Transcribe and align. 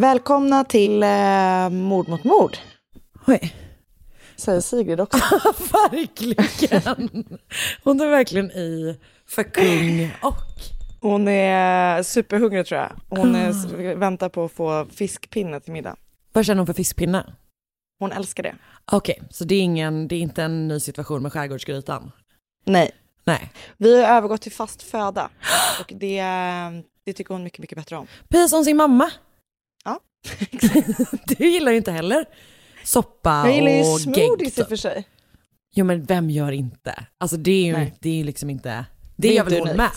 Välkomna 0.00 0.64
till 0.64 1.02
eh, 1.02 1.68
Mord 1.70 2.08
mot 2.08 2.24
mord, 2.24 2.56
Oj, 3.26 3.54
säger 4.36 4.60
Sigrid 4.60 5.00
också. 5.00 5.18
verkligen. 5.90 7.24
Hon 7.84 8.00
är 8.00 8.06
verkligen 8.06 8.50
i 8.50 8.98
för 9.26 9.42
kung 9.42 10.12
och. 10.22 10.34
Hon 11.00 11.28
är 11.28 12.02
superhungrig 12.02 12.66
tror 12.66 12.80
jag. 12.80 12.90
Hon 13.08 13.34
är, 13.34 13.48
Ah. 13.50 13.94
väntar 13.94 14.28
på 14.28 14.44
att 14.44 14.52
få 14.52 14.86
fiskpinne 14.94 15.60
till 15.60 15.72
middag. 15.72 15.96
Vad 16.32 16.46
känner 16.46 16.58
hon 16.58 16.66
för 16.66 16.74
fiskpinne? 16.74 17.32
Hon 17.98 18.12
älskar 18.12 18.42
det. 18.42 18.54
Okej, 18.92 19.22
så 19.30 19.44
det 19.44 19.54
är, 19.54 19.60
ingen, 19.62 20.08
det 20.08 20.14
är 20.16 20.20
inte 20.20 20.42
en 20.42 20.68
ny 20.68 20.80
situation 20.80 21.22
med 21.22 21.32
skärgårdsgrytan? 21.32 22.12
Nej, 22.64 22.90
Nej. 23.24 23.50
vi 23.76 24.02
har 24.02 24.16
övergått 24.16 24.42
till 24.42 24.52
fast 24.52 24.82
föda 24.82 25.30
och 25.80 25.92
det, 25.96 26.22
det 27.04 27.12
tycker 27.12 27.34
hon 27.34 27.42
mycket, 27.42 27.58
mycket 27.58 27.78
bättre 27.78 27.96
om. 27.96 28.06
Precis 28.28 28.50
som 28.50 28.64
sin 28.64 28.76
mamma. 28.76 29.10
Du 31.26 31.48
gillar 31.48 31.72
ju 31.72 31.78
inte 31.78 31.92
heller 31.92 32.24
soppa 32.84 33.42
Jag 33.46 33.54
gillar 33.54 33.70
ju 33.70 33.80
och 33.92 34.00
smoothies 34.00 34.16
i 34.18 34.20
gegg. 34.20 34.30
och 34.48 34.54
typ. 34.54 34.68
för 34.68 34.76
sig. 34.76 35.08
Jo 35.74 35.84
men 35.84 36.04
vem 36.04 36.30
gör 36.30 36.52
inte? 36.52 37.06
Alltså 37.18 37.36
det 37.36 37.50
är 37.50 37.64
ju, 37.64 37.72
Nej. 37.72 37.94
det 38.00 38.08
är 38.10 38.14
ju 38.14 38.24
liksom 38.24 38.50
inte, 38.50 38.68
det, 39.16 39.28
Det 39.28 39.34
gör 39.34 39.44
väl 39.44 39.58
hon 39.68 39.76
med? 39.76 39.90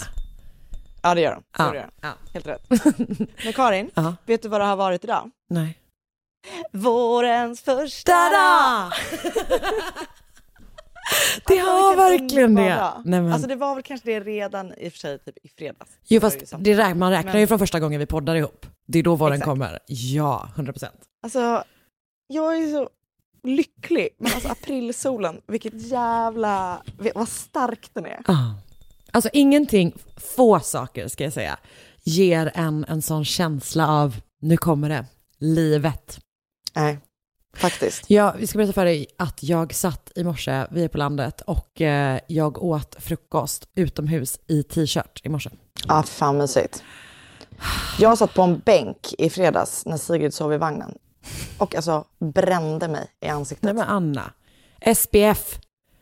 Ja, 1.02 1.16
det 1.16 1.22
gör 1.22 1.34
hon. 1.34 1.44
Så 1.58 1.64
Ja. 1.64 1.72
det 1.72 1.78
gör. 1.78 1.90
Ja. 2.02 2.14
Helt 2.34 2.48
rätt. 2.48 2.70
Men 3.44 3.54
Karin, 3.54 3.90
Ja. 3.94 4.16
vet 4.26 4.42
du 4.42 4.48
vad 4.50 4.62
det 4.62 4.66
har 4.66 4.76
varit 4.76 5.04
idag? 5.04 5.32
Nej. 5.50 5.78
Vårens 6.72 7.62
första 7.62 8.12
Tada! 8.12 8.94
det 11.48 11.60
Alltså, 11.60 11.72
har 11.72 11.96
verkligen 11.96 12.56
det. 12.56 12.94
Nej, 13.06 13.22
men, 13.22 13.34
Alltså 13.34 13.48
det 13.48 13.56
var 13.56 13.76
väl 13.76 13.84
kanske 13.84 14.06
det 14.12 14.20
redan 14.20 14.74
i 14.74 14.88
och 14.88 14.92
för 14.92 15.00
sig 15.00 15.20
typ 15.20 15.38
i 15.44 15.48
fredags. 15.50 15.92
jo 16.08 16.22
fast 16.22 16.38
ju 16.54 16.58
det 16.60 16.78
räk, 16.78 16.96
man 16.96 17.12
räknar 17.12 17.34
ju 17.34 17.40
Men- 17.40 17.48
från 17.48 17.60
första 17.60 17.80
gången 17.80 18.00
vi 18.00 18.06
poddar 18.06 18.36
ihop. 18.36 18.66
Det 18.86 19.00
är 19.00 19.04
då 19.04 19.16
våren 19.16 19.34
Exakt. 19.34 19.46
kommer. 19.50 19.80
Ja, 19.88 20.50
100 20.56 20.74
procent. 20.74 20.96
Alltså, 21.24 21.64
jag 22.28 22.58
är 22.58 22.72
så 22.72 22.90
lycklig. 23.44 24.10
Men 24.18 24.32
alltså 24.34 24.50
aprilsolen, 24.50 25.42
vilket 25.48 25.88
jävla... 25.88 26.84
Vad 27.16 27.30
stark 27.30 27.90
den 27.94 28.06
är. 28.06 28.20
Ah. 28.26 28.54
Alltså 29.12 29.30
ingenting, 29.34 29.96
få 30.36 30.60
saker 30.60 31.08
ska 31.08 31.24
jag 31.24 31.34
säga, 31.34 31.58
ger 32.04 32.52
en 32.56 32.86
en 32.90 33.02
sån 33.02 33.26
känsla 33.26 33.88
av, 33.88 34.16
nu 34.42 34.58
kommer 34.58 34.90
det, 34.90 35.06
livet. 35.40 36.20
Nej, 36.76 36.98
faktiskt. 37.58 38.10
Ja, 38.10 38.36
vi 38.38 38.48
ska 38.48 38.58
berätta 38.58 38.74
för 38.74 38.86
dig 38.86 39.08
att 39.18 39.44
jag 39.44 39.74
satt 39.74 40.12
i 40.16 40.24
morse, 40.24 40.66
vi 40.72 40.84
är 40.84 40.88
på 40.88 40.98
landet, 40.98 41.42
och 41.42 41.82
eh, 41.82 42.20
jag 42.28 42.64
åt 42.64 42.96
frukost 43.00 43.68
utomhus 43.76 44.40
i 44.48 44.64
t-shirt 44.64 45.22
i 45.24 45.30
morse. 45.30 45.50
Ja, 45.88 46.04
fan 46.04 46.38
mysigt. 46.38 46.84
Jag 48.00 48.18
satt 48.18 48.34
på 48.34 48.42
en 48.42 48.60
bänk 48.60 49.14
i 49.18 49.30
fredags 49.30 49.86
när 49.86 49.98
Sigrid 49.98 50.34
sov 50.34 50.54
i 50.54 50.58
vagnen. 50.58 50.98
Och 51.58 51.76
alltså 51.76 52.06
brände 52.20 52.88
mig 52.88 53.08
i 53.22 53.28
ansiktet. 53.28 53.64
Nej 53.64 53.74
men 53.74 53.84
Anna, 53.84 54.32
SPF. 54.96 55.60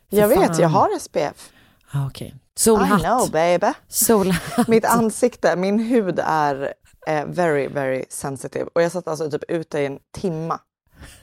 För 0.10 0.18
jag 0.18 0.28
vet, 0.28 0.48
fan. 0.48 0.60
jag 0.60 0.70
har 0.70 1.00
SPF. 1.00 1.52
Ah, 1.92 2.08
Okej. 2.08 2.28
I 2.28 2.60
Solhatt. 2.60 3.02
know 3.02 3.32
baby. 3.32 3.68
Solhatt. 3.88 4.68
Mitt 4.68 4.86
ansikte, 4.86 5.56
min 5.56 5.80
hud 5.80 6.20
är 6.24 6.74
eh, 7.08 7.26
very, 7.26 7.68
very 7.68 8.06
sensitive. 8.10 8.66
Och 8.76 8.82
jag 8.82 8.92
satt 8.92 9.08
alltså 9.08 9.32
typ 9.32 9.44
ute 9.48 9.80
i 9.80 9.86
en 9.86 10.00
timma. 10.18 10.60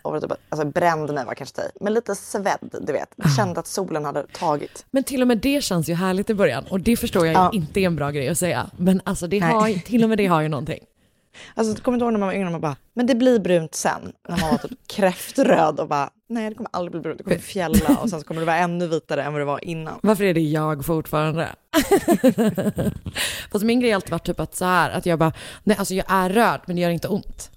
Och 0.03 0.21
typ, 0.23 0.33
alltså 0.49 0.67
brände 0.67 1.13
mig 1.13 1.25
var 1.25 1.35
kanske 1.35 1.61
det 1.63 1.71
Men 1.81 1.95
lite 1.95 2.15
svedd, 2.15 2.75
du 2.81 2.93
vet. 2.93 3.09
Jag 3.17 3.33
kände 3.37 3.61
att 3.61 3.67
solen 3.67 4.05
hade 4.05 4.23
tagit. 4.27 4.87
Men 4.91 5.05
till 5.05 5.23
och 5.23 5.29
med 5.29 5.39
det 5.39 5.65
känns 5.65 5.89
ju 5.89 5.95
härligt 5.95 6.31
i 6.31 6.35
början 6.35 6.65
och 6.71 6.81
det 6.81 6.97
förstår 6.97 7.27
jag 7.27 7.35
Ja. 7.35 7.51
inte 7.55 7.81
är 7.81 7.85
en 7.87 7.97
bra 7.97 8.11
grej 8.11 8.29
att 8.29 8.39
säga. 8.39 8.71
Men 8.77 9.01
alltså 9.05 9.27
det 9.27 9.41
Nej. 9.41 9.51
har, 9.53 9.73
till 9.73 10.03
och 10.03 10.09
med 10.09 10.19
det 10.19 10.27
har 10.27 10.41
ju 10.41 10.49
någonting. 10.49 10.85
Alltså, 11.55 11.75
du 11.75 11.81
kommer 11.81 11.97
inte 11.97 12.05
ihåg 12.05 12.13
när 12.13 12.21
man 12.21 12.27
var 12.29 12.35
yngre, 12.35 12.51
man 12.51 12.61
bara, 12.61 12.77
men 12.95 13.07
det 13.07 13.15
blir 13.15 13.39
brunt 13.39 13.75
sen. 13.75 14.13
När 14.29 14.41
man 14.41 14.51
var 14.51 14.59
typ 14.59 14.71
kräftröd 14.87 15.81
och 15.81 15.89
bara, 15.89 16.11
nej 16.29 16.49
det 16.49 16.55
kommer 16.55 16.71
aldrig 16.73 16.93
bli 16.93 17.01
brunt, 17.01 17.19
det 17.19 17.25
kommer 17.25 17.39
fjälla 17.39 17.97
och 18.03 18.11
sen 18.11 18.21
så 18.21 18.27
kommer 18.27 18.41
det 18.41 18.47
vara 18.47 18.57
ännu 18.57 18.87
vitare 18.87 19.23
än 19.23 19.33
vad 19.33 19.41
det 19.41 19.45
var 19.45 19.65
innan. 19.65 19.99
Varför 20.03 20.25
är 20.25 20.35
det 20.35 20.41
jag 20.41 20.85
fortfarande? 20.87 21.49
Fast 23.53 23.65
min 23.65 23.81
grej 23.81 23.91
har 23.91 23.95
alltid 23.95 24.11
varit 24.11 24.27
typ 24.27 24.41
att 24.41 24.57
så 24.57 24.65
här, 24.65 24.91
att 24.91 25.07
jag 25.07 25.19
bara, 25.19 25.33
nej 25.65 25.77
alltså 25.77 25.95
jag 25.95 26.07
är 26.09 26.31
röd 26.31 26.61
men 26.67 26.77
det 26.77 26.83
gör 26.83 26.91
inte 26.91 27.09
ont. 27.09 27.51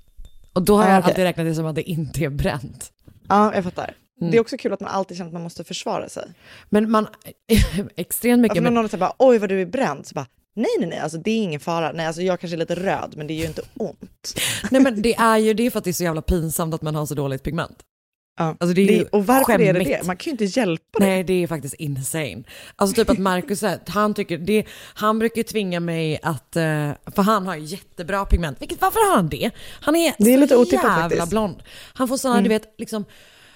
Och 0.53 0.61
då 0.61 0.77
har 0.77 0.83
Ah, 0.83 0.89
jag 0.89 0.99
okej. 0.99 1.09
alltid 1.11 1.23
räknat 1.23 1.45
det 1.45 1.55
som 1.55 1.65
att 1.65 1.75
det 1.75 1.89
inte 1.89 2.23
är 2.25 2.29
bränt. 2.29 2.91
Ja, 3.29 3.55
jag 3.55 3.63
fattar. 3.63 3.93
Mm. 4.21 4.31
Det 4.31 4.37
är 4.37 4.41
också 4.41 4.57
kul 4.57 4.73
att 4.73 4.79
man 4.79 4.89
alltid 4.89 5.17
känner 5.17 5.27
att 5.29 5.33
man 5.33 5.41
måste 5.43 5.63
försvara 5.63 6.09
sig. 6.09 6.27
Men 6.69 6.91
man, 6.91 7.07
extremt 7.95 8.41
mycket, 8.41 8.51
Alltså 8.51 8.63
men, 8.63 8.73
någon 8.73 8.89
säger 8.89 8.99
bara, 8.99 9.13
oj 9.19 9.37
vad 9.37 9.49
du 9.49 9.61
är 9.61 9.65
bränd, 9.65 10.07
så 10.07 10.13
bara, 10.15 10.27
nej 10.55 10.69
nej 10.79 10.89
nej, 10.89 10.99
alltså 10.99 11.17
det 11.17 11.31
är 11.31 11.43
ingen 11.43 11.59
fara. 11.59 11.91
Nej, 11.91 12.05
alltså 12.05 12.21
jag 12.21 12.39
kanske 12.39 12.55
är 12.55 12.59
lite 12.59 12.75
röd, 12.75 13.13
men 13.17 13.27
det 13.27 13.33
gör 13.33 13.41
ju 13.41 13.47
inte 13.47 13.61
ont. 13.77 14.33
nej 14.71 14.81
men 14.81 15.01
det 15.01 15.15
är 15.15 15.37
ju 15.37 15.53
det 15.53 15.71
för 15.71 15.77
att 15.77 15.83
det 15.83 15.91
är 15.91 15.93
så 15.93 16.03
jävla 16.03 16.21
pinsamt 16.21 16.73
att 16.73 16.81
man 16.81 16.95
har 16.95 17.05
så 17.05 17.13
dåligt 17.15 17.43
pigment. 17.43 17.77
Alltså 18.43 18.73
det 18.73 18.81
är 18.81 18.87
Det, 18.87 19.03
och 19.09 19.25
varför 19.25 19.53
är 19.53 19.57
det 19.57 19.65
skämmigt. 19.79 20.01
det? 20.01 20.07
Man 20.07 20.17
kan 20.17 20.25
ju 20.25 20.31
inte 20.31 20.59
hjälpa 20.59 20.99
det. 20.99 21.05
Nej, 21.05 21.23
det 21.23 21.43
är 21.43 21.47
faktiskt 21.47 21.73
insane. 21.75 22.43
Alltså 22.75 22.95
typ 22.95 23.09
att 23.09 23.17
Marcus, 23.17 23.63
han 23.87 24.13
tycker, 24.13 24.37
det, 24.37 24.65
han 24.93 25.19
brukar 25.19 25.43
tvinga 25.43 25.79
mig 25.79 26.19
att, 26.23 26.55
eh, 26.55 26.63
för 27.15 27.21
han 27.21 27.47
har 27.47 27.55
jättebra 27.55 28.25
pigment, 28.25 28.61
vilket, 28.61 28.81
varför 28.81 29.09
har 29.09 29.15
han 29.15 29.29
det? 29.29 29.51
Han 29.81 29.95
är, 29.95 30.13
Det 30.17 30.29
är 30.33 30.35
så 30.35 30.41
lite 30.41 30.55
otippat 30.57 30.83
jävla 30.83 31.01
faktiskt. 31.09 31.29
blond. 31.29 31.55
Han 31.93 32.07
får 32.07 32.17
sådana, 32.17 32.37
Mm. 32.39 32.43
du 32.43 32.49
vet, 32.55 32.73
liksom, 32.77 33.05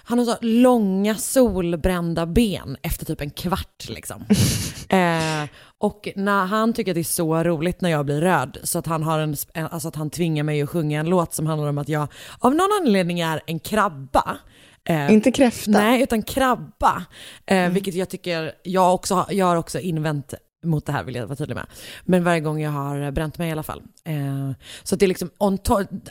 han 0.08 0.18
har 0.20 0.26
så 0.26 0.36
långa 0.42 1.16
solbrända 1.16 2.26
ben 2.26 2.78
efter 2.82 3.06
typ 3.06 3.22
en 3.22 3.30
kvart 3.30 3.86
liksom. 3.90 4.22
eh, 4.90 5.50
och 5.78 6.10
när 6.16 6.46
han 6.46 6.74
tycker 6.74 6.92
att 6.92 6.96
det 6.96 7.02
är 7.02 7.04
så 7.04 7.44
roligt 7.44 7.82
när 7.82 7.90
jag 7.90 8.06
blir 8.06 8.22
röd, 8.22 8.58
så 8.64 8.80
att 8.80 8.86
han, 8.86 9.04
har 9.04 9.20
en- 9.20 9.36
alltså 9.54 9.88
att 9.88 9.96
han 9.96 10.10
tvingar 10.10 10.44
mig 10.44 10.62
att 10.62 10.70
sjunga 10.70 11.00
en 11.00 11.06
låt 11.10 11.34
som 11.34 11.46
handlar 11.46 11.70
om 11.70 11.78
att 11.78 11.90
jag 11.90 12.08
av 12.40 12.56
någon 12.56 12.70
anledning 12.82 13.20
är 13.20 13.42
en 13.46 13.60
krabba. 13.60 14.38
Eh, 14.86 15.14
Inte 15.14 15.32
kräfta. 15.32 15.72
Nej, 15.72 16.02
utan 16.04 16.22
krabba. 16.22 17.06
Eh, 17.46 17.58
Mm. 17.58 17.74
Vilket 17.74 17.96
jag 17.96 18.10
tycker, 18.10 18.52
jag, 18.64 18.94
också, 18.94 19.16
har- 19.16 19.34
jag 19.34 19.46
har 19.46 19.56
också 19.56 19.80
invänt 19.80 20.34
mot 20.64 20.86
det 20.86 20.92
här 20.92 21.04
vill 21.04 21.16
jag 21.16 21.28
vara 21.28 21.36
tydlig 21.36 21.56
med. 21.56 21.66
Men 22.04 22.24
varje 22.24 22.40
gång 22.40 22.62
jag 22.62 22.72
har 22.72 23.12
bränt 23.12 23.38
mig 23.38 23.50
i 23.50 23.52
alla 23.52 23.64
fall. 23.64 23.82
Eh, 24.06 24.52
så 24.84 24.96
det 24.96 25.06
är 25.06 25.08
liksom, 25.08 25.30
on 25.38 25.58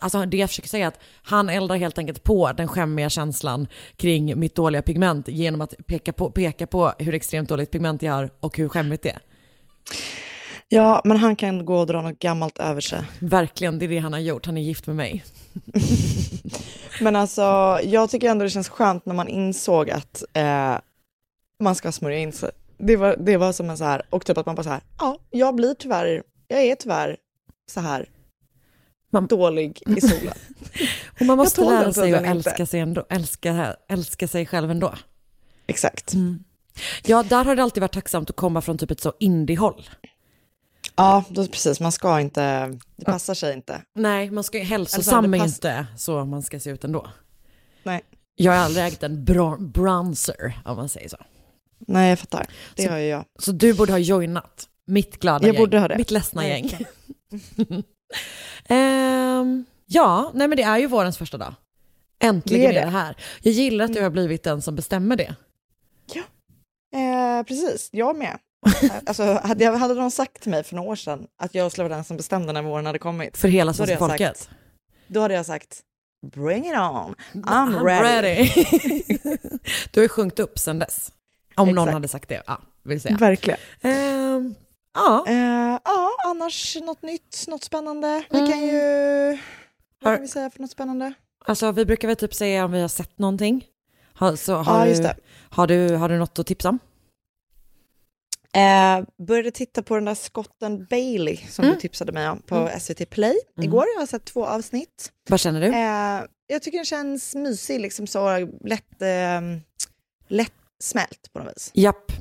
alltså 0.00 0.26
det 0.26 0.36
jag 0.36 0.48
försöker 0.50 0.68
säga 0.68 0.84
är 0.84 0.88
att 0.88 0.98
han 1.22 1.48
eldar 1.48 1.76
helt 1.76 1.98
enkelt 1.98 2.22
på 2.24 2.52
den 2.52 2.68
skämmiga 2.68 3.10
känslan 3.10 3.66
kring 3.96 4.38
mitt 4.40 4.54
dåliga 4.54 4.82
pigment 4.82 5.28
genom 5.28 5.60
att 5.60 5.74
peka 5.86 6.12
på, 6.12 6.30
peka 6.30 6.66
på 6.66 6.92
hur 6.98 7.14
extremt 7.14 7.48
dåligt 7.48 7.70
pigment 7.70 8.02
jag 8.02 8.12
har 8.12 8.30
och 8.40 8.56
hur 8.56 8.68
skämmigt 8.68 9.02
det 9.02 9.10
är. 9.10 9.18
Ja, 10.68 11.00
men 11.04 11.16
han 11.16 11.36
kan 11.36 11.64
gå 11.64 11.76
och 11.78 11.86
dra 11.86 12.02
något 12.02 12.18
gammalt 12.18 12.58
över 12.58 12.80
sig. 12.80 13.00
Verkligen, 13.18 13.78
det 13.78 13.84
är 13.84 13.88
det 13.88 13.98
han 13.98 14.12
har 14.12 14.20
gjort. 14.20 14.46
Han 14.46 14.56
är 14.58 14.62
gift 14.62 14.86
med 14.86 14.96
mig. 14.96 15.24
Men 17.00 17.16
alltså, 17.16 17.42
jag 17.84 18.10
tycker 18.10 18.30
ändå 18.30 18.44
det 18.44 18.50
känns 18.50 18.68
skönt 18.68 19.06
när 19.06 19.14
man 19.14 19.28
insåg 19.28 19.90
att 19.90 20.24
eh, 20.32 20.78
man 21.60 21.74
ska 21.74 21.92
smörja 21.92 22.18
in 22.18 22.32
sig. 22.32 22.50
det, 22.78 22.96
var, 22.96 23.16
det 23.16 23.36
var 23.36 23.52
som 23.52 23.70
en 23.70 23.78
så 23.78 23.84
här, 23.84 24.02
och 24.10 24.26
typ 24.26 24.38
att 24.38 24.46
man 24.46 24.54
bara 24.54 24.62
så 24.62 24.70
här, 24.70 24.80
ja, 24.98 25.18
jag 25.30 25.54
blir 25.54 25.74
tyvärr, 25.74 26.22
jag 26.48 26.62
är 26.62 26.74
tyvärr 26.74 27.16
så 27.70 27.80
här 27.80 28.08
Man- 29.10 29.26
dålig 29.26 29.82
i 29.96 30.00
solen. 30.00 30.34
Och 31.20 31.26
man 31.26 31.36
måste 31.36 31.60
lära 31.64 31.92
sig 31.92 32.14
att 32.14 32.24
älska 32.24 32.66
sig, 32.66 32.80
ändå, 32.80 33.06
älska, 33.10 33.76
älska 33.88 34.28
sig 34.28 34.46
själv 34.46 34.70
ändå. 34.70 34.94
Exakt. 35.66 36.12
Ja, 37.02 37.22
där 37.22 37.44
har 37.44 37.56
det 37.56 37.62
alltid 37.62 37.80
varit 37.80 37.92
tacksamt 37.92 38.30
att 38.30 38.36
komma 38.36 38.60
från 38.60 38.78
typ 38.78 38.90
ett 38.90 39.00
så 39.00 39.12
indie-håll. 39.20 39.88
Ja, 40.96 41.24
då, 41.28 41.46
precis, 41.46 41.80
man 41.80 41.92
ska 41.92 42.20
inte, 42.20 42.66
det 42.96 43.04
passar 43.04 43.34
sig 43.34 43.54
inte. 43.54 43.82
Nej, 43.94 44.30
man 44.30 44.44
ska 44.44 44.58
ju 44.58 44.64
hälsosam 44.64 45.30
det 45.30 45.38
är 45.38 45.44
inte 45.44 45.86
så 45.96 46.24
man 46.24 46.42
ska 46.42 46.60
se 46.60 46.70
ut 46.70 46.84
ändå. 46.84 47.06
Nej. 47.82 48.02
Jag 48.36 48.52
har 48.52 48.58
aldrig 48.58 48.84
ägt 48.86 49.02
en 49.02 49.24
bron- 49.24 49.72
bronzer, 49.72 50.58
om 50.64 50.76
man 50.76 50.88
säger 50.88 51.08
så. 51.08 51.16
Nej, 51.78 52.08
jag 52.10 52.18
fattar. 52.18 52.46
Det 52.76 52.82
Så- 52.82 52.90
har 52.90 52.98
ju 52.98 53.06
jag. 53.06 53.24
Så 53.38 53.52
du 53.52 53.74
borde 53.74 53.92
ha 53.92 53.98
joinat 53.98 54.68
mitt 54.86 55.20
glada 55.20 55.46
Jag 55.46 55.54
gäng, 55.54 55.62
borde 55.62 55.78
ha 55.78 55.88
det. 55.88 55.96
mitt 55.96 56.10
ledsna 56.10 56.46
gäng. 56.48 56.62
Verkligen. 56.68 57.82
Ehm, 58.68 59.64
ja, 59.86 60.30
nej 60.34 60.48
men 60.48 60.56
det 60.56 60.62
är 60.62 60.78
ju 60.78 60.86
vårens 60.86 61.18
första 61.18 61.38
dag. 61.38 61.54
Äntligen 62.18 62.60
Det 62.60 62.66
är 62.66 62.70
är 62.70 62.74
det. 62.80 62.86
det. 62.86 62.98
här. 62.98 63.16
Jag 63.42 63.52
gillar 63.54 63.84
att 63.84 63.94
du 63.94 64.02
har 64.02 64.10
blivit 64.10 64.42
den 64.42 64.62
som 64.62 64.74
bestämmer 64.76 65.16
det. 65.16 65.34
Eh, 66.96 67.42
precis, 67.46 67.88
jag 67.92 68.16
med. 68.16 68.38
alltså, 69.06 69.40
hade, 69.44 69.64
jag, 69.64 69.72
hade 69.76 69.94
de 69.94 70.10
sagt 70.10 70.40
till 70.42 70.50
mig 70.50 70.64
för 70.64 70.76
några 70.76 70.90
år 70.90 70.96
sedan 70.96 71.26
att 71.38 71.54
jag 71.54 71.72
skulle 71.72 71.88
vara 71.88 71.94
den 71.96 72.04
som 72.04 72.16
bestämde 72.16 72.52
när 72.52 72.62
våren 72.62 72.86
hade 72.86 72.98
kommit, 72.98 73.36
För 73.36 73.48
hela 73.48 73.72
svenska 73.72 73.98
folket. 73.98 74.36
sagt, 74.38 74.50
då 75.06 75.20
hade 75.20 75.34
jag 75.34 75.46
sagt 75.46 75.80
bring 76.34 76.66
it 76.66 76.72
on, 76.76 77.14
I'm, 77.34 77.84
ready. 77.84 78.50
du 79.90 80.00
har 80.00 80.02
ju 80.02 80.08
sjunkit 80.08 80.38
upp 80.38 80.58
sen 80.58 80.78
dess. 80.78 81.12
Om 81.56 81.68
någon 81.68 81.78
Exakt. 81.78 81.92
hade 81.94 82.08
sagt 82.08 82.28
det, 82.28 82.42
ja, 82.46 82.60
vill 82.82 83.00
säga. 83.00 83.16
Verkligen. 83.16 83.58
Ehm, 83.80 84.54
ja, 84.94 85.24
Eh, 85.28 85.78
ja, 85.84 86.10
annars 86.26 86.76
något 86.82 87.02
nytt, 87.02 87.44
något 87.48 87.64
spännande. 87.64 88.22
Vi 88.30 88.38
kan 88.38 88.60
ju... 88.66 88.80
Vad 90.02 90.10
Har- 90.10 90.16
kan 90.16 90.22
vi 90.22 90.28
säga 90.28 90.50
för 90.50 90.60
något 90.60 90.70
spännande? 90.70 91.12
alltså 91.46 91.72
vi 91.72 91.84
brukar 91.86 92.08
väl 92.08 92.16
typ 92.16 92.34
säga 92.34 92.64
om 92.64 92.72
vi 92.72 92.80
har 92.80 92.88
sett 92.88 93.18
någonting. 93.18 93.64
Har, 94.14 94.36
så 94.36 94.54
har, 94.54 94.86
Ja, 94.86 94.94
du. 94.94 95.08
Har, 95.50 95.66
du, 95.66 95.94
har 95.96 96.08
du 96.08 96.18
något 96.18 96.38
att 96.38 96.46
tipsa 96.46 96.68
om? 96.68 96.78
Eh, 98.54 99.04
började 99.26 99.50
titta 99.50 99.82
på 99.82 99.94
den 99.94 100.04
där 100.04 100.14
Scotten 100.14 100.86
Bailey 100.90 101.36
som 101.36 101.64
Mm. 101.64 101.74
du 101.74 101.80
tipsade 101.80 102.12
mig 102.12 102.28
om 102.28 102.42
på 102.46 102.70
SVT 102.80 103.06
Play 103.10 103.36
igår. 103.62 103.84
Jag 103.94 104.00
har 104.00 104.06
sett 104.06 104.24
två 104.24 104.46
avsnitt. 104.46 105.12
Vad 105.28 105.40
känner 105.40 105.60
du? 105.60 105.66
Eh, 105.66 106.28
jag 106.46 106.62
tycker 106.62 106.78
den 106.78 106.84
känns 106.84 107.34
mysig, 107.34 107.80
liksom 107.80 108.06
så 108.06 108.38
lätt, 108.64 109.02
eh, 109.02 109.40
lätt 110.28 110.52
smält 110.82 111.32
på 111.32 111.38
något 111.38 111.52
vis. 111.56 111.70
Japp, 111.74 112.12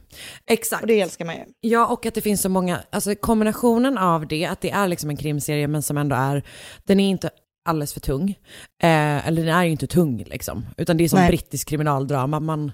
exakt. 0.46 0.82
Och 0.82 0.88
det 0.88 1.02
älskar 1.02 1.26
man 1.26 1.36
ju. 1.36 1.42
Ja, 1.60 1.88
och 1.88 2.06
att 2.06 2.14
det 2.14 2.22
finns 2.22 2.42
så 2.42 2.50
många, 2.50 2.80
alltså 2.90 3.16
kombinationen 3.16 3.98
av 3.98 4.28
det, 4.28 4.46
att 4.46 4.62
det 4.62 4.72
är 4.72 4.88
liksom 4.88 5.10
en 5.10 5.18
krimserie 5.18 5.68
men 5.68 5.82
som 5.82 5.98
ändå 5.98 6.16
är, 6.16 6.44
den 6.84 7.00
är 7.00 7.10
inte 7.10 7.30
alldeles 7.66 7.94
för 7.94 8.00
tung. 8.00 8.30
Eh, 8.84 9.28
eller 9.28 9.46
den 9.46 9.56
är 9.56 9.64
ju 9.64 9.72
inte 9.72 9.88
tung 9.88 10.24
liksom, 10.24 10.66
utan 10.78 10.98
det 10.98 11.04
är 11.04 11.10
som 11.10 11.20
Nej. 11.20 11.28
brittisk 11.28 11.68
kriminaldrama. 11.68 12.40
Man, 12.40 12.72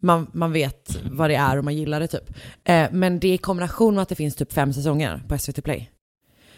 man, 0.00 0.30
man 0.32 0.52
vet 0.52 0.98
vad 1.10 1.30
det 1.30 1.36
är 1.36 1.58
och 1.58 1.64
man 1.64 1.76
gillar 1.76 2.00
det 2.00 2.08
typ. 2.08 2.30
Eh, 2.64 2.88
men 2.92 3.20
det 3.20 3.28
är 3.28 3.34
i 3.34 3.38
kombination 3.38 3.94
med 3.94 4.02
att 4.02 4.08
det 4.08 4.14
finns 4.14 4.36
typ 4.36 4.52
fem 4.52 4.72
säsonger 4.72 5.22
på 5.28 5.38
SVT 5.38 5.64
Play. 5.64 5.90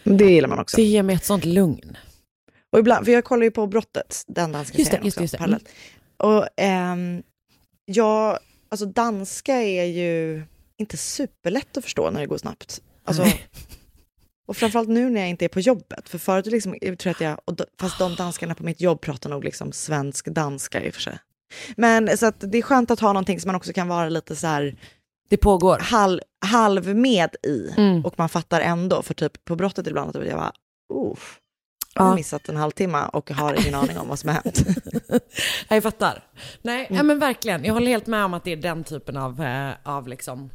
Det 0.03 0.31
gillar 0.31 0.49
man 0.49 0.59
också. 0.59 0.77
Det 0.77 0.83
ger 0.83 1.03
mig 1.03 1.15
ett 1.15 1.25
sånt 1.25 1.45
lugn. 1.45 1.97
Och 2.71 2.79
ibland, 2.79 3.05
för 3.05 3.11
jag 3.11 3.23
kollar 3.23 3.43
ju 3.43 3.51
på 3.51 3.67
Brottet, 3.67 4.23
den 4.27 4.51
danska 4.51 4.77
Just 4.77 4.91
det, 4.91 4.97
serien 4.97 5.05
just 5.05 5.17
det, 5.17 5.23
också, 5.23 5.49
just 5.51 5.65
det. 5.65 6.25
Och 6.25 6.47
ehm, 6.57 7.23
jag, 7.85 8.39
alltså 8.69 8.85
danska 8.85 9.55
är 9.55 9.85
ju 9.85 10.43
inte 10.77 10.97
superlätt 10.97 11.77
att 11.77 11.83
förstå 11.83 12.11
när 12.11 12.19
det 12.19 12.27
går 12.27 12.37
snabbt. 12.37 12.81
Alltså, 13.03 13.25
och 14.47 14.57
framförallt 14.57 14.89
nu 14.89 15.09
när 15.09 15.21
jag 15.21 15.29
inte 15.29 15.45
är 15.45 15.49
på 15.49 15.59
jobbet, 15.59 16.09
för 16.09 16.17
förut 16.17 16.45
liksom, 16.45 16.75
jag 16.81 16.99
tror 16.99 17.11
att 17.11 17.21
jag, 17.21 17.39
och 17.45 17.59
fast 17.79 17.99
de 17.99 18.15
danskarna 18.15 18.55
på 18.55 18.63
mitt 18.63 18.81
jobb 18.81 19.01
pratar 19.01 19.29
nog 19.29 19.43
liksom 19.43 19.71
svensk-danska 19.71 20.85
i 20.85 20.89
och 20.89 20.93
för 20.93 21.01
sig. 21.01 21.19
Men 21.77 22.17
så 22.17 22.25
att 22.25 22.35
det 22.39 22.57
är 22.57 22.61
skönt 22.61 22.91
att 22.91 22.99
ha 22.99 23.07
någonting 23.13 23.39
som 23.39 23.47
man 23.49 23.55
också 23.55 23.73
kan 23.73 23.87
vara 23.87 24.09
lite 24.09 24.35
så 24.35 24.47
här 24.47 24.75
Det 25.29 25.37
pågår. 25.37 25.79
halv, 25.79 26.19
halv 26.45 26.95
med 26.95 27.35
i 27.43 27.69
Mm. 27.77 28.05
och 28.05 28.13
man 28.17 28.29
fattar 28.29 28.61
ändå, 28.61 29.01
för 29.01 29.13
typ 29.13 29.45
på 29.45 29.55
brottet 29.55 29.87
ibland 29.87 30.15
att 30.15 30.27
jag 30.27 30.37
bara, 30.37 30.51
uff, 31.11 31.37
jag 31.95 32.01
har 32.03 32.09
Ja. 32.09 32.15
missat 32.15 32.49
en 32.49 32.57
halvtimme 32.57 33.03
och 33.13 33.31
har 33.31 33.61
ingen 33.61 33.75
aning 33.75 33.97
om 33.97 34.07
vad 34.07 34.19
som 34.19 34.29
har 34.29 34.35
hänt. 34.43 34.63
Ja, 35.09 35.19
Jag 35.75 35.83
fattar. 35.83 36.23
Nej, 36.61 36.85
Mm. 36.85 36.97
ja, 36.97 37.03
men 37.03 37.19
verkligen. 37.19 37.63
Jag 37.65 37.73
håller 37.73 37.87
helt 37.87 38.07
med 38.07 38.25
om 38.25 38.33
att 38.33 38.43
det 38.43 38.51
är 38.51 38.55
den 38.57 38.83
typen 38.83 39.17
av, 39.17 39.41
eh, 39.43 39.71
av 39.83 40.07
liksom, 40.07 40.49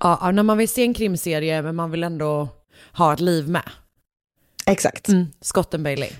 ja, 0.00 0.30
när 0.30 0.42
man 0.42 0.58
vill 0.58 0.68
se 0.68 0.82
en 0.82 0.94
krimserie 0.94 1.62
men 1.62 1.76
man 1.76 1.90
vill 1.90 2.04
ändå 2.04 2.48
ha 2.92 3.12
ett 3.12 3.20
liv 3.20 3.48
med. 3.48 3.70
Exakt. 4.66 5.08
Mm. 5.08 5.26
Scott 5.40 5.74
and 5.74 5.84
Bailey, 5.84 6.10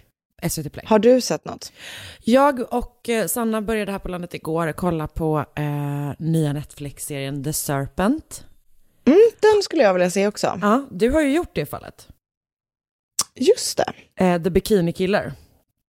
SVT 0.43 0.73
Play. 0.73 0.85
Har 0.89 0.99
du 0.99 1.21
sett 1.21 1.45
något? 1.45 1.73
Jag 2.25 2.73
och 2.75 3.09
eh, 3.09 3.27
Sanna 3.27 3.63
började 3.63 3.93
här 3.93 3.99
på 3.99 4.09
landet 4.09 4.35
igår 4.35 4.73
kolla 4.73 5.07
på 5.07 5.45
eh, 5.57 6.13
nya 6.19 6.53
Netflix-serien 6.53 7.45
The 7.45 7.53
Serpent. 7.53 8.47
Mm, 9.07 9.19
den 9.41 9.63
skulle 9.63 9.83
jag 9.83 9.93
vilja 9.95 10.11
se 10.11 10.27
också. 10.27 10.59
Ja, 10.63 10.87
du 10.91 11.11
har 11.11 11.21
ju 11.21 11.33
gjort 11.35 11.51
det 11.55 11.67
fallet. 11.67 12.09
Just 13.35 13.77
det. 13.79 13.93
Eh, 14.25 14.43
The 14.43 14.51
Bikini 14.51 14.93
Killer, 14.93 15.33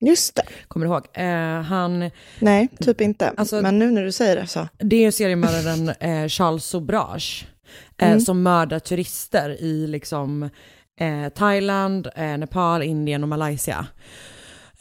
Just 0.06 0.36
det. 0.36 0.44
kommer 0.68 0.86
du 0.86 0.92
ihåg? 0.92 1.06
Eh, 1.14 1.62
han, 1.62 2.12
Nej, 2.40 2.68
typ 2.80 3.02
inte. 3.02 3.30
Alltså- 3.38 3.62
Men 3.62 3.80
nu 3.80 3.92
när 3.92 4.04
du 4.04 4.12
säger 4.12 4.36
det 4.36 4.48
så. 4.48 4.68
det 4.78 4.96
är 4.96 5.02
ju 5.02 5.12
seriemördaren 5.12 5.90
eh, 5.90 6.28
Charles 6.28 6.66
Sobrage 6.66 7.48
eh, 7.98 8.08
Mm. 8.08 8.20
som 8.22 8.44
mördar 8.44 8.80
turister 8.80 9.50
i 9.62 9.88
liksom 9.88 10.50
eh, 11.00 11.30
Thailand, 11.30 12.08
Nepal, 12.16 12.84
Indien 12.84 13.24
och 13.24 13.30
Malaysia. 13.30 13.88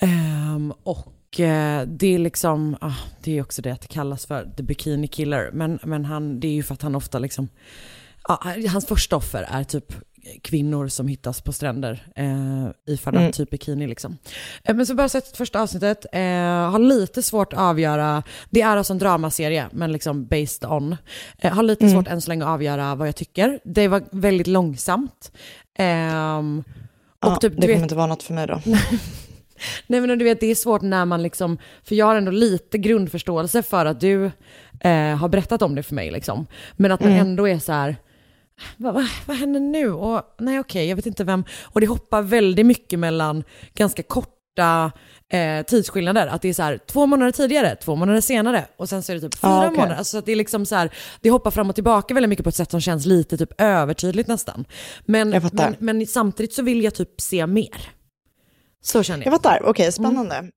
Ehm, 0.00 0.73
och 0.82 1.41
eh, 1.41 1.87
det 1.87 2.14
är 2.14 2.19
liksom, 2.19 2.76
ah, 2.81 2.93
det 3.23 3.38
är 3.38 3.43
också 3.43 3.62
det 3.62 3.70
att 3.70 3.81
det 3.81 3.88
kallas 3.88 4.26
för 4.26 4.49
The 4.56 4.62
Bikini 4.62 5.08
Killer, 5.08 5.50
men, 5.52 5.79
men 5.82 6.05
han, 6.05 6.41
det 6.41 6.49
är 6.49 6.52
ju 6.52 6.62
för 6.62 6.75
att 6.75 6.82
han 6.82 6.94
ofta 6.94 7.19
liksom, 7.19 7.49
ja, 8.29 8.43
hans 8.73 8.87
första 8.87 9.17
offer 9.17 9.47
är 9.50 9.64
typ 9.64 9.94
kvinnor 10.43 10.88
som 10.88 11.08
hittas 11.08 11.41
på 11.41 11.52
stränder 11.52 12.06
eh, 12.17 12.94
iförda 12.94 13.19
Mm. 13.20 13.32
typ 13.32 13.50
bikini 13.50 13.87
liksom. 13.87 14.17
Eh, 14.64 14.75
men 14.76 14.87
så 14.87 14.94
bara 14.94 15.08
sett 15.08 15.37
första 15.37 15.62
avsnittet, 15.62 16.06
eh, 16.12 16.20
har 16.70 16.79
lite 16.79 17.23
svårt 17.23 17.53
att 17.53 17.58
avgöra, 17.58 18.23
det 18.50 18.62
är 18.62 18.76
alltså 18.76 18.93
en 18.93 18.99
dramaserie 18.99 19.67
men 19.73 19.93
liksom 19.93 20.26
based 20.26 20.70
on, 20.70 20.96
eh, 21.38 21.53
har 21.55 21.62
lite 21.62 21.85
Mm. 21.85 21.94
svårt 21.94 22.08
än 22.12 22.20
så 22.20 22.29
länge 22.29 22.44
att 22.44 22.50
avgöra 22.50 22.94
vad 22.94 23.08
jag 23.08 23.17
tycker. 23.17 23.61
Det 23.64 23.88
var 23.88 24.03
väldigt 24.12 24.46
långsamt. 24.46 25.32
Ehm, 25.79 26.65
och 27.22 27.31
Ja, 27.31 27.36
typ, 27.36 27.53
det 27.53 27.60
kommer 27.60 27.75
vet, 27.75 27.82
inte 27.82 27.94
vara 27.94 28.06
något 28.06 28.22
för 28.22 28.34
mig 28.34 28.46
då. 28.46 28.60
Nej 29.86 30.00
men 30.00 30.19
du 30.19 30.24
vet 30.24 30.40
det 30.40 30.46
är 30.46 30.55
svårt 30.55 30.82
när 30.82 31.05
man 31.05 31.22
liksom, 31.22 31.58
för 31.84 31.94
jag 31.94 32.06
har 32.06 32.17
ändå 32.17 32.31
lite 32.31 32.79
grundförståelse 32.79 33.62
för 33.62 33.86
att 33.86 34.00
du 34.00 34.24
eh, 34.81 35.17
har 35.17 35.29
berättat 35.29 35.62
om 35.62 35.74
det 35.74 35.82
för 35.82 35.94
mig 35.94 36.10
liksom. 36.10 36.46
Men 36.76 36.93
att 36.93 37.00
man 37.00 37.12
Mm. 37.12 37.20
ändå 37.26 37.48
är 37.48 37.58
så 37.58 37.72
här, 37.72 37.96
vad, 38.76 38.94
vad, 38.94 39.05
vad 39.26 39.36
händer 39.36 39.60
nu? 39.60 39.93
Och 39.93 40.22
nej 40.38 40.60
okej, 40.60 40.88
jag 40.88 40.96
vet 40.96 41.06
inte 41.06 41.24
vem. 41.24 41.44
Och 41.62 41.81
det 41.81 41.86
hoppar 41.86 42.22
väldigt 42.22 42.67
mycket 42.67 42.98
mellan 42.98 43.44
ganska 43.74 44.02
korta 44.02 44.93
eh, 45.32 45.62
tidsskillnader. 45.67 46.26
Att 46.26 46.43
det 46.43 46.48
är 46.48 46.52
så 46.52 46.62
här 46.62 46.79
två 46.86 47.06
månader 47.06 47.32
tidigare, 47.32 47.76
två 47.76 47.96
månader 47.96 48.20
senare 48.20 48.64
och 48.76 48.88
sen 48.88 49.02
så 49.02 49.12
är 49.12 49.17
det 49.17 49.20
typ 49.22 49.34
fyra 49.40 49.50
Ah, 49.50 49.67
okej. 49.67 49.76
månader. 49.76 49.94
Alltså 49.96 50.19
att 50.19 50.26
det 50.26 50.32
är 50.32 50.36
liksom 50.36 50.67
så 50.67 50.74
här, 50.74 50.90
det 51.20 51.31
hoppar 51.31 51.50
fram 51.50 51.69
och 51.69 51.74
tillbaka 51.74 52.14
väldigt 52.14 52.29
mycket 52.29 52.44
på 52.44 52.48
ett 52.48 52.55
sätt 52.56 52.70
som 52.70 52.81
känns 52.81 53.06
lite 53.06 53.36
typ 53.36 53.60
övertydligt 53.60 54.29
nästan. 54.29 54.64
Men, 55.05 55.31
men, 55.52 55.76
men 55.79 56.06
samtidigt 56.06 56.52
så 56.55 56.62
vill 56.62 56.84
jag 56.84 56.94
typ 56.94 57.20
se 57.20 57.46
mer. 57.46 57.90
Så 58.82 59.03
känner 59.03 59.25
jag. 59.25 59.32
Jag 59.32 59.43
fattar, 59.43 59.63
okej, 59.65 59.93
spännande. 59.93 60.37
Eh, 60.37 60.51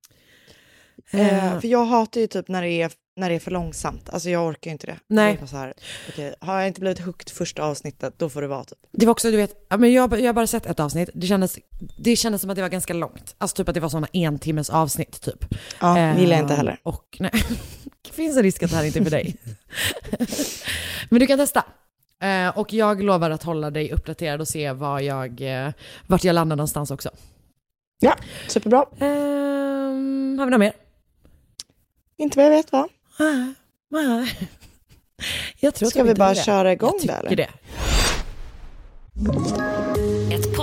Eh, 1.13 1.59
för 1.59 1.67
jag 1.67 1.85
hatar 1.85 2.21
ju 2.21 2.27
typ 2.27 2.47
när 2.47 2.61
det 2.61 2.69
är, 2.69 2.91
när 3.15 3.29
det 3.29 3.35
är 3.35 3.39
för 3.39 3.51
långsamt. 3.51 4.09
Alltså 4.09 4.29
jag 4.29 4.47
orkar 4.47 4.69
ju 4.69 4.71
inte 4.71 4.87
det. 4.87 4.97
Nej. 5.07 5.37
Det 5.41 5.47
Så 5.47 5.57
här, 5.57 5.73
okej, 6.09 6.35
har 6.39 6.59
jag 6.59 6.67
inte 6.67 6.79
blivit 6.79 6.99
hooked 6.99 7.29
första 7.29 7.63
avsnittet, 7.63 8.13
då 8.17 8.29
får 8.29 8.41
det 8.41 8.47
vara 8.47 8.63
typ. 8.63 8.77
Det 8.91 9.05
var 9.05 9.11
också, 9.11 9.31
du 9.31 9.37
vet, 9.37 9.65
ja, 9.69 9.77
men 9.77 9.93
jag, 9.93 10.19
jag 10.19 10.25
har 10.27 10.33
bara 10.33 10.47
sett 10.47 10.65
ett 10.65 10.79
avsnitt. 10.79 11.09
Det 11.13 11.27
kändes, 11.27 11.59
det 11.97 12.15
kändes 12.15 12.41
som 12.41 12.49
att 12.49 12.55
det 12.55 12.61
var 12.61 12.69
ganska 12.69 12.93
långt. 12.93 13.35
Alltså 13.37 13.55
typ 13.55 13.67
att 13.69 13.73
det 13.73 13.79
var 13.79 13.89
sådana 13.89 14.07
en 14.13 14.39
timmes 14.39 14.69
avsnitt 14.69 15.21
typ. 15.21 15.45
Ja, 15.81 15.97
Eh, 15.97 16.19
gillar 16.19 16.35
jag 16.35 16.43
inte 16.43 16.55
heller. 16.55 16.79
Och 16.83 17.17
nej, 17.19 17.31
det 18.01 18.13
finns 18.13 18.37
en 18.37 18.43
risk 18.43 18.63
att 18.63 18.69
det 18.71 18.75
här 18.77 18.83
inte 18.83 18.99
är 18.99 19.03
för 19.03 19.11
dig. 19.11 19.35
men 21.09 21.19
du 21.19 21.27
kan 21.27 21.39
testa. 21.39 21.63
Eh, 22.21 22.57
och 22.57 22.73
jag 22.73 23.03
lovar 23.03 23.29
att 23.29 23.43
hålla 23.43 23.71
dig 23.71 23.91
uppdaterad 23.91 24.41
och 24.41 24.47
se 24.47 24.71
vad 24.71 25.03
jag, 25.03 25.41
eh, 25.65 25.71
vart 26.07 26.23
jag 26.23 26.33
landar 26.33 26.55
någonstans 26.55 26.91
också. 26.91 27.09
Ja, 28.03 28.15
superbra. 28.47 28.85
Ehm, 28.99 30.35
har 30.39 30.45
vi 30.45 30.51
något 30.51 30.59
mer? 30.59 30.73
Inte 32.17 32.37
vad 32.37 32.45
jag 32.45 32.51
vet 32.51 32.71
va? 32.71 32.87
Nej, 33.19 33.53
nej. 33.91 34.49
Jag 35.59 35.75
tror 35.75 35.87
att 35.87 35.91
Ska 35.91 36.03
vi 36.03 36.09
inte 36.09 36.19
bara 36.19 36.29
det. 36.29 36.35
köra 36.43 36.71
igång 36.73 36.99
jag 37.01 37.15
det, 37.23 37.29
tycker 37.29 37.33
eller? 37.33 37.35
det. 37.35 37.49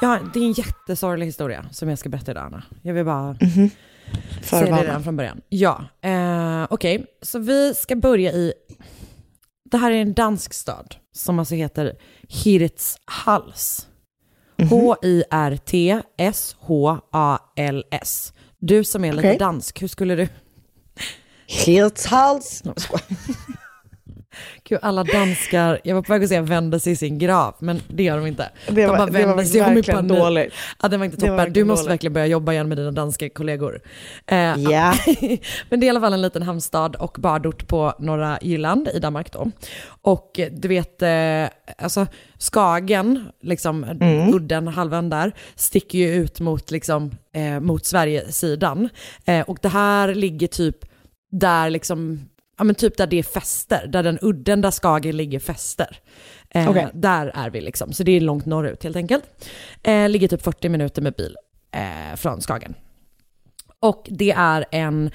Ja, 0.00 0.18
det 0.34 0.38
är 0.40 0.44
en 0.44 0.52
jättesorglig 0.52 1.26
historia 1.26 1.64
som 1.72 1.88
jag 1.88 1.98
ska 1.98 2.08
berätta 2.08 2.30
idag, 2.30 2.44
Anna. 2.44 2.62
Jag 2.82 2.94
vill 2.94 3.04
bara 3.04 3.36
Mhm. 3.40 3.70
säga 4.42 4.76
det 4.76 4.82
redan 4.82 5.04
från 5.04 5.16
början. 5.16 5.40
Ja, 5.48 5.84
eh, 6.02 6.66
okej. 6.70 7.06
Så 7.22 7.38
vi 7.38 7.74
ska 7.74 7.96
börja 7.96 8.32
i... 8.32 8.52
Det 9.70 9.76
här 9.76 9.90
är 9.90 9.96
en 10.02 10.14
dansk 10.14 10.54
stad 10.54 10.94
som 11.14 11.38
alltså 11.38 11.54
heter 11.54 11.96
Hirtshals. 12.28 13.86
Mhm. 14.56 14.68
H-I-R-T-S-H-A-L-S. 16.98 18.32
Du 18.58 18.84
som 18.84 19.04
är 19.04 19.12
lite 19.12 19.38
dansk, 19.38 19.82
hur 19.82 19.88
skulle 19.88 20.14
du... 20.16 20.28
Hirtshals. 21.46 22.62
Gud, 24.64 24.78
alla 24.82 25.04
danskar, 25.04 25.80
jag 25.84 25.94
var 25.94 26.02
på 26.02 26.12
väg 26.12 26.22
att 26.22 26.28
säga 26.28 26.42
vänder 26.42 26.78
sig 26.78 26.92
i 26.92 26.96
sin 26.96 27.18
grav, 27.18 27.54
men 27.58 27.80
det 27.88 28.02
gör 28.02 28.16
de 28.16 28.26
inte. 28.26 28.50
Det 28.68 28.72
de 28.74 28.86
var- 28.86 28.96
bara 28.96 29.06
det 29.06 29.12
vänder 29.12 29.34
var 29.36 29.44
sig 29.44 29.62
om 29.62 29.78
i 29.78 29.82
panik. 29.82 30.08
dåligt. 30.18 30.52
Ja, 30.82 30.88
det 30.88 30.96
var 30.96 31.04
inte 31.04 31.16
toppen. 31.16 31.52
Du 31.52 31.64
måste 31.64 31.82
dåligt. 31.82 31.92
verkligen 31.92 32.12
börja 32.12 32.26
jobba 32.26 32.52
igen 32.52 32.68
med 32.68 32.78
dina 32.78 32.90
danska 32.90 33.28
kollegor. 33.28 33.80
Eh, 34.26 34.36
Ja. 34.38 34.94
men 35.68 35.80
det 35.80 35.84
är 35.84 35.86
i 35.86 35.90
alla 35.90 36.00
fall 36.00 36.12
en 36.12 36.22
liten 36.22 36.42
hamnstad 36.42 36.96
och 36.96 37.16
badort 37.20 37.68
på 37.68 37.94
norra 37.98 38.38
Jylland 38.42 38.88
i 38.94 38.98
Danmark 38.98 39.32
då. 39.32 39.50
Och 40.02 40.38
eh, 40.40 40.48
du 40.52 40.68
vet, 40.68 41.02
eh, 41.02 41.48
alltså 41.84 42.06
Skagen, 42.38 43.28
liksom 43.42 43.84
Mm. 43.84 44.34
udden, 44.34 44.68
halvön 44.68 45.10
där, 45.10 45.32
sticker 45.54 45.98
ju 45.98 46.14
ut 46.14 46.40
mot, 46.40 46.70
liksom, 46.70 47.10
eh, 47.34 47.60
mot 47.60 47.84
Sverigesidan. 47.86 48.88
Eh, 49.24 49.40
och 49.40 49.58
det 49.62 49.68
här 49.68 50.14
ligger 50.14 50.46
typ 50.46 50.76
där 51.30 51.70
liksom, 51.70 52.28
ja 52.58 52.64
men 52.64 52.74
typ 52.74 52.96
där 52.96 53.06
det 53.06 53.18
är 53.18 53.22
fäster, 53.22 53.86
där 53.86 54.02
den 54.02 54.18
udden 54.22 54.60
där 54.60 54.70
Skagen 54.70 55.16
ligger 55.16 55.40
fäster. 55.40 55.98
Eh, 56.50 56.70
Okej. 56.70 56.88
Där 56.92 57.26
är 57.34 57.50
vi 57.50 57.60
liksom, 57.60 57.92
så 57.92 58.02
det 58.02 58.12
är 58.12 58.20
långt 58.20 58.46
norrut 58.46 58.84
helt 58.84 58.96
enkelt. 58.96 59.24
Eh, 59.82 60.08
ligger 60.08 60.28
typ 60.28 60.42
40 60.42 60.68
minuter 60.68 61.02
med 61.02 61.14
bil 61.14 61.36
eh, 61.74 62.16
från 62.16 62.40
Skagen. 62.40 62.74
Och 63.80 64.06
det 64.10 64.30
är 64.30 64.64
en 64.70 65.10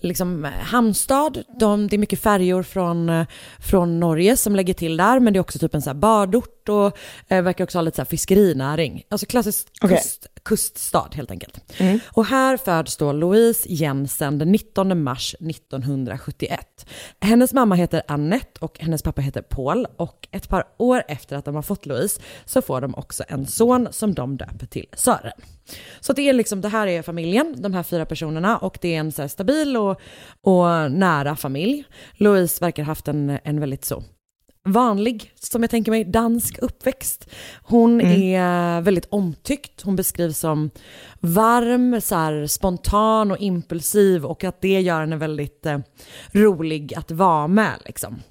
liksom, 0.00 0.48
hamnstad. 0.60 1.42
De, 1.60 1.88
det 1.88 1.96
är 1.96 1.98
mycket 1.98 2.20
färjor 2.20 2.62
från, 2.62 3.08
eh, 3.08 3.26
från 3.58 4.00
Norge 4.00 4.36
som 4.36 4.56
lägger 4.56 4.74
till 4.74 4.96
där, 4.96 5.20
men 5.20 5.32
det 5.32 5.38
är 5.38 5.40
också 5.40 5.58
typ 5.58 5.74
en 5.74 5.82
så 5.82 5.90
här 5.90 5.94
badort 5.94 6.55
och 6.68 6.98
eh, 7.28 7.42
verkar 7.42 7.64
också 7.64 7.78
ha 7.78 7.82
lite 7.82 7.96
så 7.96 8.02
här 8.02 8.06
fiskerinäring. 8.06 9.02
Alltså 9.08 9.26
klassisk 9.26 9.68
Okej. 9.82 9.96
kust, 9.96 10.26
kuststad 10.42 11.08
helt 11.12 11.30
enkelt. 11.30 11.60
Och 12.06 12.26
här 12.26 12.56
föds 12.56 12.96
då 12.96 13.12
Louise 13.12 13.68
Jensen 13.68 14.38
den 14.38 14.52
19 14.52 15.02
mars 15.02 15.34
1971. 15.40 16.86
Hennes 17.20 17.52
mamma 17.52 17.74
heter 17.74 18.02
Annette 18.08 18.60
och 18.60 18.78
hennes 18.78 19.02
pappa 19.02 19.22
heter 19.22 19.42
Paul 19.42 19.86
och 19.96 20.28
ett 20.30 20.48
par 20.48 20.64
år 20.76 21.02
efter 21.08 21.36
att 21.36 21.44
de 21.44 21.54
har 21.54 21.62
fått 21.62 21.86
Louise 21.86 22.20
så 22.44 22.62
får 22.62 22.80
de 22.80 22.94
också 22.94 23.24
en 23.28 23.46
son 23.46 23.88
som 23.90 24.14
de 24.14 24.36
döper 24.36 24.66
till 24.66 24.86
Sören. 24.92 25.32
Så 26.00 26.12
det 26.12 26.28
är 26.28 26.32
liksom, 26.32 26.60
det 26.60 26.68
här 26.68 26.86
är 26.86 27.02
familjen, 27.02 27.54
de 27.58 27.74
här 27.74 27.82
fyra 27.82 28.06
personerna 28.06 28.58
och 28.58 28.78
det 28.80 28.94
är 28.94 29.00
en 29.00 29.12
så 29.12 29.28
stabil 29.28 29.76
och, 29.76 30.00
och 30.40 30.92
nära 30.92 31.36
familj. 31.36 31.84
Louise 32.12 32.64
verkar 32.64 32.82
ha 32.82 32.90
haft 32.90 33.08
en, 33.08 33.38
en 33.44 33.60
väldigt 33.60 33.84
så 33.84 34.02
vanlig, 34.66 35.32
som 35.34 35.62
jag 35.62 35.70
tänker 35.70 35.90
mig, 35.90 36.04
dansk 36.04 36.58
uppväxt. 36.58 37.28
Hon 37.62 38.00
är 38.00 38.80
väldigt 38.80 39.06
omtyckt, 39.10 39.82
hon 39.82 39.96
beskrivs 39.96 40.38
som 40.38 40.70
varm, 41.20 42.00
så 42.00 42.14
här, 42.14 42.46
spontan 42.46 43.30
och 43.30 43.38
impulsiv 43.38 44.24
och 44.24 44.44
att 44.44 44.60
det 44.60 44.80
gör 44.80 45.00
henne 45.00 45.16
väldigt 45.16 45.66
eh, 45.66 45.78
rolig 46.32 46.94
att 46.94 47.10
vara 47.10 47.48
med. 47.48 47.74
Liksom. 47.84 48.22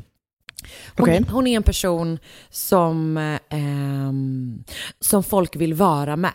Hon, 0.97 1.09
Okej. 1.09 1.25
hon 1.31 1.47
är 1.47 1.55
en 1.55 1.63
person 1.63 2.19
som, 2.49 3.17
eh, 3.17 3.39
ehm, 3.49 4.63
som 4.99 5.23
folk 5.23 5.55
vill 5.55 5.73
vara 5.73 6.15
med. 6.15 6.33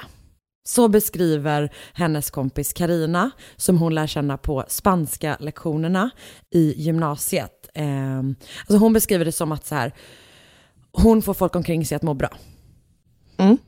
Så 0.68 0.88
beskriver 0.88 1.72
hennes 1.92 2.30
kompis 2.30 2.72
Karina 2.72 3.30
som 3.56 3.78
hon 3.78 3.94
lär 3.94 4.06
känna 4.06 4.38
på 4.38 4.64
spanska 4.68 5.36
lektionerna 5.40 6.10
i 6.54 6.74
gymnasiet. 6.82 7.59
Eh, 7.74 8.18
alltså 8.18 8.76
hon 8.76 8.92
beskriver 8.92 9.24
det 9.24 9.32
som 9.32 9.52
att 9.52 9.66
så 9.66 9.74
här, 9.74 9.94
hon 10.92 11.22
får 11.22 11.34
folk 11.34 11.56
omkring 11.56 11.86
sig 11.86 11.96
att 11.96 12.02
må 12.02 12.14
bra. 12.14 12.30
Mm. 13.38 13.58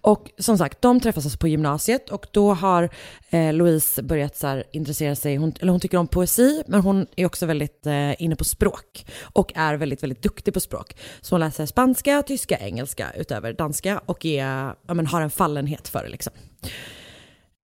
Och 0.00 0.30
som 0.38 0.58
sagt, 0.58 0.82
de 0.82 1.00
träffas 1.00 1.24
alltså 1.24 1.38
på 1.38 1.48
gymnasiet 1.48 2.10
och 2.10 2.26
då 2.30 2.54
har 2.54 2.88
eh, 3.30 3.52
Louise 3.52 4.02
börjat 4.02 4.36
så 4.36 4.46
här, 4.46 4.64
intressera 4.72 5.16
sig, 5.16 5.36
hon, 5.36 5.52
eller 5.60 5.72
hon 5.72 5.80
tycker 5.80 5.98
om 5.98 6.08
poesi, 6.08 6.62
men 6.66 6.80
hon 6.80 7.06
är 7.16 7.26
också 7.26 7.46
väldigt 7.46 7.86
eh, 7.86 8.22
inne 8.22 8.36
på 8.36 8.44
språk 8.44 9.06
och 9.22 9.52
är 9.54 9.74
väldigt, 9.74 10.02
väldigt 10.02 10.22
duktig 10.22 10.54
på 10.54 10.60
språk. 10.60 10.96
Så 11.20 11.34
hon 11.34 11.40
läser 11.40 11.66
spanska, 11.66 12.22
tyska, 12.22 12.58
engelska 12.58 13.12
utöver 13.16 13.52
danska 13.52 14.00
och 14.06 14.26
är, 14.26 14.74
ja, 14.86 14.94
men, 14.94 15.06
har 15.06 15.20
en 15.20 15.30
fallenhet 15.30 15.88
för 15.88 16.02
det 16.02 16.08
liksom. 16.08 16.32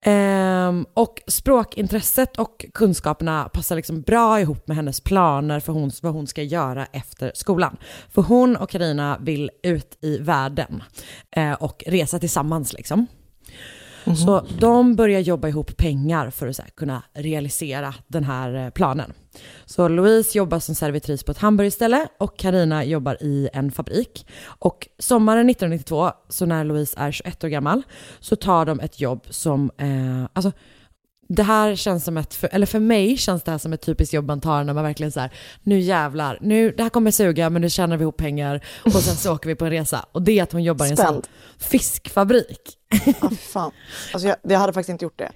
Um, 0.07 0.87
och 0.95 1.23
språkintresset 1.27 2.37
och 2.37 2.65
kunskaperna 2.75 3.49
passar 3.49 3.77
liksom 3.77 4.03
bra 4.03 4.41
ihop 4.41 4.69
med 4.69 4.77
hennes 4.77 5.01
planer 5.01 5.61
för 5.61 5.73
hon, 5.73 5.91
vad 6.03 6.13
hon 6.13 6.27
ska 6.27 6.43
göra 6.43 6.87
efter 6.93 7.33
skolan. 7.35 7.77
För 8.11 8.23
hon 8.23 8.57
och 8.57 8.71
Karina 8.71 9.19
vill 9.21 9.51
ut 9.63 9.99
i 10.01 10.19
världen 10.19 10.83
uh, 11.37 11.53
och 11.53 11.85
resa 11.87 12.19
tillsammans 12.19 12.73
liksom. 12.73 13.07
Mhm. 14.05 14.17
Så 14.17 14.47
de 14.59 14.97
börjar 14.97 15.21
jobba 15.21 15.49
ihop 15.49 15.77
pengar 15.77 16.31
för 16.31 16.47
att 16.47 16.57
så 16.57 16.63
här, 16.63 16.71
kunna 16.71 17.03
realisera 17.15 17.95
den 18.07 18.25
här 18.25 18.55
eh, 18.55 18.71
planen. 18.71 19.13
Så 19.65 19.89
Louise 19.89 20.39
jobbar 20.39 20.59
som 20.59 20.75
servitris 20.75 21.23
på 21.23 21.33
ett 21.33 21.39
hamburgerställe 21.39 22.09
och 22.19 22.39
Karina 22.39 22.85
jobbar 22.85 23.23
i 23.23 23.49
en 23.53 23.73
fabrik. 23.73 24.27
Och 24.45 24.89
sommaren 24.99 25.51
1992, 25.51 26.11
så 26.29 26.47
när 26.47 26.65
Louise 26.65 26.97
är 26.99 27.13
21 27.13 27.45
år 27.45 27.49
gammal, 27.49 27.83
så 28.21 28.37
tar 28.37 28.67
de 28.67 28.81
ett 28.81 29.01
jobb 29.01 29.27
som, 29.31 29.71
eh, 29.79 30.29
alltså 30.33 30.53
det 31.29 31.43
här 31.43 31.77
känns 31.77 32.05
som 32.05 32.17
ett, 32.17 32.35
för, 32.35 32.49
eller 32.53 32.67
för 32.67 32.81
mig 32.81 33.17
känns 33.17 33.43
det 33.43 33.51
här 33.51 33.59
som 33.59 33.73
ett 33.73 33.81
typiskt 33.83 34.15
jobb 34.15 34.27
man 34.27 34.41
tar 34.41 34.65
när 34.65 34.75
man 34.75 34.85
verkligen 34.85 35.13
så 35.13 35.21
här, 35.21 35.33
nu 35.63 35.79
jävlar, 35.81 36.39
nu, 36.41 36.71
det 36.71 36.83
här 36.83 36.91
kommer 36.91 37.11
suga 37.11 37.51
men 37.51 37.63
nu 37.63 37.71
tjänar 37.71 37.97
vi 37.97 38.03
ihop 38.03 38.17
pengar 38.17 38.65
och 38.85 38.93
sen 38.93 39.17
så 39.17 39.33
åker 39.35 39.49
vi 39.49 39.55
på 39.55 39.65
en 39.65 39.71
resa. 39.71 40.07
Och 40.13 40.23
det 40.23 40.39
är 40.39 40.43
att 40.43 40.53
hon 40.53 40.63
jobbar 40.63 40.87
i 40.87 40.91
en 40.91 40.97
sån 40.97 41.07
Spänd. 41.07 41.29
fiskfabrik. 41.59 42.79
Ah, 43.21 43.31
fan. 43.31 43.73
Alltså 44.13 44.29
jag, 44.29 44.37
jag 44.43 44.59
hade 44.59 44.73
faktiskt 44.73 44.91
inte 44.91 45.05
gjort 45.05 45.19
det. 45.19 45.33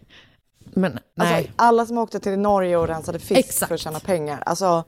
Men 0.74 0.98
nej. 1.14 1.36
Alltså, 1.36 1.52
alla 1.56 1.86
som 1.86 1.98
åkte 1.98 2.20
till 2.20 2.38
Norge 2.38 2.76
och 2.76 2.88
rensade 2.88 3.18
fisk 3.18 3.38
Exakt. 3.38 3.68
för 3.68 3.74
att 3.74 3.80
tjäna 3.80 4.00
pengar. 4.00 4.42
Alltså, 4.46 4.84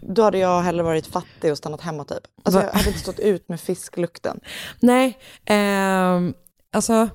då 0.00 0.22
hade 0.22 0.38
jag 0.38 0.62
hellre 0.62 0.82
varit 0.82 1.06
fattig 1.06 1.50
och 1.50 1.58
stannat 1.58 1.80
hemma 1.80 2.04
typ. 2.04 2.18
Alltså, 2.42 2.62
jag 2.62 2.72
hade 2.72 2.88
inte 2.88 3.00
stått 3.00 3.18
ut 3.18 3.48
med 3.48 3.60
fisklukten. 3.60 4.40
Nej, 4.80 5.18
ehm, 5.44 6.34
alltså 6.72 7.08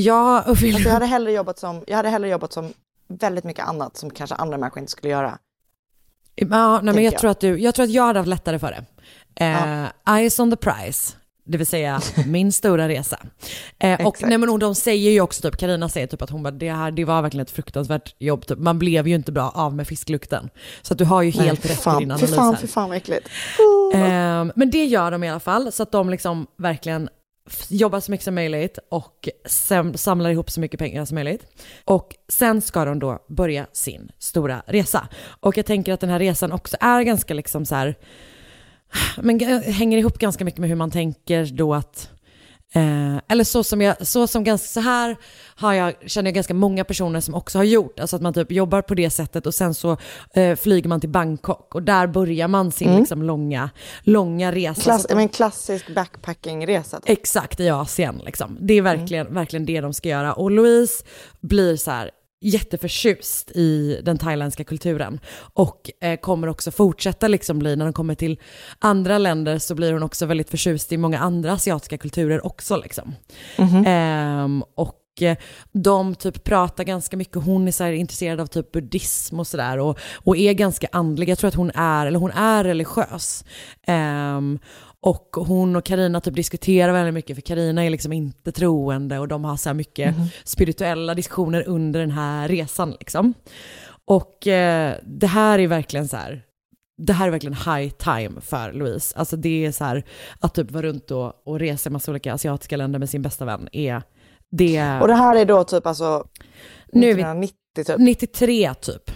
jag 0.00 0.48
och 0.48 0.62
William, 0.62 0.74
Alltså, 0.76 0.88
jag, 0.88 0.94
hade 0.94 1.06
hellre 1.06 1.32
jobbat 1.32 1.58
som, 1.58 1.84
jag 1.86 1.96
hade 1.96 2.08
hellre 2.08 2.28
jobbat 2.28 2.52
som 2.52 2.72
väldigt 3.08 3.44
mycket 3.44 3.64
annat 3.68 3.96
som 3.96 4.10
kanske 4.10 4.34
andra 4.36 4.58
människor 4.58 4.78
inte 4.78 4.92
skulle 4.92 5.10
göra. 5.12 5.38
ja, 6.34 6.80
nej, 6.82 6.94
men 6.94 7.04
jag, 7.04 7.12
jag. 7.14 7.20
tror 7.20 7.30
att 7.30 7.40
du, 7.40 7.58
jag 7.58 7.74
tror 7.74 7.84
att 7.84 7.90
jag 7.90 8.02
hade 8.02 8.18
haft 8.18 8.28
lättare 8.28 8.58
för 8.58 8.70
det. 8.70 8.84
Eh, 9.44 10.14
Eyes 10.16 10.38
on 10.40 10.50
the 10.50 10.56
prize. 10.56 11.12
Det 11.44 11.58
vill 11.58 11.66
säga 11.66 12.00
min 12.26 12.52
stora 12.52 12.88
resa. 12.88 13.18
Eh, 13.78 14.06
och 14.06 14.16
nej, 14.22 14.38
men, 14.38 14.48
och 14.48 14.58
de 14.58 14.74
säger 14.74 15.10
ju 15.10 15.20
också, 15.20 15.42
typ, 15.42 15.56
Carina 15.60 15.88
säger 15.88 16.06
typ 16.06 16.22
att 16.22 16.30
hon 16.30 16.42
bara, 16.42 16.50
det, 16.50 16.70
här, 16.70 16.90
det 16.90 17.04
var 17.04 17.22
verkligen 17.22 17.42
ett 17.42 17.50
fruktansvärt 17.50 18.14
jobb. 18.18 18.46
Typ. 18.46 18.58
Man 18.58 18.78
blev 18.78 19.08
ju 19.08 19.14
inte 19.14 19.32
bra 19.32 19.50
av 19.50 19.74
med 19.74 19.86
fisklukten. 19.86 20.50
Så 20.82 20.94
att 20.94 20.98
du 20.98 21.04
har 21.04 21.22
ju 21.22 21.30
helt 21.30 21.64
Nej, 21.64 21.72
rätt 21.72 21.78
i 21.78 21.82
fan, 21.82 21.98
din 21.98 22.08
Fy 22.08 22.12
analys 22.12 22.34
fan, 22.34 22.54
här. 22.54 22.60
fy 22.60 22.66
fan 22.66 22.88
vad 22.88 22.96
äckligt. 22.96 23.28
Ehm, 23.94 24.52
men 24.56 24.70
det 24.70 24.84
gör 24.84 25.10
de 25.10 25.24
i 25.24 25.30
alla 25.30 25.40
fall, 25.40 25.72
så 25.72 25.82
att 25.82 25.92
de 25.92 26.10
liksom 26.10 26.46
verkligen 26.56 27.08
jobbar 27.68 28.00
så 28.00 28.10
mycket 28.10 28.24
som 28.24 28.34
möjligt 28.34 28.78
och 28.88 29.28
sam- 29.46 29.96
samlar 29.96 30.30
ihop 30.30 30.50
så 30.50 30.60
mycket 30.60 30.78
pengar 30.78 31.04
som 31.04 31.14
möjligt. 31.14 31.46
Och 31.84 32.16
sen 32.28 32.60
ska 32.60 32.84
de 32.84 32.98
då 32.98 33.24
börja 33.28 33.66
sin 33.72 34.10
stora 34.18 34.62
resa. 34.66 35.08
Och 35.24 35.58
jag 35.58 35.66
tänker 35.66 35.92
att 35.92 36.00
den 36.00 36.10
här 36.10 36.18
resan 36.18 36.52
också 36.52 36.76
är 36.80 37.02
ganska 37.02 37.34
liksom 37.34 37.66
så 37.66 37.74
här, 37.74 37.94
men 39.22 39.40
hänger 39.62 39.98
ihop 39.98 40.18
ganska 40.18 40.44
mycket 40.44 40.60
med 40.60 40.68
hur 40.68 40.76
man 40.76 40.90
tänker 40.90 41.46
då 41.46 41.74
att 41.74 42.10
Eh, 42.74 43.16
eller 43.28 43.44
så 43.44 43.64
som 43.64 43.80
jag, 43.80 44.06
så 44.06 44.26
som 44.26 44.44
ganska 44.44 44.68
så 44.68 44.80
här 44.80 45.16
har 45.56 45.72
jag, 45.72 45.94
känner 46.06 46.28
jag 46.28 46.34
ganska 46.34 46.54
många 46.54 46.84
personer 46.84 47.20
som 47.20 47.34
också 47.34 47.58
har 47.58 47.64
gjort. 47.64 48.00
Alltså 48.00 48.16
att 48.16 48.22
man 48.22 48.34
typ 48.34 48.52
jobbar 48.52 48.82
på 48.82 48.94
det 48.94 49.10
sättet 49.10 49.46
och 49.46 49.54
sen 49.54 49.74
så 49.74 49.96
eh, 50.34 50.56
flyger 50.56 50.88
man 50.88 51.00
till 51.00 51.10
Bangkok 51.10 51.74
och 51.74 51.82
där 51.82 52.06
börjar 52.06 52.48
man 52.48 52.72
sin 52.72 52.96
liksom 52.96 53.22
långa, 53.22 53.70
långa 54.02 54.52
resa. 54.52 54.82
Klass, 54.82 55.06
Så 55.08 55.16
men 55.16 55.28
klassisk 55.28 55.94
backpackingresa. 55.94 57.00
Exakt, 57.06 57.60
i 57.60 57.70
Asien 57.70 58.20
liksom. 58.24 58.58
Det 58.60 58.74
är 58.74 58.82
verkligen, 58.82 59.34
verkligen 59.34 59.66
det 59.66 59.80
de 59.80 59.92
ska 59.92 60.08
göra. 60.08 60.32
Och 60.32 60.50
Louise 60.50 61.04
blir 61.40 61.76
så 61.76 61.90
här 61.90 62.10
jätteförtjust 62.40 63.50
i 63.50 64.00
den 64.02 64.18
thailändska 64.18 64.64
kulturen 64.64 65.20
och 65.54 65.90
eh, 66.00 66.16
kommer 66.16 66.48
också 66.48 66.70
fortsätta 66.70 67.28
liksom 67.28 67.58
bli, 67.58 67.76
när 67.76 67.84
de 67.84 67.92
kommer 67.92 68.14
till 68.14 68.40
andra 68.78 69.18
länder 69.18 69.58
så 69.58 69.74
blir 69.74 69.92
hon 69.92 70.02
också 70.02 70.26
väldigt 70.26 70.50
förtjust 70.50 70.92
i 70.92 70.96
många 70.96 71.18
andra 71.18 71.52
asiatiska 71.52 71.98
kulturer 71.98 72.46
också 72.46 72.76
liksom. 72.76 73.14
Ehm, 73.86 74.64
och 74.74 75.22
eh, 75.22 75.36
de 75.72 76.14
typ 76.14 76.44
pratar 76.44 76.84
ganska 76.84 77.16
mycket, 77.16 77.44
hon 77.44 77.68
är 77.68 77.72
så 77.72 77.86
intresserad 77.86 78.40
av 78.40 78.46
typ 78.46 78.72
buddhism 78.72 79.40
och 79.40 79.46
sådär 79.46 79.78
och, 79.78 79.98
och 80.24 80.36
är 80.36 80.52
ganska 80.52 80.88
andlig. 80.92 81.28
Jag 81.28 81.38
tror 81.38 81.48
att 81.48 81.54
hon 81.54 81.70
är, 81.74 82.06
eller 82.06 82.18
hon 82.18 82.30
är 82.30 82.64
religiös. 82.64 83.44
Ehm, 83.86 84.58
och 85.02 85.28
hon 85.46 85.76
och 85.76 85.84
Karina 85.84 86.20
typ 86.20 86.34
diskuterar 86.34 86.92
väldigt 86.92 87.14
mycket 87.14 87.36
för 87.36 87.42
Karina 87.42 87.84
är 87.84 87.90
liksom 87.90 88.12
inte 88.12 88.52
troende 88.52 89.18
och 89.18 89.28
de 89.28 89.44
har 89.44 89.56
så 89.56 89.74
mycket 89.74 90.14
spirituella 90.44 91.14
diskussioner 91.14 91.64
under 91.68 92.00
den 92.00 92.10
här 92.10 92.48
resan 92.48 92.90
liksom. 92.90 93.34
Och 94.04 94.46
eh, 94.46 94.94
det 95.06 95.26
här 95.26 95.58
är 95.58 95.66
verkligen 95.66 96.08
så 96.08 96.16
här, 96.16 96.42
det 96.98 97.12
här 97.12 97.26
är 97.26 97.30
verkligen 97.30 97.54
high 97.54 97.90
time 97.90 98.40
för 98.40 98.72
Louise. 98.72 99.16
Alltså 99.18 99.36
det 99.36 99.66
är 99.66 99.72
så 99.72 99.84
här 99.84 100.04
att 100.40 100.54
typ 100.54 100.70
vara 100.70 100.86
runt 100.86 101.10
och, 101.10 101.46
och 101.48 101.58
resa 101.58 101.90
i 101.90 101.92
massa 101.92 102.10
olika 102.10 102.34
asiatiska 102.34 102.76
länder 102.76 102.98
med 102.98 103.10
sin 103.10 103.22
bästa 103.22 103.44
vän 103.44 103.68
är 103.72 104.02
det... 104.50 104.98
Och 105.00 105.08
det 105.08 105.14
här 105.14 105.36
är 105.36 105.44
då 105.44 105.64
typ 105.64 105.86
alltså 105.86 106.24
Nu 106.92 107.10
är 107.10 107.14
vi- 107.14 107.20
1990 107.22 107.54
typ. 107.86 107.96
93 107.98 108.74
typ. 108.74 109.10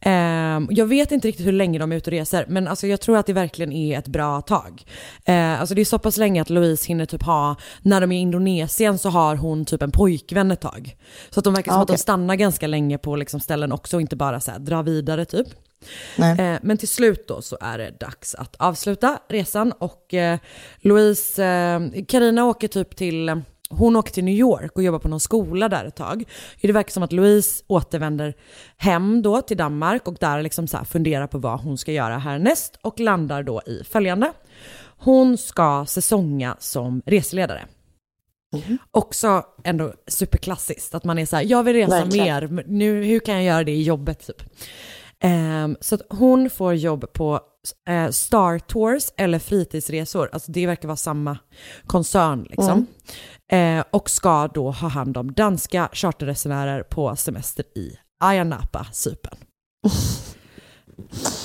Ehm, 0.00 0.68
jag 0.70 0.86
vet 0.86 1.12
inte 1.12 1.28
riktigt 1.28 1.46
hur 1.46 1.52
länge 1.52 1.78
de 1.78 1.92
är 1.92 1.96
ute 1.96 2.10
och 2.10 2.12
reser, 2.12 2.46
men 2.48 2.68
alltså 2.68 2.86
jag 2.86 3.00
tror 3.00 3.16
att 3.16 3.26
det 3.26 3.32
verkligen 3.32 3.72
är 3.72 3.98
ett 3.98 4.08
bra 4.08 4.40
tag. 4.40 4.84
Eh, 5.24 5.60
alltså 5.60 5.74
det 5.74 5.80
är 5.80 5.84
så 5.84 5.98
pass 5.98 6.16
länge 6.16 6.42
att 6.42 6.50
Louise 6.50 6.88
hinner 6.88 7.06
typ 7.06 7.22
ha, 7.22 7.56
när 7.82 8.00
de 8.00 8.12
är 8.12 8.16
i 8.16 8.20
Indonesien 8.20 8.98
så 8.98 9.08
har 9.08 9.36
hon 9.36 9.64
typ 9.64 9.82
en 9.82 9.90
pojkvän 9.90 10.50
ett 10.50 10.60
tag. 10.60 10.96
Så 11.30 11.40
att 11.40 11.44
de 11.44 11.54
verkar 11.54 11.72
som 11.72 11.78
Ah, 11.78 11.82
att 11.82 11.88
de 11.88 11.98
stannar 11.98 12.34
ganska 12.34 12.66
länge 12.66 12.98
på 12.98 13.16
liksom 13.16 13.40
ställen 13.40 13.72
också 13.72 13.96
och 13.96 14.00
inte 14.00 14.16
bara 14.16 14.40
så 14.40 14.50
här, 14.50 14.58
dra 14.58 14.82
vidare 14.82 15.24
typ. 15.24 15.46
Nej. 16.16 16.40
Eh, 16.40 16.58
men 16.62 16.78
till 16.78 16.88
slut 16.88 17.28
då 17.28 17.42
så 17.42 17.58
är 17.60 17.78
det 17.78 18.00
dags 18.00 18.34
att 18.34 18.56
avsluta 18.58 19.18
resan 19.28 19.72
och 19.72 20.14
eh, 20.14 20.38
Louise, 20.80 21.44
eh, 21.44 22.04
Carina 22.08 22.44
åker 22.44 22.68
typ 22.68 22.96
till, 22.96 23.42
hon 23.70 23.96
åker 23.96 24.12
till 24.12 24.24
New 24.24 24.34
York 24.34 24.76
och 24.76 24.82
jobbar 24.82 24.98
på 24.98 25.08
någon 25.08 25.20
skola 25.20 25.68
där 25.68 25.84
ett 25.84 25.96
tag. 25.96 26.24
Det 26.60 26.72
verkar 26.72 26.90
som 26.90 27.02
att 27.02 27.12
Louise 27.12 27.64
återvänder 27.66 28.34
hem 28.76 29.22
då 29.22 29.42
till 29.42 29.56
Danmark 29.56 30.08
och 30.08 30.16
där 30.20 30.42
liksom 30.42 30.66
så 30.66 30.78
funderar 30.84 31.26
på 31.26 31.38
vad 31.38 31.60
hon 31.60 31.78
ska 31.78 31.92
göra 31.92 32.18
härnäst 32.18 32.78
och 32.82 33.00
landar 33.00 33.42
då 33.42 33.62
i 33.66 33.84
följande. 33.84 34.32
Hon 34.98 35.38
ska 35.38 35.86
säsonga 35.86 36.56
som 36.58 37.02
reseledare. 37.06 37.66
Också 38.90 39.42
ändå 39.64 39.94
superklassiskt, 40.06 40.94
att 40.94 41.04
man 41.04 41.18
är 41.18 41.26
så 41.26 41.36
här, 41.36 41.44
jag 41.44 41.62
vill 41.62 41.74
resa 41.74 41.90
Verkligen. 41.90 42.54
mer, 42.54 42.64
nu, 42.66 43.04
hur 43.04 43.20
kan 43.20 43.34
jag 43.34 43.44
göra 43.44 43.64
det 43.64 43.72
i 43.72 43.82
jobbet 43.82 44.26
typ? 44.26 44.42
Ehm, 45.20 45.76
så 45.80 45.94
att 45.94 46.02
hon 46.08 46.50
får 46.50 46.74
jobb 46.74 47.12
på 47.12 47.40
eh, 47.88 48.10
Star 48.10 48.58
Tours 48.58 49.12
eller 49.16 49.38
fritidsresor, 49.38 50.30
alltså 50.32 50.52
det 50.52 50.66
verkar 50.66 50.88
vara 50.88 50.96
samma 50.96 51.38
koncern 51.86 52.46
liksom. 52.50 52.86
Eh, 53.52 53.84
och 53.90 54.10
ska 54.10 54.48
då 54.48 54.70
ha 54.70 54.88
hand 54.88 55.16
om 55.16 55.32
danska 55.32 55.88
charterresenärer 55.92 56.82
på 56.82 57.16
semester 57.16 57.64
i 57.78 57.98
Ayia 58.20 58.44
Napa, 58.44 58.86
Cypern. 58.92 59.38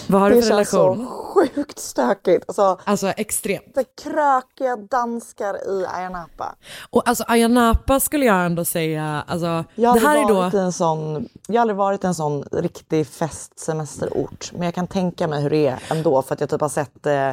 Vad 0.07 0.22
har 0.22 0.29
du 0.29 0.36
Det 0.36 0.41
för 0.41 0.50
känns 0.50 0.74
relation? 0.74 0.98
så 1.07 1.13
sjukt 1.55 1.79
stökigt. 1.79 2.43
Alltså, 2.48 2.79
Alltså 2.83 3.07
extremt. 3.07 3.75
det 3.75 3.83
krökiga 4.03 4.75
danskar 4.75 5.55
i 5.69 5.86
Ayia 5.95 6.10
Napa. 6.10 6.55
Och 6.89 7.07
alltså 7.10 7.24
Ayia 7.27 7.48
Napa 7.48 8.00
skulle 8.00 8.25
jag 8.25 8.45
ändå 8.45 8.65
säga, 8.65 9.24
alltså 9.27 9.63
Jag 9.75 9.95
det 9.95 10.00
här 10.00 10.17
är 10.17 10.27
då... 10.51 10.57
en 10.57 10.72
sån, 10.74 11.29
jag 11.48 11.55
har 11.55 11.62
aldrig 11.62 11.77
varit 11.77 12.03
en 12.03 12.15
sån 12.15 12.43
riktig 12.51 13.07
festsemesterort. 13.07 14.51
Men 14.53 14.62
jag 14.62 14.75
kan 14.75 14.88
tänka 14.88 15.27
mig 15.27 15.42
hur 15.42 15.50
det 15.50 15.68
är 15.68 15.79
ändå 15.92 16.22
för 16.22 16.33
att 16.33 16.39
jag 16.39 16.50
typ 16.50 16.61
har 16.61 16.70
sett... 16.70 17.05
Eh, 17.05 17.31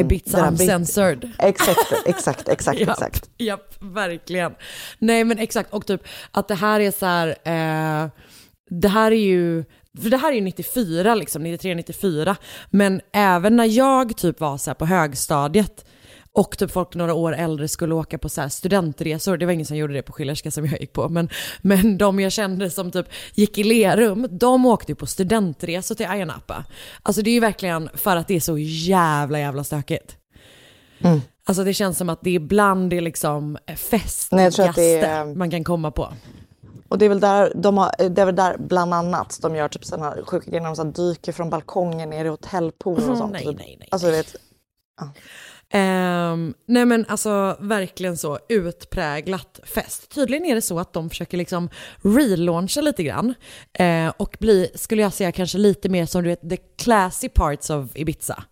Ibiza 0.00 0.48
Uncensored. 0.48 1.30
Exakt, 1.38 1.92
exakt, 2.06 2.48
exakt, 2.48 2.80
Japp, 2.80 2.88
exakt. 2.90 3.30
Japp, 3.38 3.74
verkligen. 3.80 4.54
Nej 4.98 5.24
men 5.24 5.38
exakt, 5.38 5.72
och 5.72 5.86
typ 5.86 6.02
att 6.30 6.48
det 6.48 6.54
här 6.54 6.80
är 6.80 6.90
så 6.90 7.06
här, 7.06 7.28
eh, 7.28 8.08
det 8.70 8.88
här 8.88 9.10
är 9.12 9.16
ju, 9.16 9.64
för 10.02 10.10
det 10.10 10.16
här 10.16 10.30
är 10.32 10.34
ju 10.34 10.40
94 10.40 11.14
liksom, 11.14 11.42
93, 11.42 11.74
94. 11.74 12.36
Men 12.70 13.00
även 13.12 13.56
när 13.56 13.64
jag 13.64 14.16
typ 14.16 14.40
var 14.40 14.58
så 14.58 14.74
på 14.74 14.86
högstadiet 14.86 15.84
och 16.32 16.58
typ 16.58 16.70
folk 16.70 16.94
några 16.94 17.14
år 17.14 17.34
äldre 17.34 17.68
skulle 17.68 17.94
åka 17.94 18.18
på 18.18 18.28
så 18.28 18.48
studentresor, 18.48 19.36
det 19.36 19.46
var 19.46 19.52
ingen 19.52 19.66
som 19.66 19.76
gjorde 19.76 19.94
det 19.94 20.02
på 20.02 20.12
Schillerska 20.12 20.50
som 20.50 20.66
jag 20.66 20.80
gick 20.80 20.92
på, 20.92 21.08
men, 21.08 21.28
men 21.62 21.98
de 21.98 22.20
jag 22.20 22.32
kände 22.32 22.70
som 22.70 22.90
typ 22.90 23.06
gick 23.34 23.58
i 23.58 23.64
Lerum, 23.64 24.26
de 24.30 24.66
åkte 24.66 24.92
ju 24.92 24.96
på 24.96 25.06
studentresor 25.06 25.94
till 25.94 26.06
Ayia 26.06 26.24
Napa. 26.24 26.64
Alltså 27.02 27.22
det 27.22 27.30
är 27.30 27.34
ju 27.34 27.40
verkligen 27.40 27.88
för 27.94 28.16
att 28.16 28.28
det 28.28 28.34
är 28.36 28.40
så 28.40 28.58
jävla 28.58 29.38
jävla 29.38 29.64
stökigt. 29.64 30.16
Alltså 31.44 31.64
det 31.64 31.74
känns 31.74 31.98
som 31.98 32.08
att 32.08 32.20
det 32.22 32.30
ibland 32.30 32.92
är 32.92 33.00
liksom 33.00 33.58
festligaste 33.76 34.62
är- 34.82 35.34
man 35.36 35.50
kan 35.50 35.64
komma 35.64 35.90
på. 35.90 36.12
Och 36.88 36.98
det 36.98 37.04
är 37.04 37.08
väl 37.08 37.20
där, 37.20 37.52
de 37.54 37.78
har, 37.78 38.08
det 38.08 38.22
är 38.22 38.26
väl 38.26 38.36
där 38.36 38.56
bland 38.58 38.94
annat 38.94 39.38
de 39.42 39.56
gör 39.56 39.68
typ 39.68 39.84
sådana 39.84 40.04
här 40.10 40.22
sjuka 40.22 40.50
grejer 40.50 40.60
när 40.60 40.68
de 40.68 40.76
så 40.76 40.84
dyker 40.84 41.32
från 41.32 41.50
balkongen 41.50 42.10
ner 42.10 42.24
i 42.24 42.28
hotellpoolen 42.28 43.02
och 43.02 43.06
Mm, 43.08 43.18
sånt. 43.18 43.32
nej, 43.32 43.44
typ. 43.46 43.58
nej, 43.58 43.76
nej, 43.80 43.88
Alltså, 43.90 44.10
vet, 44.10 44.36
Ehm, 45.70 46.54
nej 46.66 46.84
men 46.84 47.04
alltså 47.08 47.56
verkligen 47.60 48.16
så 48.16 48.38
utpräglat 48.48 49.60
fest. 49.64 50.10
Tydligen 50.14 50.46
är 50.46 50.54
det 50.54 50.62
så 50.62 50.78
att 50.78 50.92
de 50.92 51.10
försöker 51.10 51.36
liksom 51.38 51.68
relauncha 52.02 52.80
lite 52.80 53.02
grann 53.02 53.34
eh, 53.72 54.12
och 54.16 54.36
bli, 54.40 54.70
skulle 54.74 55.02
jag 55.02 55.12
säga, 55.12 55.32
kanske 55.32 55.58
lite 55.58 55.88
mer 55.88 56.06
som 56.06 56.22
du 56.22 56.28
vet, 56.28 56.50
the 56.50 56.56
classy 56.56 57.28
parts 57.28 57.70
of 57.70 57.86
Ibiza. 57.94 58.44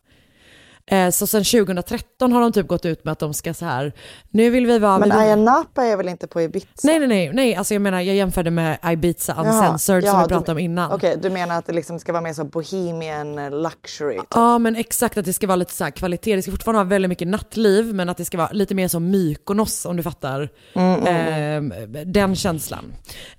Eh, 0.87 1.11
så 1.11 1.27
sen 1.27 1.44
2013 1.44 2.33
har 2.33 2.40
de 2.40 2.53
typ 2.53 2.68
gått 2.68 2.85
ut 2.85 3.05
med 3.05 3.12
att 3.12 3.18
de 3.18 3.35
ska 3.35 3.55
så 3.55 3.64
här, 3.64 3.92
nu 4.31 4.51
vill 4.51 4.66
vi 4.66 4.79
vara... 4.79 4.99
men 4.99 5.12
Ayia 5.12 5.37
Napa 5.37 5.85
är 5.85 5.97
väl 5.97 6.09
inte 6.09 6.27
på 6.27 6.40
Ibiza? 6.40 6.66
Nej, 6.83 6.99
nej, 6.99 7.09
nej, 7.09 7.31
nej, 7.33 7.55
alltså 7.55 7.75
jag 7.75 7.83
menar 7.83 8.01
jag 8.01 8.16
jämförde 8.16 8.51
med 8.51 8.79
Ibiza 8.85 9.35
Jaha, 9.37 9.47
Uncensored 9.47 10.05
som 10.05 10.16
ja, 10.16 10.23
vi 10.23 10.29
pratade 10.29 10.53
om 10.53 10.59
innan. 10.59 10.92
Okej, 10.92 11.18
du 11.23 11.31
menar 11.31 11.59
att 11.59 11.66
det 11.66 11.73
liksom 11.73 11.99
ska 11.99 12.12
vara 12.12 12.23
mer 12.23 12.33
så 12.33 12.44
bohemian 12.44 13.38
eh, 13.38 13.51
luxury? 13.51 14.16
Typ. 14.16 14.27
Ja 14.31 14.59
men 14.59 14.77
exakt 14.77 15.18
att 15.18 15.25
det 15.25 15.33
ska 15.33 15.47
vara 15.47 15.57
lite 15.57 15.73
så 15.73 15.85
här 15.85 15.90
kvalitet, 15.90 16.37
det 16.37 16.42
ska 16.42 16.51
fortfarande 16.51 16.79
vara 16.79 16.88
väldigt 16.88 17.09
mycket 17.09 17.29
nattliv 17.29 17.94
men 17.94 18.09
att 18.09 18.16
det 18.16 18.25
ska 18.25 18.38
vara 18.38 18.51
lite 18.53 18.75
mer 18.75 18.88
som 18.88 19.11
Mykonos 19.11 19.87
om 19.87 19.97
du 19.97 20.03
fattar. 20.03 20.49
Ehm, 20.75 21.73
den 22.07 22.37
känslan. 22.37 22.92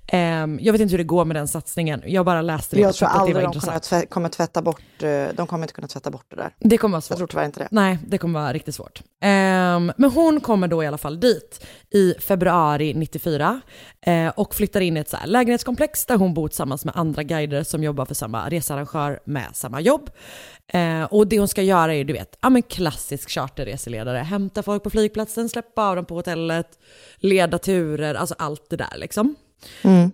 Ehm, 0.08 0.58
jag 0.62 0.72
vet 0.72 0.80
inte 0.80 0.92
hur 0.92 0.98
det 0.98 1.04
går 1.04 1.24
med 1.24 1.36
den 1.36 1.48
satsningen, 1.48 2.02
jag 2.06 2.24
bara 2.24 2.42
läste 2.42 2.76
det 2.76 2.82
Jag 2.82 2.94
tror 2.94 3.08
aldrig 3.08 3.34
var 3.34 3.42
de 3.42 3.60
kommer, 3.60 4.06
kommer 4.06 4.28
tvätta 4.28 4.62
bort, 4.62 5.02
eh, 5.02 5.24
de 5.34 5.46
kommer 5.46 5.64
inte 5.64 5.74
kunna 5.74 5.88
tvätta 5.88 6.10
bort 6.10 6.26
det 6.28 6.36
där. 6.36 6.54
Det 6.58 6.78
kommer 6.78 6.92
vara 6.92 7.00
svårt. 7.00 7.10
Jag 7.10 7.18
tror 7.18 7.26
tyvärr 7.26 7.44
inte 7.44 7.60
det. 7.60 7.68
Nej, 7.70 7.98
det 8.06 8.18
kommer 8.18 8.40
vara 8.40 8.52
riktigt 8.52 8.74
svårt. 8.74 9.02
Ehm, 9.22 9.92
men 9.96 10.10
hon 10.10 10.40
kommer 10.40 10.68
då 10.68 10.84
i 10.84 10.86
alla 10.86 10.98
fall 10.98 11.20
dit 11.20 11.66
i 11.90 12.14
februari 12.20 12.94
94 12.94 13.60
eh, 14.06 14.28
och 14.28 14.54
flyttar 14.54 14.80
in 14.80 14.96
i 14.96 15.00
ett 15.00 15.08
så 15.08 15.16
lägenhetskomplex 15.24 16.06
där 16.06 16.16
hon 16.16 16.34
bor 16.34 16.48
tillsammans 16.48 16.84
med 16.84 16.96
andra 16.96 17.22
guider 17.22 17.62
som 17.62 17.84
jobbar 17.84 18.04
för 18.04 18.14
samma 18.14 18.48
researrangör 18.48 19.20
med 19.24 19.46
samma 19.52 19.80
jobb. 19.80 20.10
Eh, 20.72 21.04
och 21.04 21.26
det 21.26 21.38
hon 21.38 21.48
ska 21.48 21.62
göra 21.62 21.94
är, 21.94 22.04
du 22.04 22.12
vet, 22.12 22.38
ja 22.40 22.50
men 22.50 22.62
klassisk 22.62 23.30
charterreseledare. 23.30 24.18
Hämta 24.18 24.62
folk 24.62 24.82
på 24.82 24.90
flygplatsen, 24.90 25.48
släppa 25.48 25.88
av 25.88 25.96
dem 25.96 26.04
på 26.04 26.14
hotellet, 26.14 26.78
leda 27.16 27.58
turer, 27.58 28.14
alltså 28.14 28.34
allt 28.38 28.70
det 28.70 28.76
där 28.76 28.96
liksom. 28.96 29.36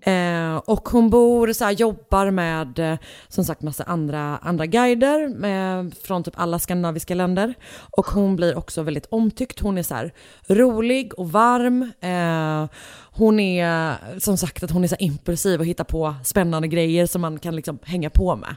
Eh, 0.03 0.57
och 0.57 0.89
hon 0.89 1.11
bor, 1.11 1.53
så 1.53 1.65
här, 1.65 1.73
jobbar 1.73 2.31
med 2.31 2.79
eh, 2.79 2.99
som 3.29 3.45
sagt 3.45 3.63
massa 3.63 3.85
andra, 3.85 4.39
andra 4.43 4.67
guider 4.67 5.29
med, 5.29 5.95
från 6.03 6.23
typ 6.25 6.35
alla 6.37 6.59
skandinaviska 6.59 7.15
länder. 7.15 7.55
Och 7.97 8.07
hon 8.07 8.37
blir 8.37 8.59
också 8.59 8.83
väldigt 8.83 9.07
omtyckt. 9.11 9.61
Hon 9.61 9.79
är 9.79 9.83
så 9.83 9.95
här, 9.95 10.13
rolig 10.49 11.15
och 11.19 11.31
varm. 11.33 11.93
Eh, 12.01 12.71
hon 13.15 13.41
är 13.41 13.97
som 14.21 14.37
sagt 14.37 14.63
att 14.63 14.71
hon 14.71 14.85
är 14.85 14.89
så 14.89 14.97
här, 15.01 15.03
impulsiv 15.07 15.61
och 15.61 15.67
hittar 15.67 15.85
på 15.85 16.15
spännande 16.25 16.69
grejer 16.69 17.07
som 17.07 17.21
man 17.21 17.39
kan 17.39 17.57
liksom 17.57 17.79
hänga 17.85 18.11
på 18.11 18.37
med. 18.37 18.57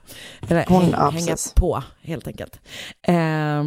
Eller 0.49 0.65
Hon- 0.67 0.81
häng, 0.81 0.91
ja, 0.91 1.09
hänga 1.09 1.35
på 1.55 1.83
helt 2.01 2.27
enkelt. 2.27 2.59
Eh, 3.07 3.63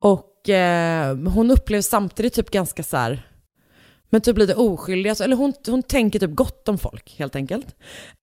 och 0.00 0.48
eh, 0.48 1.16
hon 1.16 1.50
upplevs 1.50 1.86
samtidigt 1.86 2.34
typ 2.34 2.50
ganska 2.50 2.82
så 2.82 2.96
här 2.96 3.27
men 4.10 4.20
typ 4.20 4.38
lite 4.38 4.54
oskyldig, 4.54 5.10
alltså, 5.10 5.24
eller 5.24 5.36
hon, 5.36 5.52
hon 5.66 5.82
tänker 5.82 6.18
typ 6.18 6.34
gott 6.34 6.68
om 6.68 6.78
folk 6.78 7.14
helt 7.18 7.36
enkelt. 7.36 7.76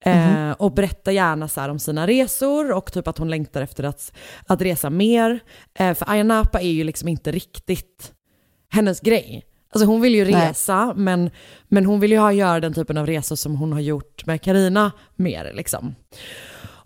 Eh, 0.06 0.52
och 0.52 0.72
berättar 0.72 1.12
gärna 1.12 1.48
så 1.48 1.70
om 1.70 1.80
sina 1.80 2.08
resor 2.08 2.72
och 2.72 2.94
typ 2.94 3.08
att 3.08 3.18
hon 3.18 3.30
längtar 3.30 3.62
efter 3.62 3.84
att, 3.84 4.12
att 4.48 4.62
resa 4.62 4.90
mer. 4.90 5.40
Eh, 5.80 5.94
för 5.94 6.10
Ayia 6.10 6.24
Napa 6.24 6.62
är 6.62 6.72
ju 6.72 6.84
liksom 6.84 7.08
inte 7.08 7.32
riktigt 7.32 8.14
hennes 8.70 9.00
grej. 9.00 9.46
Alltså 9.76 9.86
hon 9.86 10.02
vill 10.02 10.16
ju 10.16 10.26
Nej. 10.26 10.50
resa, 10.50 10.94
men, 10.96 11.30
men 11.68 11.86
hon 11.86 12.00
vill 12.00 12.12
ju 12.12 12.18
ha, 12.18 12.32
göra 12.32 12.60
den 12.60 12.74
typen 12.74 12.98
av 12.98 13.08
resor 13.08 13.36
som 13.36 13.56
hon 13.56 13.74
har 13.74 13.80
gjort 13.80 14.26
med 14.26 14.42
Karina 14.42 14.92
mer 15.16 15.52
liksom. 15.54 15.96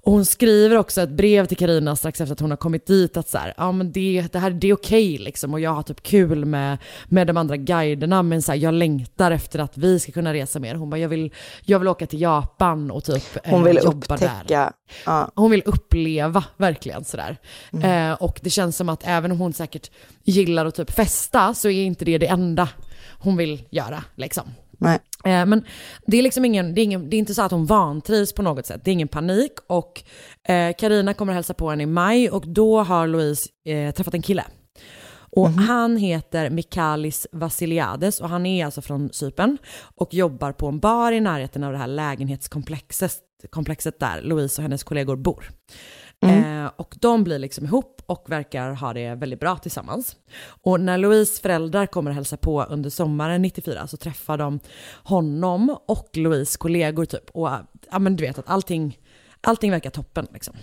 Och 0.02 0.12
hon 0.12 0.26
skriver 0.26 0.78
också 0.78 1.02
ett 1.02 1.10
brev 1.10 1.46
till 1.46 1.58
Karina 1.58 1.96
strax 1.96 2.22
efter 2.22 2.34
att 2.34 2.40
hon 2.40 2.50
har 2.50 2.58
kommit 2.58 2.88
dit 2.88 3.18
att 3.18 3.30
så 3.30 3.38
här, 3.38 3.54
ja 3.58 3.72
men 3.72 3.92
det, 3.92 4.28
det 4.32 4.40
här 4.40 4.52
det 4.52 4.68
är 4.70 4.74
okej 4.74 5.18
liksom 5.18 5.54
och 5.54 5.60
jag 5.60 5.72
har 5.72 5.84
typ 5.84 6.04
kul 6.04 6.46
med, 6.46 6.78
med 7.06 7.28
de 7.28 7.38
andra 7.38 7.58
guiderna 7.58 8.24
men 8.24 8.42
så 8.42 8.52
här, 8.52 8.60
jag 8.60 8.74
längtar 8.74 9.32
efter 9.32 9.60
att 9.60 9.78
vi 9.78 10.00
ska 10.00 10.12
kunna 10.12 10.34
resa 10.34 10.60
mer. 10.60 10.76
Hon 10.76 10.90
bara, 10.90 10.98
jag 10.98 11.10
vill, 11.10 11.34
jag 11.66 11.80
vill 11.80 11.88
åka 11.88 12.08
till 12.08 12.22
Japan 12.22 12.92
och 12.92 13.04
typ 13.04 13.36
eh, 13.36 13.52
Hon 13.52 13.64
vill 13.64 13.80
jobba 13.84 14.18
där. 14.18 14.28
upptäcka. 14.42 14.74
Ja. 15.06 15.32
Hon 15.36 15.52
vill 15.52 15.64
uppleva 15.66 16.44
verkligen 16.58 17.04
sådär. 17.04 17.38
Eh, 17.84 18.14
och 18.14 18.40
det 18.44 18.50
känns 18.50 18.78
som 18.78 18.90
att 18.90 19.02
även 19.06 19.32
om 19.32 19.40
hon 19.40 19.54
säkert 19.54 19.92
gillar 20.24 20.66
att 20.66 20.76
typ 20.76 20.92
festa 20.92 21.54
så 21.54 21.70
är 21.70 21.84
inte 21.84 22.06
det 22.06 22.18
det 22.18 22.28
enda 22.28 22.70
hon 23.20 23.38
vill 23.38 23.64
göra 23.70 24.04
liksom. 24.16 24.44
Nej. 24.78 25.00
Eh, 25.26 25.46
men 25.46 25.66
det 26.06 26.18
är 26.18 26.22
liksom 26.22 26.46
ingen, 26.46 26.74
det 26.74 26.82
är, 26.82 26.84
ingen, 26.84 27.10
det 27.10 27.16
är 27.16 27.20
inte 27.20 27.34
så 27.34 27.42
att 27.42 27.52
hon 27.52 27.66
vantrivs 27.66 28.34
på 28.34 28.42
något 28.42 28.66
sätt. 28.66 28.82
Det 28.84 28.92
är 28.92 28.94
ingen 28.94 29.08
panik 29.08 29.52
och 29.68 30.04
eh, 30.48 30.74
Karina 30.80 31.14
kommer 31.14 31.34
hälsa 31.34 31.54
på 31.54 31.70
henne 31.70 31.84
i 31.84 31.86
maj 31.86 32.30
och 32.30 32.48
då 32.48 32.82
har 32.84 33.08
Louise 33.08 33.50
eh, 33.66 33.94
träffat 33.94 34.14
en 34.14 34.22
kille. 34.22 34.44
Och 35.32 35.50
han 35.50 35.98
heter 35.98 36.50
Mikalis 36.50 37.28
Vasiliades 37.32 38.22
och 38.22 38.30
han 38.30 38.46
är 38.46 38.66
alltså 38.66 38.82
från 38.82 39.10
Cypern 39.14 39.58
och 39.96 40.14
jobbar 40.14 40.52
på 40.52 40.68
en 40.68 40.80
bar 40.80 41.12
i 41.12 41.20
närheten 41.20 41.64
av 41.64 41.72
det 41.72 41.78
här 41.78 41.88
lägenhetskomplexet 41.88 43.14
komplexet 43.50 44.00
där 44.00 44.22
Louise 44.22 44.62
och 44.62 44.64
hennes 44.64 44.84
kollegor 44.84 45.16
bor. 45.16 45.50
Eh, 46.22 46.72
och 46.76 46.96
de 47.00 47.24
blir 47.24 47.40
liksom 47.40 47.66
ihop 47.66 48.02
och 48.06 48.26
verkar 48.32 48.72
ha 48.74 48.94
det 48.94 49.16
väldigt 49.16 49.40
bra 49.40 49.58
tillsammans. 49.58 50.16
Och 50.62 50.80
när 50.80 50.98
Louise 50.98 51.42
föräldrar 51.42 51.86
kommer 51.86 52.12
och 52.12 52.16
hälsa 52.16 52.38
på 52.38 52.64
under 52.64 52.90
sommaren 52.90 53.42
94 53.42 53.88
så 53.88 53.98
träffar 53.98 54.38
de 54.38 54.60
honom 55.04 55.78
och 55.88 56.10
Louise 56.14 56.58
kollegor 56.58 57.06
typ. 57.06 57.30
Och 57.30 57.50
ja 57.92 58.00
men 58.00 58.16
du 58.16 58.24
vet 58.24 58.40
att 58.40 58.50
allting, 58.50 59.00
allting 59.42 59.72
verkar 59.72 59.90
toppen 59.90 60.28
liksom. 60.34 60.56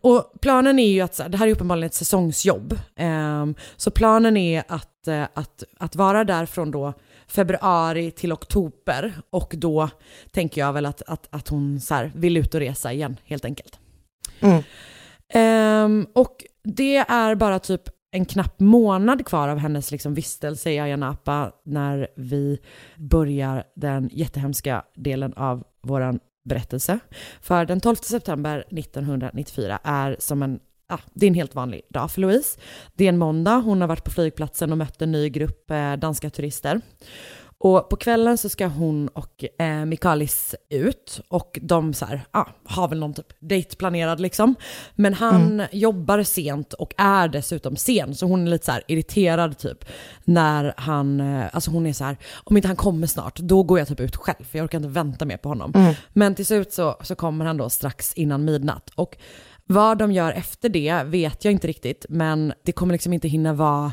Och 0.00 0.32
planen 0.40 0.78
är 0.78 0.88
ju 0.88 1.00
att, 1.00 1.20
det 1.28 1.38
här 1.38 1.46
är 1.46 1.52
uppenbarligen 1.52 1.86
ett 1.86 1.94
säsongsjobb. 1.94 2.78
Ehm, 2.96 3.54
så 3.76 3.90
planen 3.90 4.36
är 4.36 4.64
att, 4.68 5.08
eh, 5.08 5.22
att, 5.34 5.64
att 5.78 5.96
vara 5.96 6.24
där 6.24 6.46
från 6.46 6.70
då 6.70 6.92
februari 7.26 8.10
till 8.10 8.32
oktober 8.32 9.12
och 9.30 9.54
då 9.56 9.88
tänker 10.32 10.60
jag 10.60 10.72
väl 10.72 10.86
att, 10.86 11.02
att, 11.06 11.28
att 11.30 11.48
hon 11.48 11.80
så 11.80 12.10
vill 12.14 12.36
ut 12.36 12.54
och 12.54 12.60
resa 12.60 12.92
igen 12.92 13.16
helt 13.24 13.44
enkelt. 13.44 13.79
Mm. 14.40 14.62
Um, 15.34 16.06
och 16.14 16.44
det 16.64 16.96
är 16.96 17.34
bara 17.34 17.58
typ 17.58 17.82
en 18.12 18.24
knapp 18.24 18.60
månad 18.60 19.26
kvar 19.26 19.48
av 19.48 19.58
hennes 19.58 19.90
liksom 19.90 20.14
vistelse 20.14 20.70
i 20.70 20.80
Ayia 20.80 20.96
Napa 20.96 21.52
när 21.64 22.08
vi 22.16 22.58
börjar 22.96 23.64
den 23.76 24.10
jättehemska 24.12 24.84
delen 24.94 25.32
av 25.32 25.64
våran 25.82 26.20
berättelse. 26.44 26.98
För 27.40 27.64
den 27.64 27.80
12 27.80 27.96
september 27.96 28.64
1994 28.70 29.78
är 29.84 30.16
som 30.18 30.42
en 30.42 30.60
Ja, 30.90 30.98
det 31.14 31.26
är 31.26 31.28
en 31.28 31.34
helt 31.34 31.54
vanlig 31.54 31.82
dag 31.90 32.10
för 32.10 32.20
Louise. 32.20 32.60
Det 32.94 33.04
är 33.04 33.08
en 33.08 33.18
måndag, 33.18 33.56
hon 33.56 33.80
har 33.80 33.88
varit 33.88 34.04
på 34.04 34.10
flygplatsen 34.10 34.72
och 34.72 34.78
mött 34.78 35.02
en 35.02 35.12
ny 35.12 35.28
grupp 35.28 35.70
eh, 35.70 35.92
danska 35.92 36.30
turister. 36.30 36.80
Och 37.62 37.88
på 37.88 37.96
kvällen 37.96 38.38
så 38.38 38.48
ska 38.48 38.66
hon 38.66 39.08
och 39.08 39.44
eh, 39.58 39.84
Mikalis 39.84 40.54
ut 40.68 41.20
och 41.28 41.58
de 41.62 41.94
så 41.94 42.04
här, 42.04 42.20
ah, 42.30 42.44
har 42.64 42.88
väl 42.88 42.98
någon 42.98 43.14
typ 43.14 43.40
date 43.40 43.76
planerad 43.76 44.20
liksom. 44.20 44.54
Men 44.94 45.14
han 45.14 45.62
jobbar 45.72 46.22
sent 46.22 46.72
och 46.72 46.94
är 46.96 47.28
dessutom 47.28 47.76
sen 47.76 48.14
så 48.14 48.26
hon 48.26 48.46
är 48.46 48.50
lite 48.50 48.66
så 48.66 48.72
här 48.72 48.82
irriterad 48.88 49.58
typ 49.58 49.84
när 50.24 50.74
han, 50.76 51.20
eh, 51.20 51.44
alltså 51.52 51.70
hon 51.70 51.86
är 51.86 51.92
så 51.92 52.04
här, 52.04 52.16
om 52.44 52.56
inte 52.56 52.68
han 52.68 52.76
kommer 52.76 53.06
snart 53.06 53.38
då 53.38 53.62
går 53.62 53.78
jag 53.78 53.88
typ 53.88 54.00
ut 54.00 54.16
själv 54.16 54.44
för 54.44 54.58
jag 54.58 54.64
orkar 54.64 54.78
inte 54.78 54.88
vänta 54.88 55.24
mer 55.24 55.36
på 55.36 55.48
honom. 55.48 55.94
Men 56.12 56.34
till 56.34 56.46
slut 56.46 56.72
så, 56.72 56.96
så 57.02 57.14
kommer 57.14 57.44
han 57.44 57.56
då 57.56 57.70
strax 57.70 58.14
innan 58.14 58.44
midnatt 58.44 58.90
och 58.94 59.16
vad 59.64 59.98
de 59.98 60.12
gör 60.12 60.32
efter 60.32 60.68
det 60.68 61.02
vet 61.04 61.44
jag 61.44 61.52
inte 61.52 61.66
riktigt 61.66 62.06
men 62.08 62.52
det 62.62 62.72
kommer 62.72 62.92
liksom 62.92 63.12
inte 63.12 63.28
hinna 63.28 63.52
vara 63.52 63.92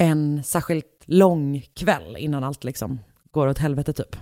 en 0.00 0.42
särskilt 0.44 1.02
lång 1.04 1.62
kväll 1.74 2.16
innan 2.18 2.44
allt 2.44 2.64
liksom 2.64 3.00
går 3.30 3.46
åt 3.46 3.58
helvete 3.58 3.92
typ. 3.92 4.16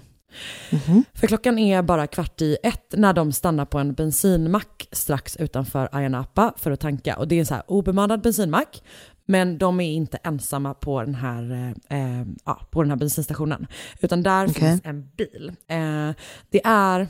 För 1.14 1.26
klockan 1.26 1.58
är 1.58 1.82
bara 1.82 2.06
kvart 2.06 2.42
i 2.42 2.56
ett 2.62 2.94
när 2.96 3.12
de 3.12 3.32
stannar 3.32 3.64
på 3.64 3.78
en 3.78 3.92
bensinmack 3.94 4.88
strax 4.92 5.36
utanför 5.36 5.88
Ayia 5.92 6.08
Napa 6.08 6.54
för 6.56 6.70
att 6.70 6.80
tanka. 6.80 7.16
Och 7.16 7.28
det 7.28 7.34
är 7.34 7.40
en 7.40 7.46
så 7.46 7.54
här 7.54 7.62
obemannad 7.66 8.22
bensinmack, 8.22 8.82
men 9.26 9.58
de 9.58 9.80
är 9.80 9.92
inte 9.92 10.18
ensamma 10.22 10.74
på 10.74 11.02
den 11.02 11.14
här, 11.14 11.74
eh, 11.90 12.20
eh, 12.20 12.26
ja, 12.44 12.66
på 12.70 12.82
den 12.82 12.90
här 12.90 12.98
bensinstationen. 12.98 13.66
Utan 14.00 14.22
där 14.22 14.44
Okej. 14.48 14.54
finns 14.54 14.80
en 14.84 15.10
bil. 15.16 15.52
Eh, 15.68 16.10
det 16.50 16.64
är, 16.64 17.08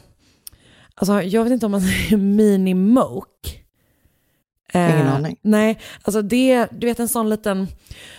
alltså 0.95 1.23
jag 1.23 1.45
vet 1.45 1.53
inte 1.53 1.67
om 1.67 1.73
man 1.73 1.81
säger 1.81 2.17
mini-moke. 2.17 3.66
Ingen 4.77 5.07
Eh, 5.07 5.15
aning. 5.15 5.37
Nej, 5.43 5.79
alltså 6.03 6.23
det, 6.23 6.67
du 6.73 6.87
vet 6.87 7.01
en 7.01 7.09
sån 7.09 7.31
liten, 7.31 7.69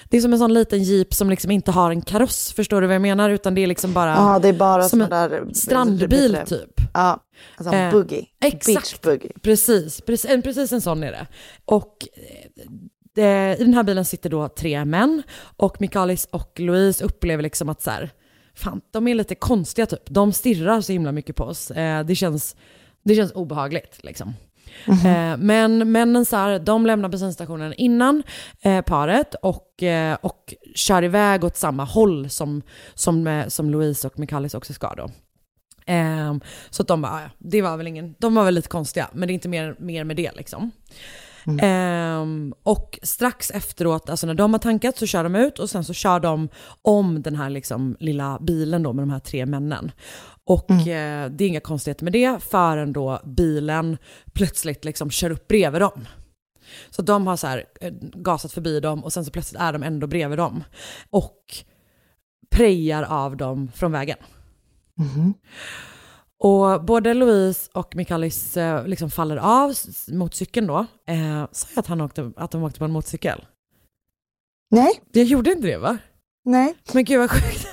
det 0.09 0.17
är 0.17 0.21
som 0.21 0.33
en 0.33 0.39
sån 0.39 0.53
liten 0.53 0.83
jeep 0.83 1.13
som 1.13 1.29
liksom 1.29 1.51
inte 1.51 1.71
har 1.71 1.91
en 1.91 2.01
kaross, 2.01 2.53
förstår 2.53 2.81
du 2.81 2.87
vad 2.87 2.95
jag 2.95 3.01
menar? 3.01 3.29
Utan 3.29 3.55
det 3.55 3.61
är 3.63 3.67
liksom 3.67 3.93
bara 3.93 4.09
Ja, 4.11 4.39
det 4.39 4.47
är 4.47 4.53
bara 4.53 4.89
som 4.89 5.01
en 5.01 5.09
där... 5.09 5.45
strandbil 5.53 6.37
typ. 6.45 6.81
Ja, 6.93 7.23
alltså 7.57 7.73
en 7.75 7.85
Eh, 7.87 7.91
boogie. 7.91 8.25
exakt. 8.45 9.01
Boogie. 9.01 9.31
Precis, 9.41 10.01
precis, 10.01 10.31
en, 10.31 10.41
precis 10.41 10.71
en 10.71 10.81
sån 10.81 11.03
är 11.03 11.11
det. 11.11 11.27
Och 11.65 12.07
eh, 12.13 12.69
det, 13.15 13.55
i 13.59 13.63
den 13.63 13.73
här 13.73 13.83
bilen 13.83 14.05
sitter 14.05 14.29
då 14.29 14.47
tre 14.47 14.85
män 14.85 15.23
och 15.57 15.81
Mikalis 15.81 16.27
och 16.31 16.59
Louise 16.59 17.05
upplever 17.05 17.43
liksom 17.43 17.69
att 17.69 17.81
så 17.81 17.91
här, 17.91 18.09
fan 18.55 18.81
de 18.91 19.07
är 19.07 19.15
lite 19.15 19.35
konstiga 19.35 19.85
typ. 19.85 20.03
De 20.09 20.33
stirrar 20.33 20.81
så 20.81 20.91
himla 20.91 21.11
mycket 21.11 21.35
på 21.35 21.43
oss. 21.43 21.71
Eh, 21.71 22.05
det, 22.05 22.15
känns, 22.15 22.55
det 23.03 23.15
känns 23.15 23.31
obehagligt 23.31 23.97
liksom. 24.03 24.33
Mhm. 24.87 25.05
Eh, 25.05 25.37
men 25.37 25.91
männen 25.91 26.25
de 26.63 26.85
lämnar 26.85 27.09
bensinstationen 27.09 27.73
innan 27.73 28.23
eh, 28.61 28.81
paret 28.81 29.35
och, 29.41 29.83
eh, 29.83 30.17
och 30.21 30.53
kör 30.75 31.03
iväg 31.03 31.43
åt 31.43 31.57
samma 31.57 31.83
håll 31.83 32.29
som, 32.29 32.61
som, 32.93 33.27
eh, 33.27 33.47
som 33.47 33.69
Louise 33.69 34.07
och 34.07 34.19
Mikalis 34.19 34.53
också 34.53 34.73
ska 34.73 34.93
då. 34.95 35.09
Ehm, 35.85 36.41
så 36.69 36.81
att 36.81 36.87
de 36.87 37.01
bara, 37.01 37.11
ah, 37.11 37.21
ja, 37.21 37.29
det 37.37 37.61
var 37.61 37.77
väl 37.77 37.87
ingen, 37.87 38.15
de 38.19 38.35
var 38.35 38.45
väl 38.45 38.53
lite 38.53 38.69
konstiga, 38.69 39.09
men 39.13 39.27
det 39.27 39.31
är 39.31 39.33
inte 39.33 39.49
mer, 39.49 39.75
mer 39.79 40.03
med 40.03 40.15
det 40.15 40.31
liksom. 40.35 40.71
Ehm, 41.61 42.53
och 42.63 42.99
strax 43.03 43.51
efteråt, 43.51 44.09
alltså 44.09 44.27
när 44.27 44.33
de 44.33 44.53
har 44.53 44.59
tankat 44.59 44.97
så 44.97 45.05
kör 45.05 45.23
de 45.23 45.35
ut 45.35 45.59
och 45.59 45.69
sen 45.69 45.83
så 45.83 45.93
kör 45.93 46.19
de 46.19 46.49
om 46.81 47.21
den 47.21 47.35
här 47.35 47.49
liksom 47.49 47.97
lilla 47.99 48.39
bilen 48.41 48.83
då 48.83 48.93
med 48.93 49.01
de 49.01 49.09
här 49.09 49.19
tre 49.19 49.45
männen. 49.45 49.91
Och 50.45 50.71
eh, 50.71 51.29
det 51.31 51.43
är 51.43 51.47
inga 51.47 51.59
konstigheter 51.59 52.03
med 52.03 52.13
det 52.13 52.43
förrän 52.43 52.93
då 52.93 53.21
bilen 53.25 53.97
plötsligt 54.33 54.85
liksom 54.85 55.09
kör 55.09 55.29
upp 55.29 55.47
bredvid 55.47 55.81
dem. 55.81 56.07
Så 56.89 57.01
de 57.01 57.27
har 57.27 57.37
så 57.37 57.47
här 57.47 57.65
eh, 57.81 57.93
gasat 58.01 58.51
förbi 58.51 58.79
dem 58.79 59.03
och 59.03 59.13
sen 59.13 59.25
så 59.25 59.31
plötsligt 59.31 59.61
är 59.61 59.73
de 59.73 59.83
ändå 59.83 60.07
bredvid 60.07 60.37
dem. 60.37 60.63
Och 61.09 61.43
prejar 62.49 63.03
av 63.03 63.37
dem 63.37 63.71
från 63.75 63.91
vägen. 63.91 64.17
Och 66.39 66.83
både 66.85 67.13
Louise 67.13 67.69
och 67.73 67.95
Mikalis 67.95 68.57
eh, 68.57 68.87
liksom 68.87 69.11
faller 69.11 69.37
av 69.37 69.69
s- 69.71 70.07
mot 70.07 70.35
cykeln 70.35 70.67
då. 70.67 70.77
Eh, 71.07 71.47
sa 71.51 71.67
jag 71.75 71.79
att, 71.79 71.87
han 71.87 72.01
åkte, 72.01 72.31
att 72.35 72.51
de 72.51 72.63
åkte 72.63 72.79
på 72.79 72.85
en 72.85 72.91
motorcykel? 72.91 73.45
Nej, 74.71 75.01
Jag 75.11 75.25
gjorde 75.25 75.51
inte 75.51 75.67
det 75.67 75.77
va? 75.77 75.97
nej. 76.45 76.75
Men 76.93 77.03
gud 77.05 77.19
vad 77.19 77.31
sjukt. 77.31 77.67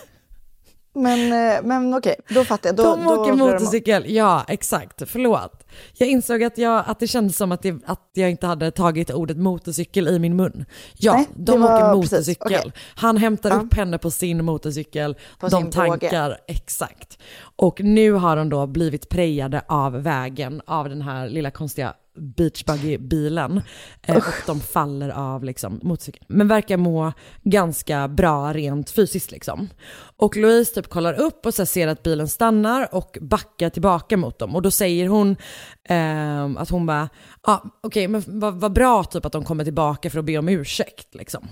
Men, 0.94 1.20
eh, 1.32 1.62
men 1.64 1.94
okej, 1.94 2.16
då 2.28 2.44
fattar 2.44 2.68
jag. 2.68 2.76
Då, 2.76 2.82
de 2.96 3.04
då 3.04 3.10
åker 3.16 3.32
de- 3.32 3.38
motorcykel, 3.38 4.04
ja 4.10 4.44
exakt, 4.48 5.02
förlåt. 5.10 5.63
Jag 5.98 6.08
insåg 6.08 6.42
att, 6.42 6.58
jag, 6.58 6.84
att 6.86 7.00
det 7.00 7.06
kändes 7.06 7.36
som 7.36 7.52
att, 7.52 7.62
det, 7.62 7.74
att 7.86 8.10
jag 8.12 8.30
inte 8.30 8.46
hade 8.46 8.70
tagit 8.70 9.10
ordet 9.10 9.36
motorcykel 9.36 10.08
i 10.08 10.18
min 10.18 10.36
mun. 10.36 10.64
Ja, 10.98 11.12
Nej, 11.14 11.28
de 11.36 11.60
var- 11.60 11.94
åker 11.94 12.00
precis, 12.02 12.12
motorcykel. 12.12 12.58
okej. 12.68 12.72
Han 12.94 13.16
hämtar 13.16 13.50
Ja. 13.50 13.56
upp 13.56 13.74
henne 13.74 13.98
på 13.98 14.10
sin 14.10 14.44
motorcykel, 14.44 15.16
På 15.40 15.48
de 15.48 15.62
sin 15.62 15.70
tankar, 15.70 16.38
exakt. 16.48 17.18
Och 17.56 17.80
nu 17.80 18.12
har 18.12 18.36
de 18.36 18.48
då 18.48 18.66
blivit 18.66 19.08
prejade 19.08 19.62
av 19.68 19.92
vägen 20.02 20.62
av 20.66 20.88
den 20.88 21.02
här 21.02 21.28
lilla 21.28 21.50
konstiga 21.50 21.94
beachbuggy-bilen. 22.16 23.62
Eh, 24.02 24.16
och 24.16 24.24
de 24.46 24.60
faller 24.60 25.08
av 25.08 25.44
liksom, 25.44 25.80
motorcykeln. 25.82 26.26
Men 26.28 26.48
verkar 26.48 26.76
må 26.76 27.12
ganska 27.42 28.08
bra 28.08 28.52
rent 28.52 28.90
fysiskt 28.90 29.30
liksom. 29.30 29.68
Och 30.16 30.36
Louise 30.36 30.74
typ 30.74 30.88
kollar 30.88 31.14
upp 31.14 31.46
och 31.46 31.54
så 31.54 31.66
ser 31.66 31.88
att 31.88 32.02
bilen 32.02 32.28
stannar 32.28 32.94
och 32.94 33.18
backar 33.20 33.70
tillbaka 33.70 34.16
mot 34.16 34.38
dem. 34.38 34.54
Och 34.54 34.62
då 34.62 34.70
säger 34.70 35.08
hon 35.08 35.36
ehm, 35.88 36.56
att 36.56 36.70
hon 36.70 36.86
bara, 36.86 37.08
ja 37.46 37.52
ah, 37.52 37.70
okej 37.82 38.08
men 38.08 38.22
vad 38.26 38.54
vad 38.54 38.72
bra 38.72 39.04
typ 39.04 39.24
att 39.24 39.32
de 39.32 39.44
kommer 39.44 39.64
tillbaka 39.64 40.10
för 40.10 40.18
att 40.18 40.24
be 40.24 40.38
om 40.38 40.48
ursäkt 40.48 41.14
liksom. 41.14 41.48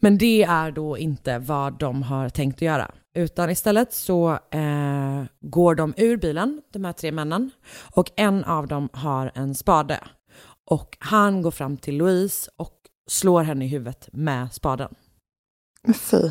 Men 0.00 0.18
det 0.18 0.42
är 0.42 0.70
då 0.70 0.98
inte 0.98 1.38
vad 1.38 1.78
de 1.78 2.02
har 2.02 2.28
tänkt 2.28 2.56
att 2.56 2.62
göra. 2.62 2.90
Utan 3.14 3.50
istället 3.50 3.92
så 3.92 4.30
eh, 4.50 5.24
går 5.40 5.74
de 5.74 5.94
ur 5.96 6.16
bilen, 6.16 6.62
de 6.72 6.84
här 6.84 6.92
tre 6.92 7.12
männen. 7.12 7.50
Och 7.94 8.10
en 8.16 8.44
av 8.44 8.66
dem 8.66 8.88
har 8.92 9.32
en 9.34 9.54
spade. 9.54 10.00
Och 10.70 10.96
han 11.00 11.42
går 11.42 11.50
fram 11.50 11.76
till 11.76 11.96
Louise 11.96 12.50
och 12.56 12.76
slår 13.10 13.42
henne 13.42 13.64
i 13.64 13.68
huvudet 13.68 14.08
med 14.12 14.52
spaden. 14.52 14.94
Fy. 15.94 16.30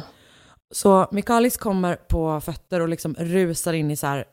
Så 0.71 1.07
Mikalis 1.11 1.57
kommer 1.57 1.95
på 1.95 2.41
fötter 2.41 2.79
och 2.79 2.89
liksom 2.89 3.15
rusar 3.19 3.73
in 3.73 3.91
i 3.91 3.95
så 3.95 4.07
här 4.07 4.25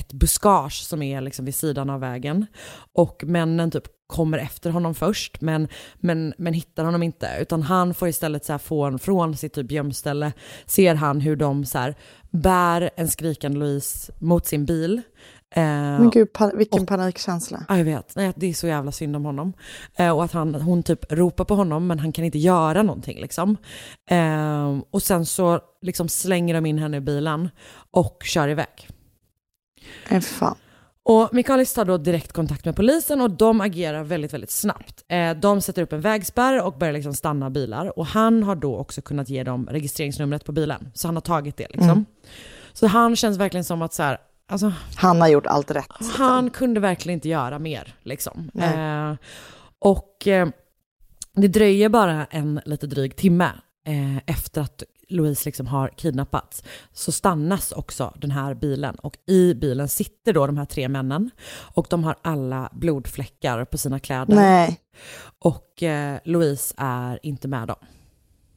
ett 0.00 0.12
buskage 0.12 0.72
som 0.82 1.02
är 1.02 1.20
liksom 1.20 1.44
vid 1.44 1.54
sidan 1.54 1.90
av 1.90 2.00
vägen. 2.00 2.46
Och 2.92 3.22
männen 3.26 3.70
typ 3.70 3.84
kommer 4.06 4.38
efter 4.38 4.70
honom 4.70 4.94
först, 4.94 5.40
men, 5.40 5.68
men, 5.96 6.34
men 6.38 6.52
hittar 6.54 6.84
honom 6.84 7.02
inte. 7.02 7.28
Utan 7.40 7.62
han 7.62 7.94
får 7.94 8.08
istället 8.08 8.44
så 8.44 8.52
här 8.52 8.58
få 8.58 8.98
från 8.98 9.36
sitt 9.36 9.52
typ 9.52 9.70
gömställe, 9.70 10.32
ser 10.66 10.94
han 10.94 11.20
hur 11.20 11.36
de 11.36 11.64
så 11.64 11.78
här 11.78 11.94
bär 12.30 12.90
en 12.96 13.08
skrikande 13.08 13.58
Louise 13.58 14.12
mot 14.18 14.46
sin 14.46 14.64
bil. 14.66 15.02
Eh, 15.54 15.62
Men 15.62 16.10
gud, 16.10 16.32
pa- 16.32 16.52
vilken 16.54 16.86
panikkänsla. 16.86 17.64
Ja, 17.68 17.76
jag 17.78 17.84
vet. 17.84 18.16
Nej, 18.16 18.32
det 18.36 18.46
är 18.46 18.54
så 18.54 18.66
jävla 18.66 18.92
synd 18.92 19.16
om 19.16 19.24
honom. 19.24 19.52
Eh, 19.96 20.10
och 20.10 20.24
att 20.24 20.32
han, 20.32 20.54
hon 20.54 20.82
typ 20.82 21.12
ropar 21.12 21.44
på 21.44 21.54
honom 21.54 21.86
men 21.86 21.98
han 21.98 22.12
kan 22.12 22.24
inte 22.24 22.38
göra 22.38 22.82
någonting 22.82 23.20
liksom. 23.20 23.56
Eh, 24.10 24.78
och 24.90 25.02
sen 25.02 25.26
så 25.26 25.60
liksom 25.82 26.08
slänger 26.08 26.54
de 26.54 26.66
in 26.66 26.78
henne 26.78 26.96
i 26.96 27.00
bilen 27.00 27.48
och 27.90 28.22
kör 28.24 28.48
iväg. 28.48 28.88
Nej, 30.10 30.20
fan. 30.20 30.56
Och 31.02 31.28
Mikalis 31.32 31.74
tar 31.74 31.84
då 31.84 31.96
direkt 31.98 32.32
kontakt 32.32 32.64
med 32.64 32.76
polisen 32.76 33.20
och 33.20 33.30
de 33.30 33.60
agerar 33.60 34.04
väldigt, 34.04 34.32
väldigt 34.32 34.50
snabbt. 34.50 35.04
Eh, 35.08 35.30
de 35.34 35.60
sätter 35.60 35.82
upp 35.82 35.92
en 35.92 36.00
vägspärr 36.00 36.62
och 36.62 36.78
börjar 36.78 36.92
liksom 36.92 37.14
stanna 37.14 37.50
bilar. 37.50 37.98
Och 37.98 38.06
han 38.06 38.42
har 38.42 38.56
då 38.56 38.76
också 38.76 39.02
kunnat 39.02 39.28
ge 39.28 39.44
dem 39.44 39.68
registreringsnumret 39.70 40.44
på 40.44 40.52
bilen. 40.52 40.90
Så 40.94 41.08
han 41.08 41.16
har 41.16 41.20
tagit 41.20 41.56
det 41.56 41.66
liksom. 41.68 41.90
Mm. 41.90 42.04
Så 42.72 42.86
han 42.86 43.16
känns 43.16 43.38
verkligen 43.38 43.64
som 43.64 43.82
att 43.82 43.94
så 43.94 44.02
här, 44.02 44.18
alltså, 44.48 44.72
Han 44.96 45.20
har 45.20 45.28
gjort 45.28 45.46
allt 45.46 45.70
rätt. 45.70 45.92
han 46.16 46.50
kunde 46.50 46.80
verkligen 46.80 47.14
inte 47.14 47.28
göra 47.28 47.58
mer. 47.58 47.94
Liksom. 48.02 48.50
Eh, 48.54 49.14
och 49.78 50.26
eh, 50.26 50.48
det 51.32 51.48
dröjer 51.48 51.88
bara 51.88 52.24
en 52.24 52.60
lite 52.64 52.86
dryg 52.86 53.16
timme 53.16 53.50
eh, 53.86 54.16
efter 54.16 54.60
att 54.60 54.82
Louise 55.10 55.48
liksom 55.48 55.66
har 55.66 55.88
kidnappats 55.88 56.62
så 56.92 57.12
stannas 57.12 57.72
också 57.72 58.14
den 58.20 58.30
här 58.30 58.54
bilen 58.54 58.94
och 58.94 59.16
i 59.26 59.54
bilen 59.54 59.88
sitter 59.88 60.32
då 60.32 60.46
de 60.46 60.56
här 60.56 60.64
tre 60.64 60.88
männen 60.88 61.30
och 61.74 61.86
de 61.90 62.04
har 62.04 62.16
alla 62.22 62.68
blodfläckar 62.72 63.64
på 63.64 63.78
sina 63.78 63.98
kläder 64.00 64.34
Nej. 64.34 64.80
och 65.38 65.82
eh, 65.82 66.18
Louise 66.24 66.74
är 66.78 67.18
inte 67.22 67.48
med 67.48 67.68
dem. 67.68 67.76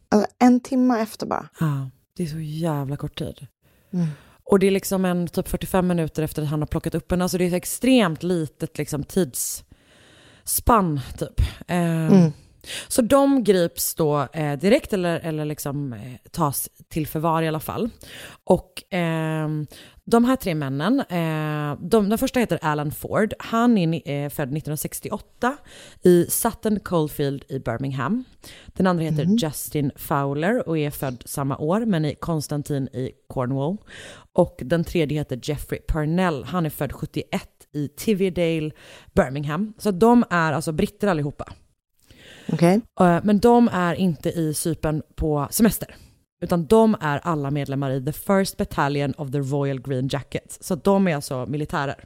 Alltså, 0.09 0.29
en 0.39 0.59
timme 0.59 0.99
efter 1.01 1.25
bara. 1.25 1.49
Ja, 1.59 1.89
det 2.17 2.23
är 2.23 2.27
så 2.27 2.39
jävla 2.39 2.97
kort 2.97 3.17
tid. 3.19 3.47
Mm. 3.93 4.07
Och 4.43 4.59
det 4.59 4.67
är 4.67 4.71
liksom 4.71 5.05
en 5.05 5.27
typ 5.27 5.47
45 5.47 5.87
minuter 5.87 6.23
efter 6.23 6.41
att 6.41 6.47
han 6.49 6.61
har 6.61 6.67
plockat 6.67 6.95
upp 6.95 7.11
henne. 7.11 7.23
Alltså 7.23 7.37
det 7.37 7.43
är 7.43 7.47
ett 7.47 7.53
extremt 7.53 8.23
litet 8.23 8.77
liksom, 8.77 9.03
tidsspann 9.03 10.99
typ. 11.17 11.39
Eh, 11.67 11.77
Mm. 12.07 12.31
Så 12.87 13.01
de 13.01 13.43
grips 13.43 13.95
då 13.95 14.27
eh, 14.33 14.59
direkt 14.59 14.93
eller, 14.93 15.19
eller 15.19 15.45
liksom, 15.45 15.93
eh, 15.93 15.99
tas 16.31 16.69
till 16.89 17.07
förvar 17.07 17.41
i 17.41 17.47
alla 17.47 17.59
fall. 17.59 17.89
Och 18.43 18.83
ehm, 18.89 19.67
de 20.05 20.25
här 20.25 20.35
tre 20.35 20.55
männen, 20.55 20.99
eh, 20.99 21.79
de, 21.79 22.09
den 22.09 22.17
första 22.17 22.39
heter 22.39 22.59
Alan 22.61 22.91
Ford. 22.91 23.33
Han 23.39 23.77
är 23.77 23.93
eh, 23.93 24.29
född 24.29 24.47
1968 24.47 25.57
i 26.03 26.25
Sutton 26.29 26.79
Coldfield 26.79 27.43
i 27.49 27.59
Birmingham. 27.59 28.23
Den 28.67 28.87
andra 28.87 29.03
heter 29.03 29.23
Justin 29.23 29.91
Fowler 29.95 30.67
och 30.67 30.77
är 30.77 30.91
född 30.91 31.23
samma 31.25 31.57
år 31.57 31.85
men 31.85 32.05
i 32.05 32.15
Konstantin 32.15 32.87
i 32.87 33.11
Cornwall. 33.27 33.77
Och 34.33 34.59
den 34.63 34.83
tredje 34.83 35.19
heter 35.19 35.39
Jeffrey 35.43 35.79
Purnell. 35.87 36.43
Han 36.43 36.65
är 36.65 36.69
född 36.69 36.93
71 36.93 37.49
i 37.73 37.87
Tivierdale, 37.87 38.71
Birmingham. 39.13 39.73
Så 39.77 39.91
de 39.91 40.23
är 40.29 40.53
alltså 40.53 40.71
britter 40.71 41.07
allihopa. 41.07 41.53
Okej. 42.51 42.81
Eh, 42.99 43.19
Men 43.23 43.39
de 43.39 43.69
är 43.73 43.93
inte 43.93 44.29
i 44.29 44.53
Cypern 44.53 45.01
på 45.15 45.47
semester. 45.51 45.95
Utan 46.43 46.65
de 46.65 46.95
är 47.01 47.19
alla 47.23 47.51
medlemmar 47.51 47.91
i 47.91 48.05
the 48.05 48.13
First 48.13 48.57
Battalion 48.57 49.13
of 49.17 49.31
the 49.31 49.39
Royal 49.39 49.81
Green 49.81 50.07
Jackets. 50.11 50.57
Så 50.61 50.75
de 50.75 51.07
är 51.07 51.15
alltså 51.15 51.45
militärer. 51.45 52.03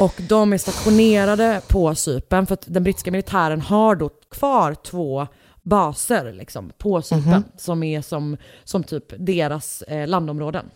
Och 0.00 0.14
de 0.28 0.52
är 0.52 0.58
stationerade 0.58 1.60
på 1.68 1.94
Cypern 1.94 2.46
för 2.46 2.54
att 2.54 2.64
den 2.66 2.82
brittiska 2.82 3.10
militären 3.10 3.60
har 3.60 3.96
då 3.96 4.10
kvar 4.30 4.74
två 4.74 5.26
baser 5.62 6.32
liksom, 6.32 6.72
på 6.78 7.02
Cypern 7.02 7.42
som 7.56 7.82
är 7.82 8.02
som, 8.02 8.36
som 8.64 8.84
typ 8.84 9.04
deras 9.18 9.82
eh, 9.82 10.08
landområden. 10.08 10.70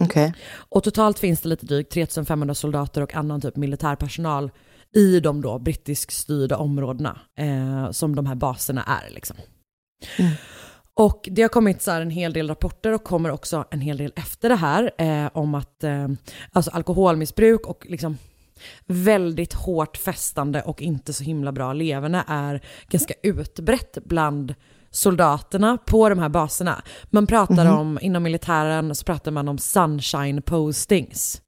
Okej. 0.00 0.34
Och 0.54 0.84
totalt 0.84 1.18
finns 1.18 1.40
det 1.40 1.48
lite 1.48 1.66
drygt 1.66 1.92
3500 1.92 2.54
soldater 2.54 3.02
och 3.02 3.14
annan 3.14 3.40
typ 3.40 3.56
militärpersonal 3.56 4.50
i 4.96 5.20
de 5.20 5.40
då 5.40 5.58
brittisk 5.58 6.10
styrda 6.10 6.56
områdena 6.56 7.20
eh, 7.38 7.90
som 7.90 8.16
de 8.16 8.26
här 8.26 8.34
baserna 8.34 8.82
är. 8.82 9.10
Liksom. 9.10 9.36
Och 10.94 11.28
det 11.30 11.42
har 11.42 11.48
kommit 11.48 11.82
så 11.82 11.90
här 11.90 12.00
en 12.00 12.10
hel 12.10 12.32
del 12.32 12.48
rapporter 12.48 12.92
och 12.92 13.04
kommer 13.04 13.30
också 13.30 13.64
en 13.70 13.80
hel 13.80 13.96
del 13.96 14.12
efter 14.16 14.48
det 14.48 14.54
här 14.54 14.90
eh, 14.98 15.30
om 15.32 15.54
att 15.54 15.84
eh, 15.84 16.08
alltså 16.52 16.70
alkoholmissbruk 16.70 17.66
och 17.66 17.86
liksom 17.88 18.18
väldigt 18.86 19.54
hårt 19.54 19.96
festande 19.96 20.62
och 20.62 20.82
inte 20.82 21.12
så 21.12 21.24
himla 21.24 21.52
bra 21.52 21.72
leverne 21.72 22.24
är 22.28 22.60
ganska 22.88 23.14
utbrett 23.22 23.98
bland 24.04 24.54
soldaterna 24.90 25.78
på 25.86 26.08
de 26.08 26.18
här 26.18 26.28
baserna. 26.28 26.82
Man 27.10 27.26
pratar 27.26 27.72
om, 27.72 27.98
inom 28.02 28.22
militären 28.22 28.94
så 28.94 29.04
pratar 29.04 29.30
man 29.30 29.48
om 29.48 29.58
sunshine 29.58 30.42
postings. 30.42 31.42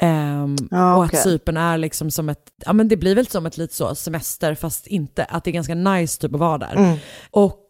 Ehm, 0.00 0.56
Ja, 0.70 0.96
och 0.96 1.04
att 1.04 1.18
Cypern 1.18 1.56
är 1.56 1.78
liksom 1.78 2.10
som 2.10 2.28
ett, 2.28 2.50
ja 2.66 2.72
men 2.72 2.88
det 2.88 2.96
blir 2.96 3.14
väl 3.14 3.26
som 3.26 3.46
ett 3.46 3.56
lite 3.56 3.74
så 3.74 3.94
semester 3.94 4.54
fast 4.54 4.86
inte, 4.86 5.24
att 5.24 5.44
det 5.44 5.50
är 5.50 5.52
ganska 5.52 5.74
nice 5.74 6.20
typ 6.20 6.34
att 6.34 6.40
vara 6.40 6.58
där. 6.58 6.76
Mm. 6.76 6.96
Och 7.30 7.64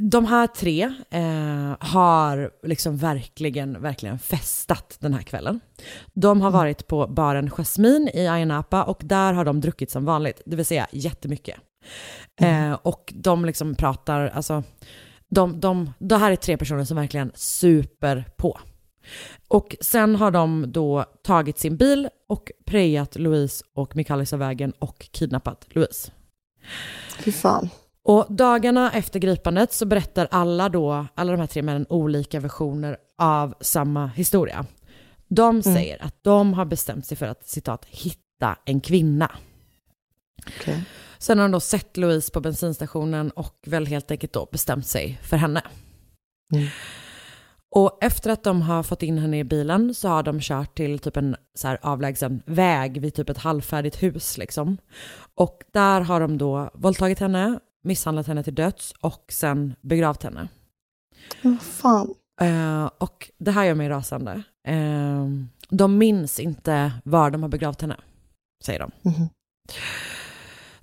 de 0.00 0.26
här 0.26 0.46
tre 0.46 0.82
eh, 1.10 1.76
har 1.80 2.50
liksom 2.62 2.96
verkligen, 2.96 3.82
verkligen 3.82 4.18
festat 4.18 4.96
den 5.00 5.14
här 5.14 5.22
kvällen. 5.22 5.60
De 6.14 6.40
har 6.40 6.50
varit 6.50 6.86
på 6.86 7.06
baren 7.06 7.50
Jasmine 7.50 8.10
i 8.14 8.28
Ayia 8.28 8.64
och 8.86 9.00
där 9.04 9.32
har 9.32 9.44
de 9.44 9.60
druckit 9.60 9.90
som 9.90 10.04
vanligt, 10.04 10.42
det 10.46 10.56
vill 10.56 10.66
säga 10.66 10.86
jättemycket. 10.92 11.56
Eh, 12.40 12.72
och 12.72 13.12
de 13.16 13.44
liksom 13.44 13.74
pratar, 13.74 14.28
alltså, 14.28 14.62
de, 15.30 15.60
de, 15.60 15.92
det 15.98 16.16
här 16.16 16.30
är 16.30 16.36
tre 16.36 16.56
personer 16.56 16.84
som 16.84 16.96
verkligen 16.96 17.32
super 17.34 18.24
på. 18.36 18.60
Och 19.48 19.76
sen 19.80 20.16
har 20.16 20.30
de 20.30 20.72
då 20.72 21.04
tagit 21.22 21.58
sin 21.58 21.76
bil 21.76 22.08
och 22.28 22.50
prejat 22.64 23.16
Louise 23.16 23.64
och 23.74 23.96
Mikalis 23.96 24.32
av 24.32 24.38
vägen 24.38 24.72
och 24.78 25.08
kidnappat 25.10 25.66
Louise. 25.68 26.12
Fy 27.18 27.32
fan. 27.32 27.68
Och 28.02 28.26
dagarna 28.28 28.92
efter 28.92 29.18
gripandet 29.18 29.72
så 29.72 29.86
berättar 29.86 30.28
alla 30.30 30.68
då, 30.68 31.06
alla 31.14 31.32
de 31.32 31.40
här 31.40 31.46
tre 31.46 31.62
männen 31.62 31.86
olika 31.88 32.40
versioner 32.40 32.96
av 33.18 33.54
samma 33.60 34.06
historia. 34.06 34.66
De 35.28 35.62
säger 35.62 36.04
att 36.04 36.14
de 36.22 36.54
har 36.54 36.64
bestämt 36.64 37.06
sig 37.06 37.16
för 37.16 37.26
att 37.26 37.48
citat 37.48 37.84
hitta 37.84 38.58
en 38.64 38.80
kvinna. 38.80 39.30
Okej. 40.46 40.84
Sen 41.18 41.38
har 41.38 41.44
de 41.44 41.52
då 41.52 41.60
sett 41.60 41.96
Louise 41.96 42.32
på 42.32 42.40
bensinstationen 42.40 43.30
och 43.30 43.56
väl 43.66 43.86
helt 43.86 44.10
enkelt 44.10 44.32
då 44.32 44.48
bestämt 44.52 44.86
sig 44.86 45.20
för 45.22 45.36
henne. 45.36 45.62
Mm. 46.54 46.68
Och 47.74 47.98
efter 48.00 48.30
att 48.30 48.42
de 48.42 48.62
har 48.62 48.82
fått 48.82 49.02
in 49.02 49.18
henne 49.18 49.38
i 49.38 49.44
bilen 49.44 49.94
så 49.94 50.08
har 50.08 50.22
de 50.22 50.40
kört 50.40 50.76
till 50.76 50.98
typ 50.98 51.16
en 51.16 51.36
så 51.54 51.76
avlägsen 51.82 52.42
väg 52.46 53.00
vid 53.00 53.14
typ 53.14 53.28
ett 53.30 53.38
halvfärdigt 53.38 54.02
hus 54.02 54.38
liksom. 54.38 54.78
Och 55.34 55.62
där 55.72 56.00
har 56.00 56.20
de 56.20 56.38
då 56.38 56.70
våldtagit 56.74 57.20
henne, 57.20 57.60
misshandlat 57.84 58.26
henne 58.26 58.42
till 58.42 58.54
döds 58.54 58.94
och 59.00 59.24
sen 59.28 59.74
begravt 59.80 60.22
henne. 60.22 60.48
Vad 61.42 61.62
fan. 61.62 62.14
Eh, 62.40 62.90
och 62.98 63.30
det 63.38 63.50
här 63.50 63.64
gör 63.64 63.74
mig 63.74 63.88
rasande. 63.88 64.42
Eh, 64.68 65.28
de 65.68 65.98
minns 65.98 66.40
inte 66.40 66.92
var 67.04 67.30
de 67.30 67.42
har 67.42 67.48
begravt 67.48 67.80
henne, 67.80 67.96
säger 68.64 68.78
de. 68.78 68.90
Mhm. 69.02 69.28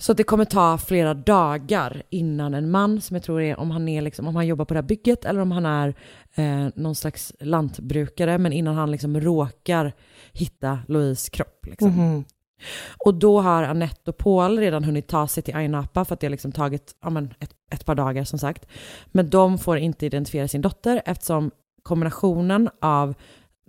Så 0.02 0.12
att 0.12 0.18
det 0.18 0.24
kommer 0.24 0.46
ta 0.46 0.78
flera 0.78 1.14
dagar 1.14 2.04
innan 2.10 2.54
en 2.54 2.72
man, 2.72 3.02
som 3.02 3.16
jag 3.16 3.24
tror 3.24 3.42
är 3.42 3.60
om 3.60 3.72
han, 3.72 3.88
är 3.88 4.02
liksom, 4.02 4.28
om 4.28 4.36
han 4.36 4.48
jobbar 4.48 4.66
på 4.66 4.74
det 4.74 4.78
här 4.78 4.88
bygget 4.88 5.26
eller 5.26 5.40
om 5.40 5.52
han 5.52 5.66
är 5.66 5.96
eh, 6.36 6.68
någon 6.76 6.96
slags 6.96 7.34
lantbrukare, 7.40 8.38
men 8.38 8.54
innan 8.54 8.76
han 8.76 8.92
liksom 8.92 9.20
råkar 9.20 9.94
hitta 10.34 10.80
Louise 10.88 11.32
kropp. 11.32 11.66
Liksom. 11.66 11.90
Mhm. 11.90 12.24
Och 13.06 13.14
då 13.14 13.42
har 13.42 13.64
Annette 13.64 14.10
och 14.12 14.18
Paul 14.18 14.60
redan 14.60 14.84
hunnit 14.84 15.08
ta 15.08 15.28
sig 15.28 15.44
till 15.44 15.56
Ayia 15.56 15.88
för 15.94 16.02
att 16.14 16.20
det 16.20 16.28
har 16.28 16.32
liksom 16.32 16.52
tagit 16.52 16.96
ja, 17.02 17.10
men 17.10 17.34
ett, 17.40 17.52
ett 17.72 17.86
par 17.86 17.96
dagar 17.96 18.24
som 18.24 18.40
sagt. 18.40 18.66
Men 19.06 19.30
de 19.30 19.58
får 19.58 19.78
inte 19.78 20.06
identifiera 20.06 20.48
sin 20.48 20.62
dotter 20.62 21.02
eftersom 21.06 21.52
kombinationen 21.84 22.70
av 22.82 23.14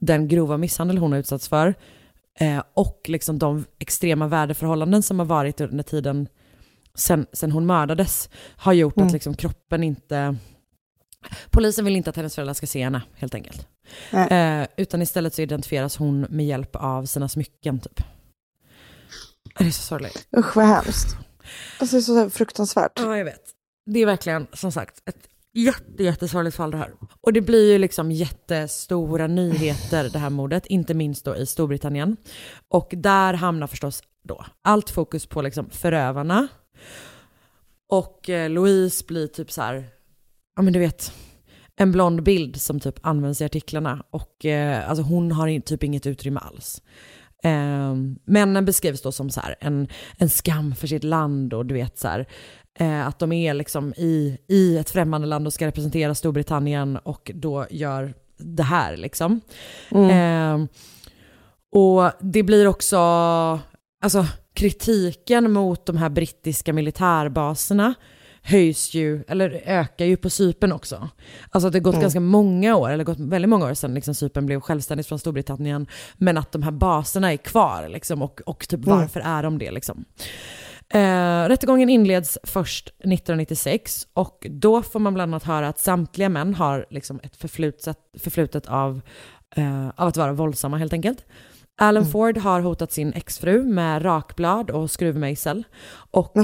den 0.01 0.29
grova 0.29 0.57
misshandel 0.57 0.99
hon 0.99 1.13
har 1.13 1.19
utsatts 1.19 1.49
för 1.49 1.75
eh, 2.41 2.63
och 2.75 3.01
liksom 3.05 3.39
de 3.39 3.65
extrema 3.79 4.29
väderförhållanden 4.29 5.03
som 5.03 5.19
har 5.19 5.27
varit 5.27 5.61
under 5.61 5.85
tiden 5.85 6.29
sen, 6.95 7.27
sen 7.33 7.53
hon 7.53 7.67
mördades 7.67 8.29
har 8.57 8.73
gjort 8.73 8.97
Mm. 8.97 9.07
att 9.07 9.13
liksom 9.13 9.35
kroppen 9.35 9.83
inte... 9.85 10.37
Polisen 11.51 11.85
vill 11.85 11.97
inte 11.97 12.11
att 12.11 12.17
hennes 12.17 12.35
föräldrar 12.35 12.55
ska 12.55 12.67
se 12.67 12.85
henne 12.85 13.03
helt 13.15 13.35
enkelt. 13.35 13.69
Eh, 14.13 14.67
utan 14.77 15.03
istället 15.03 15.35
så 15.35 15.43
identifieras 15.43 15.97
hon 15.97 16.21
med 16.21 16.47
hjälp 16.47 16.77
av 16.77 17.05
sina 17.07 17.29
smycken 17.29 17.81
typ. 17.81 18.01
Det 19.59 19.65
är 19.65 19.71
så 19.71 19.83
sorgligt. 19.83 20.29
Usch 20.37 20.57
vad 20.57 20.67
hemskt. 20.67 21.17
Alltså 21.79 21.97
det 21.97 22.01
är 22.01 22.03
så 22.03 22.31
fruktansvärt. 22.31 22.93
Ja, 22.97 23.17
jag 23.19 23.25
vet. 23.25 23.43
Det 23.87 23.99
är 24.01 24.07
verkligen, 24.07 24.47
som 24.53 24.73
sagt, 24.73 25.03
ett 25.09 25.29
jätte, 25.53 26.03
jättesorgligt 26.03 26.57
fall 26.57 26.71
det 26.71 26.77
här. 26.77 26.93
Och 27.21 27.33
det 27.33 27.41
blir 27.41 27.73
ju 27.73 27.79
liksom 27.79 28.13
jättestora 28.13 29.27
nyheter 29.27 30.11
det 30.13 30.19
här 30.19 30.31
mordet, 30.31 30.67
inte 30.67 30.95
minst 30.95 31.25
då 31.25 31.37
i 31.37 31.47
Storbritannien. 31.47 32.17
Och 32.69 32.95
där 32.97 33.35
hamnar 33.35 33.67
förstås 33.67 34.03
då 34.23 34.45
allt 34.63 34.91
fokus 34.91 35.27
på 35.27 35.43
liksom 35.43 35.71
förövarna. 35.71 36.49
Och 37.89 38.31
eh, 38.31 38.51
Louise 38.51 39.05
blir 39.07 39.27
typ 39.27 39.53
så 39.53 39.63
här, 39.63 39.87
ja 40.57 40.63
men 40.63 40.73
du 40.73 40.79
vet, 40.79 41.13
en 41.77 41.93
blond 41.93 42.23
bild 42.23 42.61
som 42.61 42.81
typ 42.81 42.99
används 43.03 43.41
i 43.41 43.45
artiklarna. 43.45 44.05
Och 44.11 44.45
eh, 44.45 44.89
alltså 44.89 45.03
hon 45.03 45.33
har 45.33 45.61
typ 45.61 45.83
inget 45.83 46.07
utrymme 46.07 46.41
alls. 46.41 46.83
Eh, 47.43 47.95
männen 48.25 48.65
beskrivs 48.65 49.03
då 49.03 49.13
som 49.13 49.31
så 49.31 49.41
här, 49.41 49.57
en, 49.61 49.89
en 50.19 50.29
skam 50.29 50.75
för 50.75 50.87
sitt 50.87 51.05
land 51.05 51.55
och 51.55 51.67
du 51.67 51.75
vet 51.75 51.99
så 51.99 52.09
här, 52.09 52.27
eh, 52.79 53.07
att 53.07 53.19
de 53.19 53.33
är 53.33 53.55
liksom 53.55 53.93
i, 53.97 54.39
i 54.49 54.79
ett 54.79 54.91
främmande 54.91 55.27
land 55.27 55.47
och 55.47 55.53
ska 55.53 55.67
representera 55.67 56.15
Storbritannien 56.15 56.97
och 56.97 57.31
då 57.35 57.67
gör 57.71 58.15
det 58.37 58.63
här 58.63 58.97
liksom. 58.97 59.41
Eh, 59.91 60.59
och 61.73 62.11
det 62.21 62.43
blir 62.43 62.67
också, 62.67 62.99
alltså 64.03 64.27
kritiken 64.55 65.53
mot 65.53 65.87
de 65.87 65.97
här 65.97 66.09
brittiska 66.09 66.73
militärbaserna 66.73 67.95
höjs 68.43 68.95
ju, 68.95 69.25
eller 69.29 69.63
ökar 69.65 70.05
ju 70.05 70.17
på 70.17 70.31
Cypern 70.31 70.73
också. 70.73 71.09
Alltså 71.51 71.67
att 71.67 71.73
det 71.73 71.79
har 71.79 71.83
gått 71.83 72.01
ganska 72.01 72.21
många 72.21 72.77
år, 72.77 72.91
eller 72.91 73.05
gått 73.05 73.21
väldigt 73.21 73.49
många 73.49 73.67
år 73.67 73.75
sedan 73.75 73.95
liksom 73.95 74.15
Cypern 74.15 74.47
blev 74.47 74.61
självständigt 74.61 75.07
från 75.07 75.19
Storbritannien, 75.19 75.87
men 76.17 76.39
att 76.39 76.53
de 76.53 76.63
här 76.63 76.71
baserna 76.71 77.33
är 77.33 77.37
kvar 77.37 77.89
liksom, 77.89 78.23
och, 78.23 78.41
och 78.47 78.69
typ 78.69 78.81
varför 78.85 79.21
är 79.21 79.43
de 79.43 79.59
det 79.59 79.71
liksom. 79.71 80.05
Eh, 80.95 81.49
rättegången 81.49 81.89
inleds 81.89 82.39
först 82.43 82.89
1996 82.89 84.07
och 84.15 84.47
då 84.51 84.83
får 84.83 85.01
man 85.01 85.15
bland 85.15 85.35
annat 85.35 85.45
höra 85.45 85.69
att 85.69 85.79
samtliga 85.79 86.29
män 86.29 86.55
har 86.55 86.87
liksom 86.91 87.21
ett 87.23 87.37
förflutet, 87.37 87.99
förflutet 88.19 88.67
av, 88.67 89.01
eh, 89.57 89.89
av 89.89 90.09
att 90.09 90.17
vara 90.17 90.33
våldsamma 90.33 90.77
helt 90.77 90.93
enkelt. 90.93 91.25
Alan 91.77 92.07
Ford 92.07 92.39
har 92.39 92.61
hotat 92.61 92.93
sin 92.93 93.13
exfru 93.13 93.63
med 93.63 94.05
rakblad 94.05 94.71
och 94.71 94.91
skruvmejsel. 94.91 95.65
Och 96.11 96.37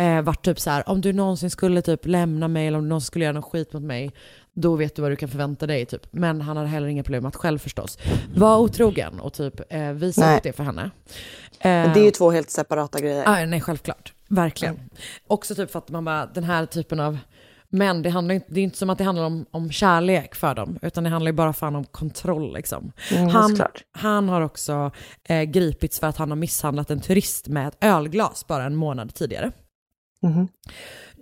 eh, 0.00 0.22
varit 0.22 0.44
typ 0.44 0.60
så 0.60 0.70
här, 0.70 0.88
om 0.88 1.00
du 1.00 1.12
någonsin 1.12 1.50
skulle 1.50 1.82
typ 1.82 2.06
lämna 2.06 2.48
mig 2.48 2.66
eller 2.66 2.78
om 2.78 2.84
du 2.84 2.88
någonsin 2.88 3.06
skulle 3.06 3.24
göra 3.24 3.32
någon 3.32 3.42
skit 3.42 3.72
mot 3.72 3.82
mig, 3.82 4.10
då 4.52 4.76
vet 4.76 4.96
du 4.96 5.02
vad 5.02 5.10
du 5.10 5.16
kan 5.16 5.28
förvänta 5.28 5.66
dig 5.66 5.86
typ. 5.86 6.06
Men 6.10 6.40
han 6.40 6.56
hade 6.56 6.68
heller 6.68 6.86
inga 6.86 7.02
problem 7.02 7.26
att 7.26 7.36
själv 7.36 7.58
förstås 7.58 7.98
vara 8.36 8.58
otrogen 8.58 9.20
och 9.20 9.32
typ 9.32 9.60
eh, 9.72 9.90
visa 9.90 10.36
upp 10.36 10.42
det 10.42 10.52
för 10.52 10.64
henne. 10.64 10.90
Men 11.62 11.88
Eh, 11.88 11.94
det 11.94 12.00
är 12.00 12.04
ju 12.04 12.10
två 12.10 12.30
helt 12.30 12.50
separata 12.50 13.00
grejer. 13.00 13.22
Ja, 13.26 13.46
nej, 13.46 13.60
självklart. 13.60 14.12
Verkligen. 14.28 14.80
Också 15.26 15.54
typ 15.54 15.70
för 15.70 15.78
att 15.78 15.88
man 15.88 16.04
bara, 16.04 16.26
den 16.26 16.44
här 16.44 16.66
typen 16.66 17.00
av 17.00 17.18
män, 17.72 18.02
det, 18.02 18.10
handlar 18.10 18.34
inte, 18.34 18.46
det 18.50 18.60
är 18.60 18.64
inte 18.64 18.78
som 18.78 18.90
att 18.90 18.98
det 18.98 19.04
handlar 19.04 19.24
om, 19.24 19.46
om 19.50 19.70
kärlek 19.70 20.34
för 20.34 20.54
dem, 20.54 20.78
utan 20.82 21.04
det 21.04 21.10
handlar 21.10 21.28
ju 21.28 21.36
bara 21.36 21.52
fan 21.52 21.76
om 21.76 21.84
kontroll 21.84 22.54
liksom. 22.54 22.92
Mm, 23.10 23.28
han, 23.28 23.56
han 23.92 24.28
har 24.28 24.40
också 24.40 24.90
eh, 25.24 25.42
gripits 25.42 26.00
för 26.00 26.06
att 26.06 26.16
han 26.16 26.30
har 26.30 26.36
misshandlat 26.36 26.90
en 26.90 27.00
turist 27.00 27.48
med 27.48 27.68
ett 27.68 27.76
ölglas 27.80 28.46
bara 28.46 28.64
en 28.64 28.76
månad 28.76 29.14
tidigare. 29.14 29.52
Mhm. 30.22 30.48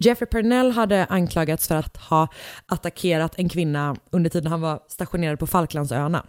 Jeffrey 0.01 0.27
Pernell 0.27 0.71
hade 0.71 1.05
anklagats 1.05 1.69
för 1.69 1.75
att 1.75 1.97
ha 1.97 2.29
attackerat 2.67 3.35
en 3.39 3.49
kvinna 3.49 3.97
under 4.11 4.31
tiden 4.31 4.51
han 4.51 4.61
var 4.61 4.81
stationerad 4.89 5.39
på 5.39 5.47
Falklandsöarna. 5.47 6.27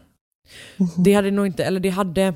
Det 0.97 1.13
hade 1.13 1.31
nog 1.31 1.45
inte, 1.45 1.63
eller 1.63 1.79
det 1.79 1.89
hade, 1.89 2.33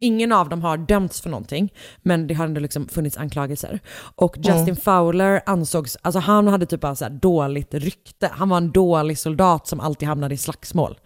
ingen 0.00 0.32
av 0.32 0.48
dem 0.48 0.62
har 0.62 0.76
dömts 0.76 1.20
för 1.20 1.30
någonting, 1.30 1.72
men 2.02 2.26
det 2.26 2.34
har 2.34 2.44
ändå 2.44 2.60
liksom 2.60 2.88
funnits 2.88 3.16
anklagelser. 3.16 3.80
Och 4.14 4.36
Justin 4.38 4.76
Fowler 4.76 5.42
ansågs, 5.46 5.96
alltså 6.02 6.18
han 6.18 6.48
hade 6.48 6.66
typ 6.66 6.80
bara 6.80 6.94
så 6.94 7.08
dåligt 7.08 7.74
rykte. 7.74 8.30
Han 8.32 8.48
var 8.48 8.56
en 8.56 8.70
dålig 8.70 9.18
soldat 9.18 9.66
som 9.66 9.80
alltid 9.80 10.08
hamnade 10.08 10.34
i 10.34 10.38
slagsmål. 10.38 10.98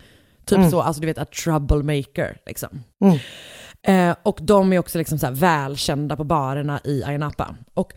Typ 0.44 0.70
så, 0.70 0.80
alltså 0.80 1.00
du 1.00 1.06
vet, 1.06 1.18
a 1.18 1.24
troublemaker 1.24 2.36
liksom. 2.46 2.82
Eh, 3.82 4.16
och 4.22 4.38
de 4.42 4.72
är 4.72 4.78
också 4.78 4.98
liksom 4.98 5.18
så 5.18 5.30
välkända 5.30 6.16
på 6.16 6.24
barerna 6.24 6.80
i 6.84 7.04
Ayia 7.04 7.18
Napa. 7.18 7.56
Och 7.74 7.92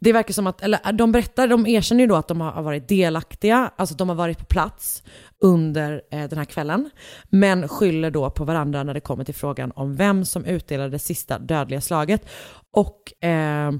det 0.00 0.12
verkar 0.12 0.34
som 0.34 0.46
att, 0.46 0.62
eller 0.62 0.92
de 0.92 1.12
berättar, 1.12 1.48
de 1.48 1.66
erkänner 1.66 2.00
ju 2.00 2.06
då 2.06 2.16
att 2.16 2.28
de 2.28 2.40
har 2.40 2.62
varit 2.62 2.88
delaktiga, 2.88 3.70
alltså 3.76 3.94
de 3.94 4.08
har 4.08 4.16
varit 4.16 4.38
på 4.38 4.44
plats 4.44 5.02
under 5.44 6.02
eh, 6.10 6.28
den 6.28 6.38
här 6.38 6.44
kvällen, 6.44 6.90
men 7.30 7.68
skyller 7.68 8.10
då 8.10 8.30
på 8.30 8.44
varandra 8.44 8.82
när 8.82 8.94
det 8.94 9.00
kommer 9.00 9.24
till 9.24 9.34
frågan 9.34 9.72
om 9.76 9.96
vem 9.96 10.24
som 10.24 10.44
utdelade 10.44 10.90
det 10.90 10.98
sista 10.98 11.38
dödliga 11.38 11.80
slaget. 11.80 12.26
Och 12.70 13.24
eh, 13.24 13.72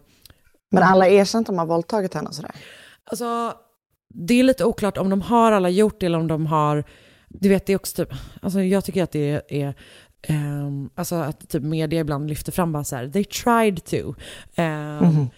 Men 0.71 0.83
alla 0.83 1.09
erkänner 1.09 1.41
att 1.43 1.47
de 1.47 1.59
har 1.59 1.67
våldtagit 1.67 2.15
henne 2.15 2.29
och 2.29 2.35
sådär. 2.35 2.51
Alltså, 3.05 3.53
det 4.09 4.35
är 4.35 4.43
lite 4.43 4.65
oklart 4.65 4.99
om 4.99 5.11
de 5.11 5.23
har 5.23 5.53
alla 5.53 5.69
gjort 5.69 6.01
det 6.01 6.07
eller 6.07 6.19
om 6.19 6.27
de 6.29 6.47
har, 6.47 6.85
du 7.29 7.49
vet 7.49 7.67
det 7.67 7.73
är 7.73 7.77
också 7.77 8.05
typ, 8.05 8.15
alltså 8.43 8.63
jag 8.63 8.85
tycker 8.85 9.03
att 9.03 9.13
det 9.13 9.43
är, 9.49 9.75
ehm, 10.23 10.91
alltså 10.95 11.15
att 11.15 11.49
typ 11.49 11.63
media 11.63 12.01
ibland 12.01 12.29
lyfter 12.29 12.53
fram 12.53 12.73
bara 12.73 12.85
så 12.85 12.97
här, 12.97 13.09
they 13.09 13.25
tried 13.25 13.85
to. 13.85 14.15
Ehm, 14.55 15.29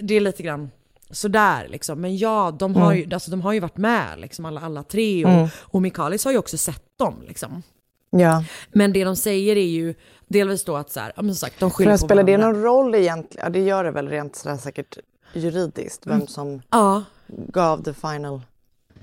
Det 0.00 0.14
är 0.14 0.20
lite 0.20 0.42
grann 0.42 0.70
sådär 1.12 1.68
liksom, 1.68 2.00
men 2.00 2.16
ja, 2.16 2.56
de 2.58 2.74
har, 2.76 2.92
ju, 2.92 3.14
alltså, 3.14 3.30
de 3.30 3.40
har 3.40 3.52
ju 3.52 3.60
varit 3.60 3.76
med 3.76 4.20
liksom 4.20 4.44
alla, 4.44 4.60
alla 4.60 4.82
tre 4.82 5.24
och, 5.24 5.48
och 5.60 5.82
Mikalis 5.82 6.24
har 6.24 6.32
ju 6.32 6.38
också 6.38 6.58
sett 6.58 6.84
dem 6.98 7.14
liksom. 7.28 7.62
Ja. 8.10 8.44
Men 8.72 8.92
det 8.92 9.04
de 9.04 9.16
säger 9.16 9.56
är 9.56 9.66
ju 9.66 9.94
delvis 10.28 10.64
då 10.64 10.76
att 10.76 10.90
så 10.90 11.00
här, 11.00 11.12
ja 11.16 11.22
men 11.22 11.34
sagt, 11.34 11.60
de 11.60 11.70
skyller 11.70 11.92
på 11.92 11.98
spelar 11.98 12.22
det 12.22 12.36
någon 12.36 12.62
roll 12.62 12.94
egentligen? 12.94 13.44
Ja, 13.46 13.50
det 13.50 13.60
gör 13.60 13.84
det 13.84 13.90
väl 13.90 14.08
rent 14.08 14.36
sådär 14.36 14.56
säkert 14.56 14.98
juridiskt, 15.34 16.06
vem 16.06 16.26
som 16.26 16.62
Ja. 16.70 17.02
gav 17.26 17.82
the 17.82 17.94
final. 17.94 18.40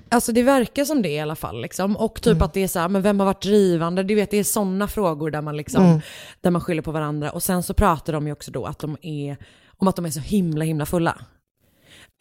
Alltså 0.08 0.32
det 0.32 0.42
verkar 0.42 0.84
som 0.84 1.02
det 1.02 1.08
i 1.08 1.20
alla 1.20 1.36
fall. 1.36 1.62
Liksom. 1.62 1.96
Och 1.96 2.22
typ 2.22 2.42
att 2.42 2.52
det 2.52 2.60
är 2.60 2.68
så 2.68 2.78
här, 2.78 2.88
men 2.88 3.02
vem 3.02 3.18
har 3.20 3.26
varit 3.26 3.42
drivande? 3.42 4.02
Du 4.02 4.14
vet, 4.14 4.30
det 4.30 4.36
är 4.36 4.44
sådana 4.44 4.88
frågor 4.88 5.30
där 5.30 5.42
man, 5.42 5.56
liksom, 5.56 6.00
där 6.40 6.50
man 6.50 6.60
skyller 6.60 6.82
på 6.82 6.90
varandra. 6.92 7.30
Och 7.30 7.42
sen 7.42 7.62
så 7.62 7.74
pratar 7.74 8.12
de 8.12 8.26
ju 8.26 8.32
också 8.32 8.50
då 8.50 8.64
att 8.66 8.78
de 8.78 8.96
är, 9.02 9.36
om 9.76 9.88
att 9.88 9.96
de 9.96 10.04
är 10.06 10.10
så 10.10 10.20
himla 10.20 10.64
himla 10.64 10.86
fulla. 10.86 11.18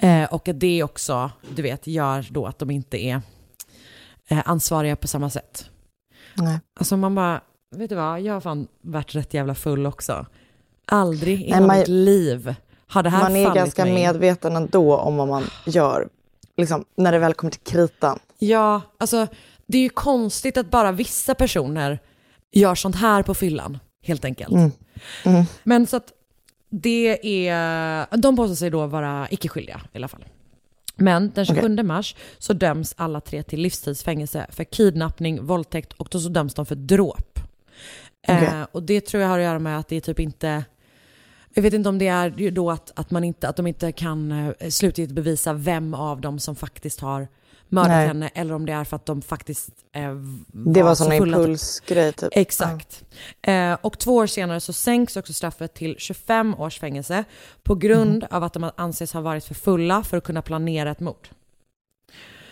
Eh, 0.02 0.24
och 0.34 0.48
att 0.48 0.60
det 0.60 0.84
också, 0.84 1.32
du 1.56 1.62
vet, 1.62 1.88
gör 1.88 2.28
då 2.32 2.46
att 2.46 2.60
de 2.60 2.72
inte 2.72 2.98
är 2.98 3.22
eh, 4.28 4.42
ansvariga 4.46 4.96
på 4.96 5.08
samma 5.08 5.30
sätt. 5.30 5.66
Nej. 6.34 6.60
Alltså 6.80 6.98
man 6.98 7.16
bara, 7.16 7.42
vet 7.76 7.90
du 7.90 7.96
vad, 7.96 8.22
jag 8.22 8.34
har 8.34 8.42
fan 8.42 8.68
varit 8.82 9.16
rätt 9.16 9.34
jävla 9.34 9.56
full 9.56 9.86
också. 9.86 10.26
Aldrig 10.86 11.42
i 11.42 11.60
mitt 11.60 11.88
liv 11.88 12.56
har 12.88 13.04
det 13.04 13.10
här 13.10 13.24
Man 13.24 13.36
är 13.36 13.46
fallit 13.46 13.64
ganska 13.64 13.86
mig. 13.86 13.94
medveten 13.94 14.56
ändå 14.56 14.98
om 14.98 15.18
vad 15.18 15.28
man 15.28 15.44
gör. 15.66 16.10
Liksom, 16.58 16.86
när 16.98 17.12
det 17.12 17.20
väl 17.20 17.34
kommer 17.34 17.52
till 17.52 17.74
kritan. 17.74 18.20
Ja, 18.40 18.82
alltså 18.98 19.28
det 19.68 19.78
är 19.78 19.82
ju 19.82 19.90
konstigt 19.90 20.58
att 20.58 20.72
bara 20.72 20.92
vissa 20.92 21.36
personer 21.36 22.00
gör 22.52 22.76
sånt 22.76 22.96
här 22.96 23.24
på 23.24 23.34
fyllan, 23.34 23.80
helt 24.04 24.26
enkelt. 24.26 24.74
Men 25.64 25.88
så 25.88 25.98
att 25.98 26.14
det 26.70 27.48
är, 27.50 28.18
de 28.18 28.36
påstår 28.36 28.56
sig 28.56 28.70
då 28.70 28.88
vara 28.88 29.28
icke-skyldiga 29.32 29.82
i 29.94 29.98
alla 29.98 30.08
fall. 30.08 30.26
Men 30.96 31.32
den 31.36 31.46
27 31.46 31.84
mars 31.84 32.16
så 32.38 32.54
döms 32.54 32.94
alla 32.98 33.22
tre 33.22 33.44
till 33.44 33.62
livstidsfängelse 33.62 34.48
för 34.50 34.64
kidnappning, 34.64 35.46
våldtäkt 35.46 35.94
och 35.94 36.08
då 36.12 36.20
så 36.20 36.30
döms 36.30 36.54
de 36.54 36.66
för 36.66 36.76
dråp. 36.76 37.40
Okej. 38.28 38.48
Eh, 38.48 38.68
och 38.72 38.84
det 38.84 39.02
tror 39.02 39.24
jag 39.24 39.30
har 39.30 39.40
att 39.40 39.46
göra 39.46 39.60
med 39.60 39.80
att 39.80 39.88
det 39.88 39.96
är 39.96 40.02
typ 40.02 40.20
inte, 40.20 40.66
jag 41.54 41.62
vet 41.62 41.74
inte 41.74 41.90
om 41.90 41.98
det 41.98 42.08
är 42.08 42.52
då 42.52 42.72
att, 42.72 42.92
att, 42.96 43.12
man 43.12 43.24
inte, 43.24 43.48
att 43.48 43.56
de 43.56 43.68
inte 43.68 43.92
kan 43.92 44.32
eh, 44.32 44.70
slutgiltigt 44.70 45.16
bevisa 45.16 45.54
vem 45.54 45.94
av 45.94 46.22
dem 46.22 46.40
som 46.40 46.56
faktiskt 46.56 47.00
har 47.00 47.28
mördat 47.70 47.90
Nej. 47.90 48.08
henne 48.08 48.30
eller 48.34 48.54
om 48.54 48.66
det 48.66 48.74
är 48.74 48.84
för 48.84 48.96
att 48.96 49.06
de 49.06 49.22
faktiskt 49.22 49.70
eh, 49.92 50.16
Det 50.52 50.84
var 50.84 50.96
så 50.96 51.04
sån 51.04 51.12
typ. 51.12 51.22
impulsgrej 51.22 52.14
typ. 52.14 52.30
Exakt. 52.32 53.04
Eh, 53.42 53.78
och 53.82 54.00
två 54.00 54.16
år 54.16 54.28
senare 54.28 54.60
så 54.60 54.74
sänks 54.74 55.18
också 55.18 55.34
straffet 55.34 55.74
till 55.74 55.96
25 55.98 56.56
års 56.56 56.80
fängelse 56.80 57.24
på 57.64 57.76
grund 57.76 58.26
av 58.30 58.44
att 58.44 58.54
de 58.54 58.72
anses 58.76 59.14
ha 59.14 59.22
varit 59.22 59.46
för 59.46 59.56
fulla 59.56 60.04
för 60.04 60.18
att 60.18 60.24
kunna 60.24 60.42
planera 60.42 60.92
ett 60.92 61.00
mord. 61.00 61.28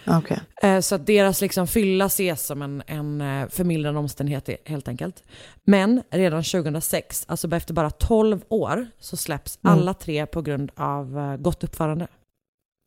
Okej. 0.10 0.40
Eh, 0.64 0.80
så 0.80 0.96
att 0.96 1.06
deras 1.06 1.42
liksom 1.42 1.68
fylla 1.68 2.06
ses 2.06 2.46
som 2.46 2.62
en, 2.62 2.84
en 2.88 3.22
eh, 3.22 3.48
förmildrande 3.50 4.00
omständighet 4.00 4.50
i- 4.50 4.58
helt 4.66 4.88
enkelt. 4.88 5.24
Men 5.64 6.04
redan 6.10 6.44
2006, 6.44 7.26
alltså 7.28 7.56
efter 7.56 7.74
bara 7.74 7.90
12 7.90 8.42
år, 8.50 8.88
så 9.00 9.18
släpps 9.18 9.60
alla 9.62 9.94
tre 9.94 10.26
på 10.26 10.42
grund 10.42 10.72
av 10.76 11.18
eh, 11.20 11.36
gott 11.38 11.64
uppförande. 11.64 12.08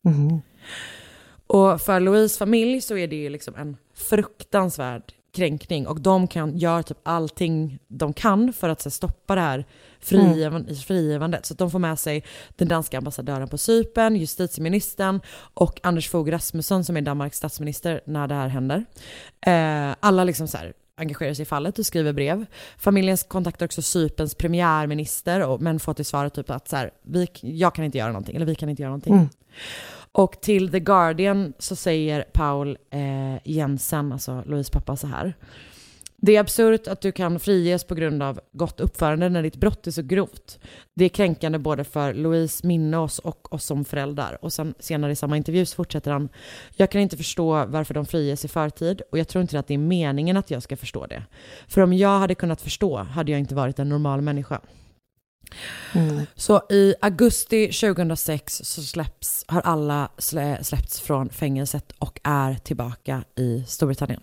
Mhm. 0.04 0.40
Och 1.52 1.80
för 1.80 2.00
Louise 2.00 2.38
familj 2.38 2.80
så 2.80 2.96
är 2.96 3.08
det 3.08 3.16
ju 3.16 3.28
liksom 3.28 3.54
en 3.54 3.76
fruktansvärd 3.94 5.12
kränkning 5.32 5.86
och 5.86 6.00
de 6.00 6.28
kan 6.28 6.58
göra 6.58 6.82
typ 6.82 6.98
allting 7.02 7.78
de 7.88 8.12
kan 8.12 8.52
för 8.52 8.68
att 8.68 8.84
här, 8.84 8.90
stoppa 8.90 9.34
det 9.34 9.40
här 9.40 9.64
frigivan, 10.00 10.76
frigivandet. 10.86 11.46
Så 11.46 11.54
de 11.54 11.70
får 11.70 11.78
med 11.78 11.98
sig 11.98 12.24
den 12.56 12.68
danska 12.68 12.98
ambassadören 12.98 13.48
på 13.48 13.58
Cypern, 13.58 14.16
justitieministern 14.16 15.20
och 15.54 15.80
Anders 15.82 16.08
Fogh 16.08 16.30
Rasmussen 16.30 16.84
som 16.84 16.96
är 16.96 17.00
Danmarks 17.00 17.36
statsminister 17.36 18.00
när 18.04 18.28
det 18.28 18.34
här 18.34 18.48
händer. 18.48 18.84
Eh, 19.46 19.96
alla 20.00 20.24
liksom 20.24 20.48
så 20.48 20.58
här 20.58 20.72
engagerar 20.96 21.34
sig 21.34 21.42
i 21.42 21.46
fallet 21.46 21.78
och 21.78 21.86
skriver 21.86 22.12
brev. 22.12 22.46
Familjen 22.78 23.16
kontaktar 23.28 23.66
också 23.66 23.82
Cyperns 23.82 24.34
premiärminister 24.34 25.46
och, 25.46 25.60
men 25.60 25.80
får 25.80 25.94
till 25.94 26.04
svar 26.04 26.28
typ 26.28 26.50
att 26.50 26.68
så 26.68 26.76
här, 26.76 26.90
vi, 27.02 27.28
jag 27.40 27.74
kan 27.74 27.84
inte 27.84 27.98
göra 27.98 28.12
någonting, 28.12 28.36
eller 28.36 28.46
vi 28.46 28.54
kan 28.54 28.68
inte 28.68 28.82
göra 28.82 28.90
någonting. 28.90 29.14
Och 30.12 30.40
till 30.40 30.70
The 30.70 30.80
Guardian 30.80 31.52
så 31.58 31.76
säger 31.76 32.22
Paul 32.22 32.78
eh, 32.90 33.36
Jensen, 33.44 34.12
alltså 34.12 34.42
Louise 34.46 34.72
pappa, 34.72 34.96
så 34.96 35.06
här. 35.06 35.34
Det 36.22 36.36
är 36.36 36.40
absurt 36.40 36.88
att 36.88 37.00
du 37.00 37.12
kan 37.12 37.40
friges 37.40 37.84
på 37.84 37.94
grund 37.94 38.22
av 38.22 38.40
gott 38.52 38.80
uppförande 38.80 39.28
när 39.28 39.42
ditt 39.42 39.56
brott 39.56 39.86
är 39.86 39.90
så 39.90 40.02
grovt. 40.02 40.58
Det 40.94 41.04
är 41.04 41.08
kränkande 41.08 41.58
både 41.58 41.84
för 41.84 42.14
Louise 42.14 42.66
minne 42.66 42.96
oss 42.96 43.18
och 43.18 43.54
oss 43.54 43.64
som 43.64 43.84
föräldrar. 43.84 44.38
Och 44.42 44.52
sen 44.52 44.74
senare 44.78 45.12
i 45.12 45.16
samma 45.16 45.36
intervju 45.36 45.66
så 45.66 45.74
fortsätter 45.76 46.10
han. 46.10 46.28
Jag 46.76 46.90
kan 46.90 47.00
inte 47.00 47.16
förstå 47.16 47.66
varför 47.66 47.94
de 47.94 48.06
friges 48.06 48.44
i 48.44 48.48
förtid 48.48 49.02
och 49.12 49.18
jag 49.18 49.28
tror 49.28 49.42
inte 49.42 49.58
att 49.58 49.66
det 49.66 49.74
är 49.74 49.78
meningen 49.78 50.36
att 50.36 50.50
jag 50.50 50.62
ska 50.62 50.76
förstå 50.76 51.06
det. 51.06 51.22
För 51.68 51.80
om 51.80 51.92
jag 51.92 52.18
hade 52.18 52.34
kunnat 52.34 52.60
förstå 52.60 52.96
hade 52.96 53.32
jag 53.32 53.40
inte 53.40 53.54
varit 53.54 53.78
en 53.78 53.88
normal 53.88 54.20
människa. 54.20 54.60
Så 56.34 56.62
i 56.70 56.94
augusti 57.00 57.66
2006 57.72 58.60
så 58.64 58.82
släpps, 58.82 59.44
har 59.48 59.60
alla 59.60 60.08
slä, 60.18 60.64
släppts 60.64 61.00
från 61.00 61.30
fängelset 61.30 61.92
och 61.98 62.20
är 62.22 62.54
tillbaka 62.54 63.24
i 63.36 63.64
Storbritannien. 63.66 64.20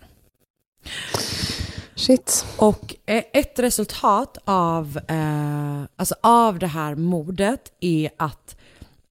Shit. 1.94 2.46
Och 2.58 2.94
eh, 3.06 3.24
ett 3.32 3.58
resultat 3.58 4.38
av, 4.44 5.00
eh, 5.08 5.82
alltså 5.96 6.14
av 6.20 6.58
det 6.58 6.66
här 6.66 6.94
mordet 6.94 7.72
är 7.80 8.10
att 8.16 8.56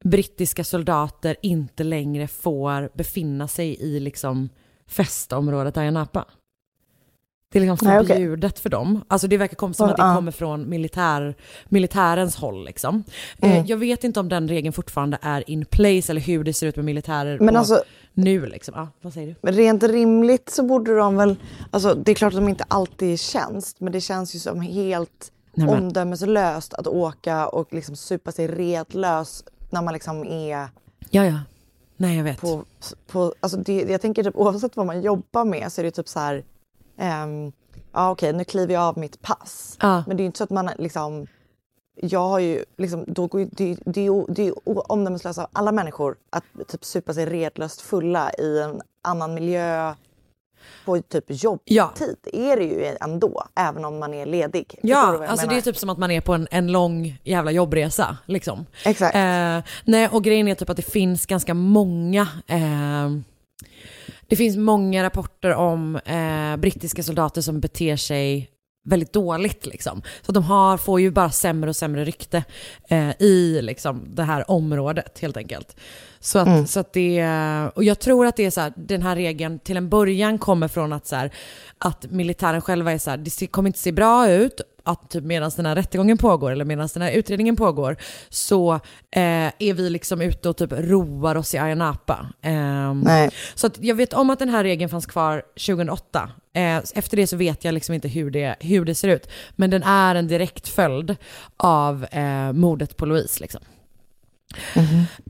brittiska 0.03 0.63
soldater 0.63 1.35
inte 1.41 1.83
längre 1.83 2.27
får 2.27 2.89
befinna 2.93 3.47
sig 3.47 3.81
i 3.81 3.99
liksom 3.99 4.49
festområdet 4.87 5.77
Ayia 5.77 5.91
Napa. 5.91 6.25
Det 7.51 7.59
är 7.59 7.61
liksom 7.65 7.77
Nej, 7.89 8.05
förbjudet 8.07 8.59
för 8.59 8.69
dem. 8.69 9.03
Alltså 9.07 9.27
det 9.27 9.37
verkar 9.37 9.55
komma 9.55 9.73
som 9.73 9.89
att 9.89 9.97
det 9.97 10.03
Ja. 10.03 10.15
kommer 10.15 10.31
från 10.31 10.69
militär, 10.69 11.35
militärens 11.65 12.35
håll 12.35 12.65
liksom. 12.65 13.03
Eh, 13.37 13.51
Mm. 13.51 13.65
jag 13.65 13.77
vet 13.77 14.03
inte 14.03 14.19
om 14.19 14.29
den 14.29 14.47
regeln 14.47 14.73
fortfarande 14.73 15.17
är 15.21 15.49
in 15.49 15.65
place 15.65 16.11
eller 16.11 16.21
hur 16.21 16.43
det 16.43 16.53
ser 16.53 16.67
ut 16.67 16.75
med 16.75 16.85
militärer 16.85 17.39
Men 17.39 17.55
alltså, 17.55 17.83
nu 18.13 18.45
liksom. 18.45 18.73
Ja, 18.77 18.87
vad 19.01 19.13
säger 19.13 19.35
du? 19.41 19.51
Rent 19.51 19.83
rimligt 19.83 20.49
så 20.49 20.63
borde 20.63 20.97
de 20.97 21.15
väl, 21.17 21.35
alltså 21.71 21.93
det 21.93 22.11
är 22.11 22.15
klart 22.15 22.33
att 22.33 22.39
de 22.39 22.49
inte 22.49 22.65
alltid 22.67 23.09
är 23.09 23.13
i 23.13 23.17
tjänst, 23.17 23.79
men 23.79 23.93
det 23.93 24.01
känns 24.01 24.35
ju 24.35 24.39
som 24.39 24.61
helt 24.61 25.31
Nej, 25.53 25.67
men- 25.67 25.83
omdömeslöst 25.83 26.73
att 26.73 26.87
åka 26.87 27.47
och 27.47 27.73
liksom 27.73 27.95
supa 27.95 28.31
sig 28.31 28.47
redlös 28.47 29.43
när 29.69 29.81
man 29.81 29.93
liksom 29.93 30.23
är 30.27 30.67
Ja, 31.09 31.25
ja. 31.25 31.39
Nej, 31.97 32.17
jag 32.17 32.23
vet. 32.23 32.41
på, 32.41 32.63
på 33.11 33.33
alltså 33.39 33.57
det, 33.57 33.81
jag 33.89 34.01
tänker 34.01 34.23
typ 34.23 34.35
oavsett 34.35 34.75
vad 34.77 34.85
man 34.85 35.01
jobbar 35.01 35.45
med 35.45 35.71
så 35.71 35.81
är 35.81 35.83
det 35.85 35.91
typ 35.91 36.07
så 36.07 36.19
här, 36.19 36.43
ehm, 36.97 37.51
ja 37.93 38.11
okej 38.11 38.33
nu 38.33 38.43
kliver 38.43 38.73
jag 38.73 38.83
av 38.83 38.97
mitt 38.97 39.21
pass. 39.21 39.77
Ja. 39.81 40.03
Men 40.07 40.17
det 40.17 40.21
är 40.21 40.23
ju 40.23 40.27
inte 40.27 40.37
så 40.37 40.43
att 40.43 40.49
man 40.49 40.69
liksom, 40.77 41.27
jag 41.95 42.27
har 42.27 42.39
ju 42.39 42.65
liksom, 42.77 43.05
då 43.07 43.27
går 43.27 43.41
ju, 43.41 43.47
det, 43.51 43.77
det 43.85 44.01
är 44.01 44.05
ju 44.05 44.25
det 44.27 44.41
är 44.41 44.45
ju 44.45 44.53
omdömeslöst 44.65 45.39
av 45.39 45.47
alla 45.53 45.71
människor 45.71 46.15
att 46.29 46.43
typ 46.67 46.85
supa 46.85 47.13
sig 47.13 47.25
redlöst 47.25 47.81
fulla 47.81 48.31
i 48.33 48.59
en 48.59 48.81
annan 49.01 49.33
miljö 49.33 49.93
på 50.85 51.01
typ 51.01 51.25
jobbtid. 51.27 51.77
Ja. 51.77 51.93
är 52.33 52.57
det 52.57 52.63
ju 52.63 52.95
ändå, 53.01 53.43
även 53.55 53.85
om 53.85 53.99
man 53.99 54.13
är 54.13 54.25
ledig. 54.25 54.79
Ja, 54.81 55.27
alltså 55.27 55.47
det 55.47 55.57
är 55.57 55.61
typ 55.61 55.77
som 55.77 55.89
att 55.89 55.97
man 55.97 56.11
är 56.11 56.21
på 56.21 56.33
en, 56.33 56.47
en 56.51 56.71
lång 56.71 57.19
jävla 57.23 57.51
jobbresa. 57.51 58.17
Liksom. 58.25 58.65
Exakt. 58.85 59.15
Eh, 59.15 59.59
nej, 59.85 60.07
och 60.11 60.23
grejen 60.23 60.47
är 60.47 60.55
typ 60.55 60.69
att 60.69 60.77
det 60.77 60.91
finns 60.91 61.25
ganska 61.25 61.53
många 61.53 62.27
eh, 62.47 63.09
det 64.27 64.35
finns 64.35 64.57
många 64.57 65.03
rapporter 65.03 65.53
om 65.53 65.95
eh, 65.95 66.57
brittiska 66.57 67.03
soldater 67.03 67.41
som 67.41 67.59
beter 67.59 67.95
sig 67.95 68.49
väldigt 68.87 69.13
dåligt 69.13 69.65
liksom. 69.65 70.01
Så 70.21 70.31
de 70.31 70.43
har, 70.43 70.77
får 70.77 71.01
ju 71.01 71.11
bara 71.11 71.31
sämre 71.31 71.69
och 71.69 71.75
sämre 71.75 72.05
rykte 72.05 72.43
eh, 72.89 73.09
i 73.21 73.61
liksom, 73.61 74.05
det 74.15 74.23
här 74.23 74.51
området 74.51 75.19
helt 75.19 75.37
enkelt. 75.37 75.75
Så 76.19 76.39
att, 76.39 76.69
så 76.69 76.79
att 76.79 76.93
det, 76.93 77.25
och 77.75 77.83
jag 77.83 77.99
tror 77.99 78.25
att 78.25 78.35
det 78.35 78.45
är 78.45 78.51
så 78.51 78.61
här, 78.61 78.73
den 78.75 79.01
här 79.01 79.15
regeln 79.15 79.59
till 79.59 79.77
en 79.77 79.89
början 79.89 80.37
kommer 80.37 80.67
från 80.67 80.93
att 80.93 81.07
så 81.07 81.15
här, 81.15 81.31
att 81.77 82.11
militären 82.11 82.61
själva 82.61 82.91
är 82.91 82.97
så 82.97 83.09
här, 83.09 83.17
det 83.17 83.47
kommer 83.47 83.67
inte 83.67 83.79
se 83.79 83.91
bra 83.91 84.29
ut 84.29 84.61
att 84.87 85.09
typ 85.09 85.23
medan 85.23 85.51
den 85.55 85.65
här 85.65 85.75
rättegången 85.75 86.17
pågår 86.17 86.51
eller 86.51 86.65
medan 86.65 86.89
den 86.93 87.01
här 87.01 87.11
utredningen 87.11 87.55
pågår 87.55 87.97
så 88.29 88.73
eh, 89.11 89.51
är 89.59 89.73
vi 89.73 89.89
liksom 89.89 90.21
ute 90.21 90.49
och 90.49 90.57
typ 90.57 90.71
roar 90.71 91.35
oss 91.35 91.55
i 91.55 91.57
Ayia 91.57 91.75
Napa. 91.75 92.27
Nej. 93.03 93.29
så 93.55 93.69
jag 93.79 93.95
vet 93.95 94.13
om 94.13 94.29
att 94.29 94.39
den 94.39 94.49
här 94.49 94.63
regeln 94.63 94.89
fanns 94.89 95.05
kvar 95.05 95.43
2008. 95.67 96.29
Eh, 96.53 96.77
efter 96.77 97.17
det 97.17 97.27
så 97.27 97.37
vet 97.37 97.63
jag 97.63 97.73
liksom 97.73 97.95
inte 97.95 98.07
hur 98.07 98.31
det, 98.31 98.55
hur 98.59 98.85
det 98.85 98.95
ser 98.95 99.07
ut. 99.07 99.29
Men 99.55 99.69
den 99.69 99.83
är 99.83 100.15
en 100.15 100.27
direkt 100.27 100.67
följd 100.67 101.15
av 101.57 102.05
eh, 102.11 102.53
mordet 102.53 102.97
på 102.97 103.05
Louise. 103.05 103.41
Liksom. 103.41 103.61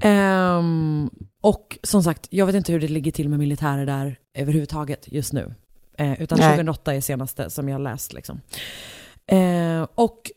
Ehm, 0.02 1.10
och 1.42 1.78
som 1.84 2.04
sagt, 2.04 2.28
jag 2.30 2.46
vet 2.46 2.56
inte 2.56 2.72
hur 2.72 2.80
det 2.80 2.88
ligger 2.88 3.12
till 3.12 3.30
med 3.30 3.40
militärer 3.40 3.86
där 3.86 4.20
överhuvudtaget 4.34 5.12
just 5.12 5.34
nu. 5.34 5.54
Eh, 5.98 6.22
utan 6.22 6.40
Nej. 6.40 6.50
2008 6.50 6.96
är 6.96 7.02
senaste 7.02 7.50
som 7.50 7.70
jag 7.70 7.82
läst. 7.82 8.14
Liksom. 8.14 8.42
Eh, 9.28 9.88
och 9.96 10.32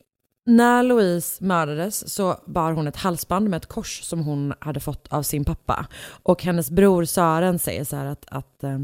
när 0.47 0.82
Louise 0.82 1.45
mördades 1.45 2.14
så 2.14 2.36
bar 2.47 2.72
hon 2.72 2.88
ett 2.88 2.97
halsband 2.97 3.51
med 3.51 3.57
ett 3.57 3.66
kors 3.66 4.03
som 4.03 4.20
hon 4.20 4.55
hade 4.61 4.80
fått 4.80 5.09
av 5.11 5.22
sin 5.22 5.45
pappa. 5.45 5.86
Och 6.22 6.43
hennes 6.43 6.70
bror 6.70 7.05
Sören 7.05 7.59
säger 7.59 7.84
så 7.84 7.97
här 7.97 8.07
att, 8.07 8.24
att 8.28 8.64
eh, 8.64 8.78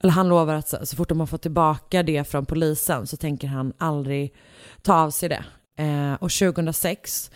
eller 0.00 0.12
han 0.12 0.28
lovar 0.28 0.54
att 0.54 0.68
så, 0.68 0.86
så 0.86 0.96
fort 0.96 1.08
de 1.08 1.20
har 1.20 1.26
fått 1.26 1.42
tillbaka 1.42 2.02
det 2.02 2.24
från 2.24 2.46
polisen 2.46 3.06
så 3.06 3.16
tänker 3.16 3.48
han 3.48 3.72
aldrig 3.78 4.34
ta 4.82 4.94
av 4.94 5.10
sig 5.10 5.28
det. 5.28 5.44
Eh, 5.76 6.14
och 6.14 6.30
2006, 6.30 7.30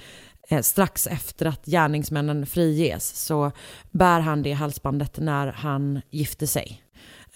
eh, 0.48 0.61
strax 0.62 1.07
efter 1.07 1.46
att 1.46 1.66
gärningsmännen 1.66 2.46
friges, 2.46 3.24
så 3.26 3.52
bär 3.90 4.20
han 4.20 4.42
det 4.42 4.52
halsbandet 4.52 5.18
när 5.18 5.46
han 5.46 6.00
gifter 6.11 6.46
sig. 6.46 6.82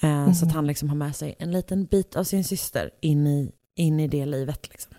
Eh, 0.00 0.32
Så 0.32 0.46
att 0.46 0.52
han 0.52 0.66
liksom 0.66 0.88
har 0.88 0.96
med 0.96 1.16
sig 1.16 1.34
en 1.38 1.50
liten 1.52 1.84
bit 1.84 2.16
av 2.16 2.24
sin 2.24 2.44
syster 2.44 2.90
in 3.00 3.26
i, 3.26 3.52
in 3.80 4.00
i 4.00 4.08
det 4.08 4.26
livet. 4.26 4.68
Liksom. 4.70 4.92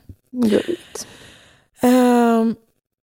Ehm, 1.82 2.56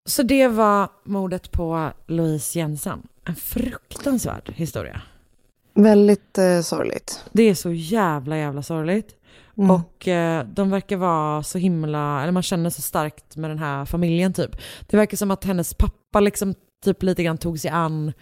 så 0.08 0.22
det 0.22 0.48
var 0.48 0.88
mordet 1.04 1.50
på 1.52 1.90
Louise 2.06 2.58
Jensen. 2.58 3.02
En 3.24 3.36
fruktansvärd 3.36 4.52
historia. 4.54 5.00
Väldigt 5.74 6.38
eh, 6.38 6.60
sorgligt. 6.60 7.24
Det 7.32 7.42
är 7.42 7.54
så 7.54 7.72
jävla 7.72 8.36
jävla 8.38 8.62
sorgligt. 8.62 9.16
Mm. 9.58 9.70
Och 9.70 10.08
eh, 10.08 10.46
de 10.46 10.70
verkar 10.70 10.96
vara 10.96 11.42
så 11.42 11.58
himla, 11.58 12.22
eller 12.22 12.32
man 12.32 12.42
känner 12.42 12.70
så 12.70 12.82
starkt 12.82 13.36
med 13.36 13.50
den 13.50 13.58
här 13.58 13.84
familjen 13.84 14.32
typ. 14.32 14.56
Det 14.86 14.96
verkar 14.96 15.16
som 15.16 15.30
att 15.30 15.44
hennes 15.44 15.74
pappa 15.74 16.20
liksom 16.20 16.54
typ 16.84 17.02
lite 17.02 17.22
grann 17.22 17.38
tog 17.38 17.60
sig 17.60 17.70
an 17.70 18.12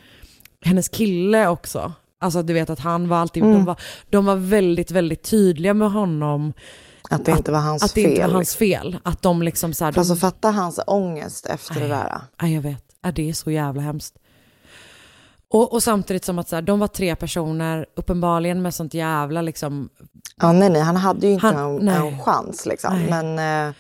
hennes 0.64 0.88
kille 0.88 1.48
också. 1.48 1.92
Alltså 2.18 2.42
du 2.42 2.52
vet 2.52 2.70
att 2.70 2.80
han 2.80 3.09
var 3.09 3.16
alltid, 3.16 3.42
Mm. 3.42 3.55
de, 3.55 3.64
var, 3.64 3.80
de 4.11 4.24
var 4.24 4.36
väldigt, 4.36 4.90
väldigt 4.90 5.22
tydliga 5.22 5.74
med 5.74 5.90
honom. 5.92 6.52
Att 7.11 7.24
det 7.24 7.32
inte 7.32 7.52
var 7.52 7.61
hans 7.61 7.82
att 7.82 7.94
det 7.94 8.02
fel. 8.02 8.11
inte 8.11 8.26
var 8.26 8.34
hans 8.34 8.57
fel. 8.57 8.98
Att 9.02 9.22
de 9.22 9.42
liksom 9.42 9.74
så 9.74 9.84
här, 9.84 9.92
de, 9.92 9.98
Alltså 10.00 10.16
fatta 10.16 10.50
hans 10.50 10.80
ångest 10.86 11.46
efter 11.46 11.80
det 11.80 11.88
där. 11.88 12.20
Ja, 12.40 12.46
jag 12.46 12.62
vet. 12.62 12.84
Det 13.14 13.28
är 13.28 13.32
så 13.32 13.50
jävla 13.50 13.82
hemskt. 13.82 14.14
Och, 15.48 15.72
och 15.72 15.82
samtidigt 15.82 16.24
som 16.24 16.38
att 16.38 16.48
så 16.48 16.57
här, 16.57 16.62
de 16.62 16.78
var 16.78 16.88
tre 16.88 17.16
personer, 17.16 17.86
uppenbarligen 17.96 18.62
med 18.62 18.74
sånt 18.74 18.94
jävla 18.94 19.42
liksom... 19.42 19.88
Ja, 20.36 20.52
nej, 20.52 20.70
nej, 20.70 20.82
han 20.82 20.96
hade 20.96 21.26
ju 21.26 21.32
inte 21.32 21.46
Han- 21.46 21.88
en, 21.88 21.88
en 21.88 22.22
chans 22.22 22.66
liksom. 22.66 22.94
Nej. 22.94 23.11
Men 23.11 23.68
eh, 23.68 23.74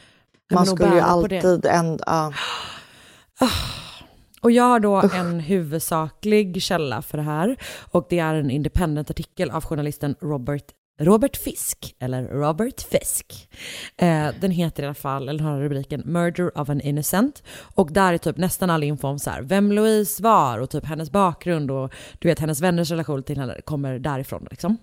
man 0.52 0.66
skulle 0.66 0.94
ju 0.94 1.00
alltid 1.00 1.66
ändå... 1.66 2.04
Ja. 2.06 2.32
Och 4.40 4.50
jag 4.50 4.64
har 4.64 4.80
då 4.80 5.02
en 5.14 5.40
huvudsaklig 5.40 6.62
källa 6.62 7.02
för 7.02 7.18
det 7.18 7.24
här. 7.24 7.56
Och 7.90 8.06
det 8.10 8.18
är 8.18 8.34
en 8.34 8.50
independent-artikel 8.50 9.50
av 9.50 9.64
journalisten 9.64 10.14
Robert 10.20 10.64
Robert 10.98 11.36
Fisk, 11.36 11.94
eller 11.98 12.22
Robert 12.22 12.80
Fisk. 12.80 13.48
Eh, 13.96 14.28
den 14.40 14.50
heter 14.50 14.82
i 14.82 14.86
alla 14.86 14.94
fall, 14.94 15.28
eller 15.28 15.44
har 15.44 15.60
rubriken 15.60 16.02
Murder 16.04 16.58
of 16.58 16.70
an 16.70 16.80
Innocent. 16.80 17.42
Och 17.74 17.92
där 17.92 18.12
är 18.12 18.18
typ 18.18 18.36
nästan 18.36 18.70
all 18.70 18.82
info 18.82 19.08
om 19.08 19.18
så 19.18 19.30
här, 19.30 19.42
vem 19.42 19.72
Louise 19.72 20.22
var 20.22 20.58
och 20.58 20.70
typ 20.70 20.84
hennes 20.84 21.10
bakgrund 21.10 21.70
och 21.70 21.94
du 22.18 22.28
vet 22.28 22.38
hennes 22.38 22.60
vänners 22.60 22.90
relation 22.90 23.22
till 23.22 23.38
henne 23.38 23.60
kommer 23.64 23.98
därifrån 23.98 24.46
liksom. 24.50 24.76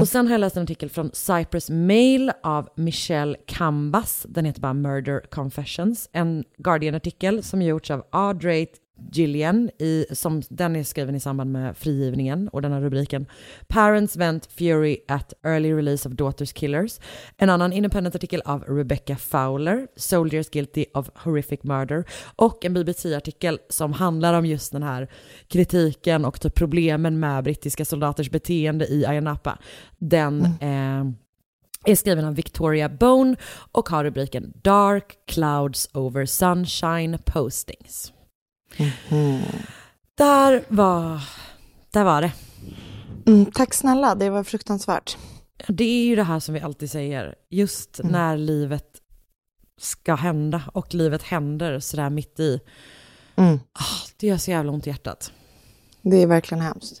Och 0.00 0.08
sen 0.08 0.26
har 0.26 0.34
jag 0.34 0.40
läst 0.40 0.56
en 0.56 0.62
artikel 0.62 0.90
från 0.90 1.10
Cyprus 1.12 1.70
Mail 1.70 2.32
av 2.42 2.68
Michelle 2.74 3.36
Kambas. 3.46 4.26
Den 4.28 4.44
heter 4.44 4.60
bara 4.60 4.74
Murder 4.74 5.20
Confessions. 5.30 6.08
En 6.12 6.44
Guardian-artikel 6.58 7.42
som 7.42 7.62
gjorts 7.62 7.90
av 7.90 8.04
Audrey 8.10 8.66
Gillian. 9.12 9.70
I, 9.78 10.06
som, 10.12 10.42
den 10.48 10.76
är 10.76 10.84
skriven 10.84 11.14
i 11.14 11.20
samband 11.20 11.52
med 11.52 11.76
frigivningen 11.76 12.48
och 12.48 12.62
den 12.62 12.72
har 12.72 12.80
rubriken 12.80 13.26
Parents 13.68 14.16
vent 14.16 14.46
fury 14.46 14.98
at 15.08 15.32
early 15.42 15.72
release 15.72 16.08
of 16.08 16.14
Daughters 16.14 16.52
Killers. 16.52 17.00
En 17.36 17.50
annan 17.50 17.72
independent-artikel 17.72 18.42
av 18.44 18.64
Rebecca 18.64 19.16
Fowler, 19.16 19.86
Soldiers 19.96 20.50
Guilty 20.50 20.84
of 20.94 21.10
Horrific 21.14 21.62
Murder. 21.62 22.04
Och 22.36 22.64
en 22.64 22.74
BBC-artikel 22.74 23.58
som 23.68 23.92
handlar 23.92 24.34
om 24.34 24.46
just 24.46 24.72
den 24.72 24.82
här 24.82 25.08
kritiken 25.48 26.24
och 26.24 26.40
typ 26.40 26.54
problemen 26.54 27.20
med 27.20 27.44
brittiska 27.44 27.84
soldaters 27.84 28.30
beteende 28.30 28.86
i 28.86 29.06
Ayia 29.06 29.20
Napa. 29.20 29.58
Den 29.98 30.44
eh, 30.44 31.04
är 31.86 31.94
skriven 31.94 32.24
av 32.24 32.34
Victoria 32.34 32.88
Bone 32.88 33.36
och 33.72 33.88
har 33.88 34.04
rubriken 34.04 34.52
Dark 34.62 35.16
Clouds 35.26 35.88
over 35.92 36.26
Sunshine 36.26 37.18
Postings. 37.24 38.12
Där 40.14 40.64
var, 40.68 41.20
där 41.90 42.04
var 42.04 42.22
det. 42.22 42.32
Mm, 43.26 43.46
tack 43.46 43.74
snälla, 43.74 44.14
det 44.14 44.30
var 44.30 44.44
fruktansvärt. 44.44 45.16
Det 45.68 45.84
är 45.84 46.04
ju 46.06 46.16
det 46.16 46.22
här 46.24 46.40
som 46.40 46.54
vi 46.54 46.60
alltid 46.60 46.90
säger, 46.90 47.34
just 47.50 48.00
Mm. 48.00 48.12
när 48.12 48.36
livet 48.36 48.86
ska 49.80 50.14
hända 50.14 50.62
och 50.72 50.94
livet 50.94 51.22
händer 51.22 51.80
sådär 51.80 52.10
mitt 52.10 52.40
i. 52.40 52.60
Mm. 53.36 53.60
Ah, 53.72 54.06
det 54.16 54.26
gör 54.26 54.36
så 54.36 54.50
jävla 54.50 54.72
ont 54.72 54.86
i 54.86 54.90
hjärtat. 54.90 55.32
Det 56.02 56.16
är 56.22 56.26
verkligen 56.26 56.62
hemskt. 56.64 57.00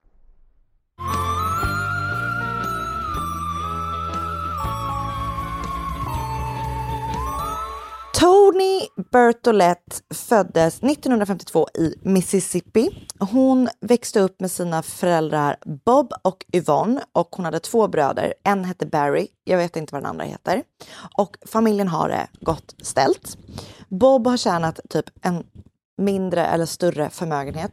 Tony 8.21 8.81
Bertolette 9.11 9.95
föddes 10.13 10.83
1952 10.83 11.67
i 11.73 11.95
Mississippi. 12.01 13.07
Hon 13.19 13.69
växte 13.79 14.19
upp 14.19 14.39
med 14.39 14.51
sina 14.51 14.83
föräldrar 14.83 15.57
Bob 15.85 16.13
och 16.21 16.45
Yvonne 16.53 17.01
och 17.11 17.29
hon 17.31 17.45
hade 17.45 17.59
två 17.59 17.87
bröder. 17.87 18.33
En 18.43 18.65
hette 18.65 18.85
Barry, 18.85 19.27
jag 19.43 19.57
vet 19.57 19.75
inte 19.75 19.93
vad 19.93 20.03
den 20.03 20.09
andra 20.09 20.25
heter. 20.25 20.63
Och 21.17 21.37
familjen 21.45 21.87
har 21.87 22.09
det 22.09 22.27
gott 22.41 22.75
ställt. 22.81 23.37
Bob 23.89 24.27
har 24.27 24.37
tjänat 24.37 24.79
typ 24.89 25.05
en 25.21 25.43
mindre 25.97 26.45
eller 26.45 26.65
större 26.65 27.09
förmögenhet 27.09 27.71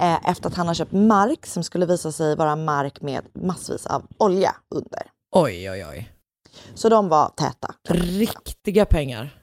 eh, 0.00 0.30
efter 0.30 0.48
att 0.48 0.54
han 0.54 0.66
har 0.66 0.74
köpt 0.74 0.92
mark 0.92 1.46
som 1.46 1.62
skulle 1.62 1.86
visa 1.86 2.12
sig 2.12 2.36
vara 2.36 2.56
mark 2.56 3.00
med 3.00 3.24
massvis 3.34 3.86
av 3.86 4.06
olja 4.18 4.56
under. 4.74 5.02
Oj, 5.32 5.70
oj, 5.70 5.86
oj. 5.90 6.12
Så 6.74 6.88
de 6.88 7.08
var 7.08 7.28
täta. 7.28 7.74
Riktiga 7.88 8.86
pengar. 8.86 9.39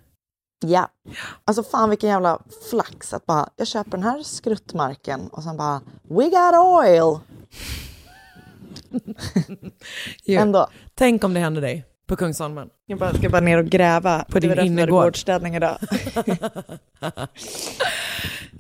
Ja. 0.60 0.90
Alltså 1.46 1.64
fan 1.64 1.90
vilken 1.90 2.10
jävla 2.10 2.40
flax 2.70 3.14
att 3.14 3.26
bara, 3.26 3.50
jag 3.56 3.68
köper 3.68 3.92
den 3.92 4.04
här 4.04 4.24
skruttmarken 4.24 5.28
och 5.28 5.44
sen 5.44 5.58
bara, 5.58 5.82
we 6.04 6.24
got 6.24 6.56
oil! 6.56 7.20
Ändå. 10.28 10.68
Tänk 10.96 11.24
om 11.24 11.34
det 11.34 11.40
hände 11.40 11.62
dig 11.62 11.86
på 12.08 12.16
Kungsholmen. 12.16 12.70
Jag 12.86 13.00
bara, 13.00 13.14
ska 13.14 13.30
bara 13.30 13.42
ner 13.42 13.58
och 13.58 13.66
gräva. 13.66 14.26
På 14.30 14.40
din 14.40 14.60
innergård. 14.60 15.18
idag. 15.56 15.78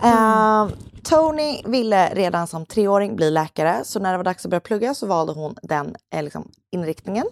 Eh, 0.03 0.67
Tony 1.03 1.61
ville 1.65 2.13
redan 2.13 2.47
som 2.47 2.65
treåring 2.65 3.15
bli 3.15 3.31
läkare, 3.31 3.81
så 3.83 3.99
när 3.99 4.11
det 4.11 4.17
var 4.17 4.23
dags 4.23 4.45
att 4.45 4.49
börja 4.51 4.61
plugga 4.61 4.93
så 4.93 5.07
valde 5.07 5.33
hon 5.33 5.55
den 5.61 5.95
eh, 6.13 6.23
liksom, 6.23 6.51
inriktningen. 6.71 7.25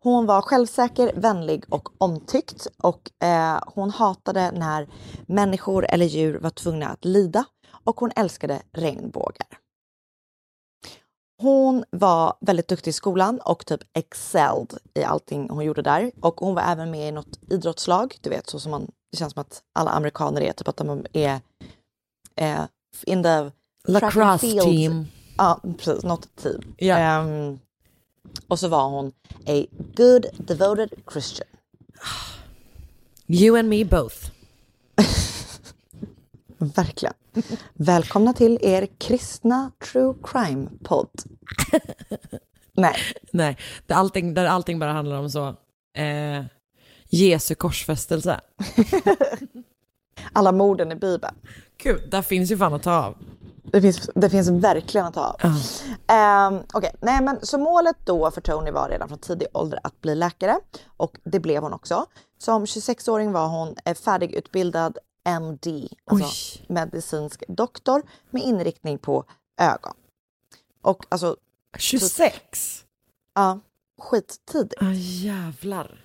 Hon 0.00 0.26
var 0.26 0.42
självsäker, 0.42 1.12
vänlig 1.16 1.64
och 1.68 1.88
omtyckt 1.98 2.66
och 2.78 3.26
eh, 3.26 3.60
hon 3.66 3.90
hatade 3.90 4.50
när 4.50 4.88
människor 5.26 5.86
eller 5.88 6.06
djur 6.06 6.38
var 6.38 6.50
tvungna 6.50 6.88
att 6.88 7.04
lida 7.04 7.44
och 7.84 8.00
hon 8.00 8.10
älskade 8.16 8.62
regnbågar. 8.72 9.48
Hon 11.38 11.84
var 11.90 12.36
väldigt 12.40 12.68
duktig 12.68 12.90
i 12.90 12.92
skolan 12.92 13.40
och 13.44 13.66
typ 13.66 13.80
excelled 13.92 14.78
i 14.94 15.02
allting 15.02 15.50
hon 15.50 15.64
gjorde 15.64 15.82
där. 15.82 16.12
Och 16.20 16.40
hon 16.40 16.54
var 16.54 16.62
även 16.62 16.90
med 16.90 17.08
i 17.08 17.12
något 17.12 17.38
idrottslag, 17.50 18.16
du 18.20 18.30
vet 18.30 18.50
så 18.50 18.60
som 18.60 18.70
man, 18.70 18.90
det 19.10 19.16
känns 19.18 19.32
som 19.32 19.40
att 19.40 19.62
alla 19.72 19.90
amerikaner 19.90 20.40
är, 20.40 20.52
typ 20.52 20.68
att 20.68 20.76
de 20.76 21.06
är 21.12 21.40
eh, 22.36 22.64
in 23.06 23.22
the 23.22 23.50
Lacrosse 23.88 24.60
team. 24.60 25.06
Ja, 25.38 25.60
precis, 25.78 26.04
något 26.04 26.36
team. 26.36 26.74
Ja. 26.76 26.96
Ehm, 26.98 27.58
och 28.48 28.58
så 28.58 28.68
var 28.68 28.88
hon 28.88 29.12
a 29.46 29.66
good 29.96 30.26
devoted 30.38 30.90
Christian. 31.12 31.48
You 33.28 33.58
and 33.58 33.68
me 33.68 33.84
both. 33.84 34.35
Verkligen. 36.74 37.14
Välkomna 37.74 38.32
till 38.32 38.58
er 38.62 38.86
kristna 38.98 39.70
true 39.92 40.14
crime-podd. 40.22 41.10
Nej, 42.72 42.96
Nej, 43.30 43.58
där 43.86 43.94
allting, 43.94 44.34
där 44.34 44.44
allting 44.46 44.78
bara 44.78 44.92
handlar 44.92 45.16
om 45.16 45.30
så. 45.30 45.48
Eh, 45.96 46.44
Jesu 47.08 47.54
korsfästelse. 47.54 48.40
alla 50.32 50.52
morden 50.52 50.92
i 50.92 50.94
Bibeln. 50.94 51.34
Gud, 51.82 52.10
där 52.10 52.22
finns 52.22 52.50
ju 52.50 52.56
fan 52.58 52.74
att 52.74 52.82
ta 52.82 52.92
av. 53.04 53.16
Det 53.72 53.80
finns, 53.80 54.10
det 54.14 54.30
finns 54.30 54.48
verkligen 54.48 55.06
att 55.06 55.14
ta 55.14 55.20
av. 55.24 55.40
Ehm, 56.06 56.62
Okej, 56.74 56.94
nej 57.00 57.22
men 57.22 57.38
så 57.42 57.58
målet 57.58 57.96
då 58.04 58.30
för 58.30 58.40
Tony 58.40 58.70
var 58.70 58.88
redan 58.88 59.08
från 59.08 59.18
tidig 59.18 59.48
ålder 59.52 59.80
att 59.82 60.00
bli 60.00 60.14
läkare 60.14 60.56
och 60.96 61.16
det 61.24 61.40
blev 61.40 61.62
hon 61.62 61.72
också. 61.72 62.06
Som 62.38 62.64
26-åring 62.64 63.32
var 63.32 63.48
hon 63.48 63.74
eh, 63.84 63.94
färdigutbildad 63.94 64.98
MD, 65.26 65.88
alltså 66.04 66.26
Oj. 66.60 66.64
medicinsk 66.68 67.42
doktor 67.48 68.02
med 68.30 68.42
inriktning 68.42 68.98
på 68.98 69.24
ögon. 69.60 69.94
Och 70.82 71.04
alltså, 71.08 71.36
26? 71.78 72.84
ja, 73.34 73.60
skittidigt. 73.98 74.74
Ah, 74.82 74.92
jävlar. 74.92 76.04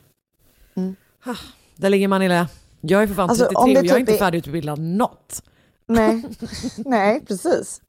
Mm. 0.75 0.95
Ah, 1.23 1.35
där 1.75 1.89
ligger 1.89 2.07
man 2.07 2.21
illa. 2.21 2.47
Jag 2.81 3.03
är 3.03 3.07
för 3.07 3.13
fan 3.15 3.29
Alltså, 3.29 3.43
33 3.45 3.61
om 3.63 3.73
det 3.73 3.79
och 3.79 3.85
jag 3.85 3.91
är 3.91 3.99
typ 3.99 3.99
inte 3.99 4.13
är- 4.13 4.17
färdigutbildad 4.17 4.79
något. 4.79 5.43
Nej, 5.85 6.23
nej 6.77 7.25
precis. 7.25 7.81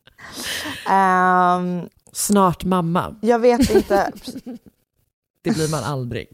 Ehm, 0.91 1.89
Snart 2.13 2.65
mamma. 2.65 3.17
jag 3.23 3.39
vet 3.39 3.71
inte, 3.71 4.13
Det 5.43 5.51
blir 5.51 5.71
man 5.71 5.85
aldrig. 5.85 6.29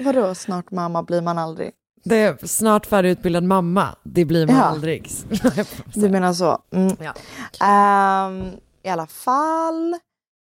vadå 0.00 0.34
snart 0.34 0.70
mamma 0.70 1.02
blir 1.02 1.22
man 1.22 1.38
aldrig? 1.38 1.72
Det 2.04 2.16
är 2.16 2.46
snart 2.46 2.86
färdigutbildad 2.86 3.44
mamma. 3.44 3.96
Det 4.02 4.24
blir 4.24 4.46
man 4.46 4.56
Ja. 4.56 4.62
aldrig. 4.62 5.10
Du 5.94 6.08
menar 6.08 6.32
så? 6.32 6.58
Mm. 6.70 6.96
Ja. 7.00 7.14
Ehm, 7.66 8.50
I 8.82 8.88
alla 8.88 9.06
fall. 9.06 9.92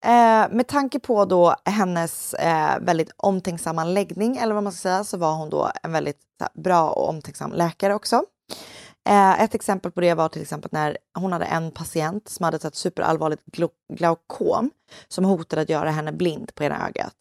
Eh, 0.05 0.51
med 0.51 0.67
tanke 0.67 0.99
på 0.99 1.25
då 1.25 1.55
hennes 1.65 2.33
eh, 2.33 2.79
väldigt 2.81 3.11
omtänksamma 3.17 3.83
läggning, 3.83 4.37
eller 4.37 4.53
vad 4.53 4.63
man 4.63 4.73
ska 4.73 4.81
säga, 4.81 5.03
så 5.03 5.17
var 5.17 5.33
hon 5.35 5.49
då 5.49 5.71
en 5.83 5.91
väldigt 5.91 6.19
här, 6.39 6.49
bra 6.53 6.89
och 6.89 7.09
omtänksam 7.09 7.51
läkare 7.53 7.93
också. 7.95 8.23
Eh, 9.09 9.41
ett 9.41 9.55
exempel 9.55 9.91
på 9.91 10.01
det 10.01 10.13
var 10.13 10.29
till 10.29 10.41
exempel 10.41 10.69
när 10.73 10.97
hon 11.19 11.31
hade 11.33 11.45
en 11.45 11.71
patient 11.71 12.29
som 12.29 12.43
hade 12.43 12.57
ett 12.57 12.75
superallvarligt 12.75 13.43
glau- 13.45 13.69
glaukom 13.93 14.71
som 15.07 15.25
hotade 15.25 15.61
att 15.61 15.69
göra 15.69 15.91
henne 15.91 16.11
blind 16.11 16.55
på 16.55 16.63
ena 16.63 16.87
ögat. 16.87 17.13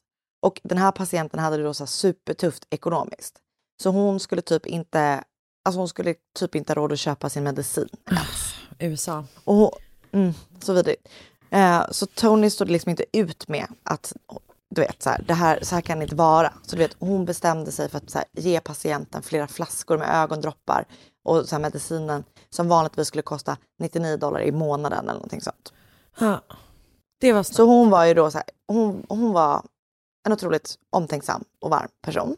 Och 0.43 0.61
den 0.65 0.79
här 0.79 0.93
patienten 0.93 1.41
hade 1.41 1.57
det 1.57 1.63
då 1.63 1.75
så 1.75 1.87
supertufft 1.87 2.67
ekonomiskt. 2.71 3.35
Så 3.81 3.91
hon 3.91 4.21
skulle 4.21 4.43
typ 4.43 4.67
inte, 4.67 5.25
alltså 5.65 5.81
hon 5.81 5.89
skulle 5.89 6.15
typ 6.39 6.55
inte 6.55 6.71
ha 6.71 6.75
råd 6.75 6.93
att 6.93 6.99
köpa 6.99 7.29
sin 7.29 7.45
medicin 7.45 7.89
ens. 8.11 8.55
USA. 8.79 9.25
Och, 9.45 9.55
hon- 9.55 9.71
mm, 10.13 10.33
så 10.61 10.73
vidrigt. 10.73 11.09
Eh, 11.51 11.91
så 11.91 12.07
Tony 12.07 12.51
stod 12.51 12.71
liksom 12.71 12.91
inte 12.91 13.05
ut 13.13 13.49
med 13.49 13.67
att 13.83 14.13
du 14.75 14.81
vet, 14.81 15.03
så 15.03 15.11
här, 15.11 15.25
det 15.29 15.35
här, 15.35 15.59
så 15.63 15.75
här 15.75 15.83
kan 15.83 15.99
det 15.99 16.03
inte 16.03 16.17
vara. 16.17 16.53
Så 16.63 16.77
du 16.77 16.83
vet, 16.83 16.97
hon 16.99 17.25
bestämde 17.25 17.73
sig 17.73 17.89
för 17.89 17.99
att 17.99 18.15
här, 18.15 18.25
ge 18.33 18.61
patienten 18.61 19.23
flera 19.23 19.47
flaskor 19.47 19.99
med 19.99 20.09
ögondroppar 20.23 20.85
och 21.25 21.49
så 21.49 21.55
här, 21.55 21.63
medicinen 21.63 22.25
som 22.51 22.69
vanligtvis 22.69 23.09
skulle 23.09 23.23
kosta 23.23 23.57
99 23.79 24.17
dollar 24.17 24.41
i 24.41 24.53
månaden 24.53 24.99
eller 24.99 25.13
någonting 25.13 25.41
sånt. 25.41 25.73
Ja. 26.19 26.41
Det 27.21 27.33
var 27.33 27.43
snart. 27.43 27.57
Så 27.57 27.67
hon 27.67 27.91
var 27.91 28.05
ju 28.05 28.15
då 28.15 28.31
så 28.31 28.39
här, 28.39 28.47
hon, 28.69 29.07
hon 29.09 29.33
var 29.33 29.63
en 30.27 30.33
otroligt 30.33 30.75
omtänksam 30.91 31.45
och 31.61 31.71
varm 31.71 31.89
person. 32.03 32.37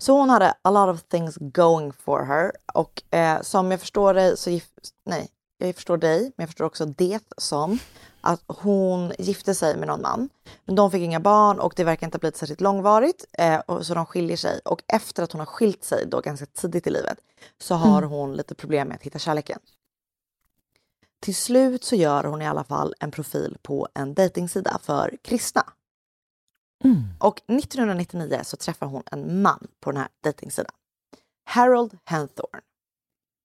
Så 0.00 0.12
hon 0.12 0.30
hade 0.30 0.54
a 0.62 0.70
lot 0.70 0.94
of 0.94 1.02
things 1.02 1.36
going 1.40 1.92
for 1.92 2.24
her 2.24 2.52
och 2.74 3.14
eh, 3.14 3.40
som 3.40 3.70
jag 3.70 3.80
förstår 3.80 4.14
dig 4.14 4.36
så 4.36 4.50
gif- 4.50 4.92
nej, 5.04 5.28
jag 5.58 5.74
förstår 5.74 5.96
dig, 5.96 6.20
men 6.20 6.42
jag 6.42 6.48
förstår 6.48 6.64
också 6.64 6.86
det 6.86 7.20
som 7.36 7.78
att 8.20 8.42
hon 8.46 9.12
gifte 9.18 9.54
sig 9.54 9.76
med 9.76 9.88
någon 9.88 10.02
man. 10.02 10.28
Men 10.64 10.74
de 10.74 10.90
fick 10.90 11.02
inga 11.02 11.20
barn 11.20 11.60
och 11.60 11.72
det 11.76 11.84
verkar 11.84 12.06
inte 12.06 12.16
ha 12.16 12.20
blivit 12.20 12.36
särskilt 12.36 12.60
långvarigt 12.60 13.24
eh, 13.32 13.58
och, 13.58 13.86
så 13.86 13.94
de 13.94 14.06
skiljer 14.06 14.36
sig. 14.36 14.60
Och 14.64 14.82
efter 14.86 15.22
att 15.22 15.32
hon 15.32 15.38
har 15.38 15.46
skilt 15.46 15.84
sig 15.84 16.06
då 16.06 16.20
ganska 16.20 16.46
tidigt 16.46 16.86
i 16.86 16.90
livet 16.90 17.18
så 17.58 17.74
har 17.74 18.02
hon 18.02 18.36
lite 18.36 18.54
problem 18.54 18.88
med 18.88 18.94
att 18.94 19.02
hitta 19.02 19.18
kärleken. 19.18 19.58
Till 21.20 21.36
slut 21.36 21.84
så 21.84 21.96
gör 21.96 22.24
hon 22.24 22.42
i 22.42 22.46
alla 22.46 22.64
fall 22.64 22.94
en 23.00 23.10
profil 23.10 23.56
på 23.62 23.88
en 23.94 24.14
dejtingsida 24.14 24.78
för 24.82 25.16
kristna. 25.22 25.62
Och 27.18 27.40
1999 27.46 28.40
så 28.42 28.56
träffar 28.56 28.86
hon 28.86 29.02
en 29.12 29.42
man 29.42 29.66
på 29.80 29.92
den 29.92 30.00
här 30.00 30.08
dejtingsidan. 30.22 30.72
Harold 31.44 31.98
Henthorne. 32.04 32.62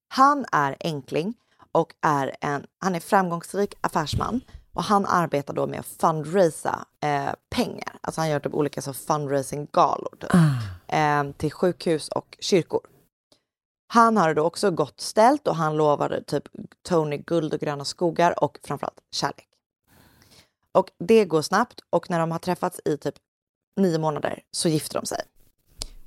Han 0.10 0.46
är 0.52 0.78
enkling 0.80 1.34
och 1.72 1.94
är 2.02 2.36
en, 2.42 2.66
han 2.80 2.96
är 2.96 3.00
framgångsrik 3.00 3.74
affärsman 3.82 4.42
och 4.74 4.84
han 4.84 5.06
arbetar 5.06 5.54
då 5.54 5.68
med 5.68 5.80
att 5.80 5.86
fundraisa 5.86 6.86
eh, 7.04 7.34
pengar. 7.50 7.98
Alltså 8.02 8.22
han 8.22 8.30
gör 8.30 8.40
typ 8.40 8.54
olika 8.54 8.82
så 8.82 8.94
fundraising-galor 8.94 10.16
typ, 10.20 10.34
eh, 10.88 11.24
till 11.38 11.52
sjukhus 11.52 12.10
och 12.10 12.38
kyrkor. 12.40 12.88
Han 13.88 14.18
har 14.18 14.28
det 14.28 14.34
då 14.34 14.44
också 14.44 14.72
gott 14.72 15.02
ställt 15.02 15.48
och 15.48 15.56
han 15.56 15.78
lovade 15.78 16.24
typ 16.24 16.44
Tony 16.82 17.18
guld 17.18 17.54
och 17.54 17.60
gröna 17.60 17.86
skogar 17.86 18.44
och 18.44 18.60
framförallt 18.64 19.02
kärlek. 19.12 19.48
Och 20.72 20.92
det 21.00 21.26
går 21.26 21.42
snabbt 21.42 21.82
och 21.90 22.10
när 22.10 22.20
de 22.20 22.32
har 22.32 22.40
träffats 22.40 22.82
i 22.86 22.98
typ 22.98 23.16
nio 23.78 23.98
månader 23.98 24.40
så 24.52 24.70
gifter 24.70 25.00
de 25.00 25.06
sig. 25.06 25.22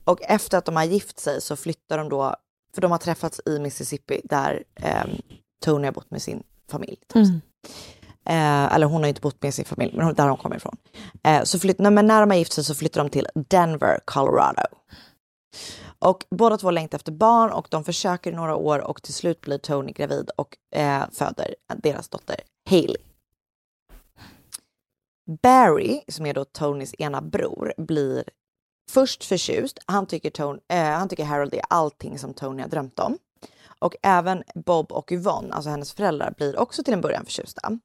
Och 0.04 0.22
efter 0.22 0.58
att 0.58 0.64
de 0.64 0.76
har 0.76 0.84
gift 0.84 1.18
sig 1.18 1.40
så 1.40 1.56
flyttar 1.56 1.98
de 1.98 2.08
då, 2.08 2.36
för 2.74 2.82
de 2.82 2.90
har 2.90 2.98
träffats 2.98 3.40
i 3.46 3.58
Mississippi 3.58 4.20
där 4.24 4.64
eh, 4.74 5.04
Tony 5.64 5.86
har 5.86 5.92
bott 5.92 6.10
med 6.10 6.22
sin 6.22 6.42
familj. 6.70 6.98
Typ. 7.08 7.26
Eh, 8.28 8.74
eller 8.74 8.86
hon 8.86 9.02
har 9.02 9.08
inte 9.08 9.20
bott 9.20 9.42
med 9.42 9.54
sin 9.54 9.64
familj, 9.64 9.96
men 9.96 10.14
där 10.14 10.28
hon 10.28 10.36
kommer 10.36 10.56
ifrån. 10.56 10.76
Eh, 11.24 11.42
så 11.42 11.58
flytt, 11.58 11.78
nej, 11.78 11.92
men 11.92 12.06
när 12.06 12.20
de 12.20 12.30
har 12.30 12.36
gift 12.36 12.52
sig 12.52 12.64
så 12.64 12.74
flyttar 12.74 13.00
de 13.00 13.10
till 13.10 13.28
Denver, 13.34 14.00
Colorado. 14.04 14.62
Och 15.98 16.24
båda 16.30 16.56
två 16.58 16.70
längtar 16.70 16.98
efter 16.98 17.12
barn 17.12 17.50
och 17.50 17.66
de 17.70 17.84
försöker 17.84 18.32
i 18.32 18.34
några 18.34 18.56
år 18.56 18.78
och 18.78 19.02
till 19.02 19.14
slut 19.14 19.40
blir 19.40 19.58
Tony 19.58 19.92
gravid 19.92 20.30
och 20.36 20.56
eh, 20.78 21.02
föder 21.12 21.54
deras 21.76 22.08
dotter 22.08 22.36
Hailey. 22.70 23.02
Barry, 25.42 26.00
som 26.08 26.26
är 26.26 26.34
då 26.34 26.44
Tonys 26.44 26.94
ena 26.98 27.20
bror, 27.20 27.74
blir 27.76 28.24
först 28.90 29.24
förtjust. 29.24 29.78
Han 29.86 30.06
tycker, 30.06 30.30
Tony, 30.30 30.60
eh, 30.68 30.84
han 30.84 31.08
tycker 31.08 31.24
Harold 31.24 31.54
är 31.54 31.62
allting 31.68 32.18
som 32.18 32.34
Tony 32.34 32.62
har 32.62 32.68
drömt 32.68 32.98
om. 32.98 33.18
Och 33.78 33.96
även 34.02 34.42
Bob 34.54 34.92
och 34.92 35.12
Yvonne, 35.12 35.54
alltså 35.54 35.70
hennes 35.70 35.92
föräldrar, 35.92 36.34
blir 36.36 36.58
också 36.58 36.82
till 36.82 36.94
en 36.94 37.00
början 37.00 37.24
förtjusta. 37.24 37.78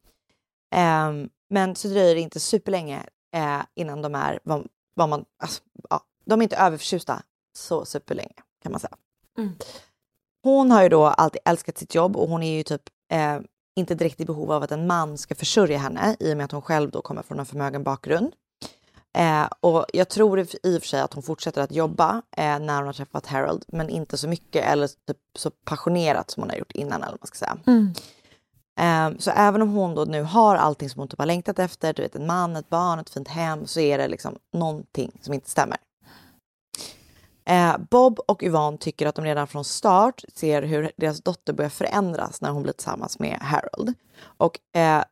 Ehm, 0.76 1.30
men 1.50 1.76
så 1.76 1.88
dröjer 1.88 2.16
det 2.16 2.22
inte 2.22 2.40
superlänge 2.40 3.06
eh, 3.36 3.62
innan 3.76 4.02
de 4.02 4.16
är 4.16 4.40
vad, 4.44 4.68
vad 4.94 5.10
man, 5.10 5.26
alltså, 5.38 5.62
ja, 5.90 6.02
de 6.26 6.42
är 6.42 6.44
inte 6.44 6.58
överförtjusta 6.58 7.24
så 7.58 7.86
superlänge 7.86 8.34
kan 8.64 8.72
man 8.72 8.82
säga. 8.82 8.98
Hon 10.44 10.72
har 10.72 10.84
ju 10.84 10.90
då 10.90 11.06
alltid 11.06 11.42
älskat 11.46 11.78
sitt 11.78 11.96
jobb 11.96 12.18
och 12.18 12.30
hon 12.30 12.44
är 12.44 12.58
ju 12.58 12.64
typ 12.64 12.82
eh, 13.12 13.40
inte 13.76 13.96
direkt 13.96 14.22
i 14.22 14.26
behov 14.26 14.52
av 14.52 14.64
att 14.64 14.72
en 14.72 14.88
man 14.88 15.18
ska 15.18 15.36
försörja 15.36 15.78
henne 15.78 16.16
i 16.20 16.34
och 16.34 16.38
med 16.38 16.44
att 16.44 16.52
hon 16.52 16.62
själv 16.62 16.92
då 16.92 17.02
kommer 17.02 17.22
från 17.22 17.40
en 17.40 17.46
förmögen 17.46 17.84
bakgrund. 17.84 18.34
Eh, 19.18 19.48
och 19.60 19.86
jag 19.94 20.10
tror 20.10 20.40
i 20.40 20.44
och 20.44 20.82
för 20.82 20.88
sig 20.88 21.02
att 21.02 21.14
hon 21.14 21.24
fortsätter 21.24 21.62
att 21.62 21.72
jobba 21.72 22.22
eh, 22.38 22.60
när 22.60 22.76
hon 22.76 22.86
har 22.86 22.94
träffat 22.94 23.26
Harold, 23.26 23.64
men 23.68 23.90
inte 23.90 24.18
så 24.18 24.28
mycket 24.28 24.66
eller 24.66 24.88
typ 24.88 25.18
så 25.38 25.52
passionerat 25.52 26.32
som 26.32 26.44
hon 26.44 26.50
har 26.50 26.58
gjort 26.58 26.72
innan 26.72 27.02
eller 27.04 27.12
vad 27.12 27.22
man 27.22 27.28
ska 27.28 27.38
säga. 27.38 27.58
Eh, 28.80 29.18
så 29.20 29.32
även 29.32 29.62
om 29.62 29.70
hon 29.70 29.96
då 29.96 30.04
nu 30.06 30.24
har 30.24 30.56
allting 30.56 30.90
som 30.90 31.00
hon 31.00 31.08
typ 31.08 31.20
har 31.20 31.26
längtat 31.26 31.60
efter, 31.60 31.94
du 31.94 32.02
vet 32.02 32.16
en 32.16 32.28
man, 32.28 32.56
ett 32.56 32.70
barn, 32.70 33.00
ett 33.00 33.10
fint 33.10 33.28
hem, 33.28 33.68
så 33.68 33.80
är 33.80 33.98
det 33.98 34.08
liksom 34.08 34.36
någonting 34.54 35.12
som 35.22 35.34
inte 35.34 35.50
stämmer. 35.50 35.78
Eh, 37.52 37.78
Bob 37.90 38.20
och 38.28 38.44
Yvonne 38.44 38.78
tycker 38.78 39.08
att 39.08 39.16
de 39.16 39.26
redan 39.26 39.48
från 39.48 39.66
start 39.66 40.24
ser 40.34 40.62
hur 40.62 40.92
deras 40.98 41.22
dotter 41.22 41.54
börjar 41.54 41.70
förändras 41.70 42.42
när 42.42 42.50
hon 42.52 42.64
blir 42.64 42.74
tillsammans 42.74 43.20
med 43.20 43.38
Harold. 43.42 43.94
Och 44.24 44.60
eh, 44.76 45.04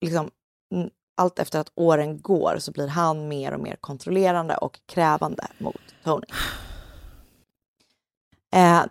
liksom, 0.00 0.30
mm, 0.74 0.90
allt 1.16 1.38
efter 1.38 1.60
att 1.60 1.72
åren 1.74 2.20
går 2.20 2.56
så 2.58 2.72
blir 2.72 2.88
han 2.88 3.28
mer 3.28 3.52
och 3.52 3.60
mer 3.60 3.76
kontrollerande 3.80 4.56
och 4.56 4.80
krävande 4.86 5.46
mot 5.58 5.80
Tony. 6.04 6.26
Eh, 8.54 8.84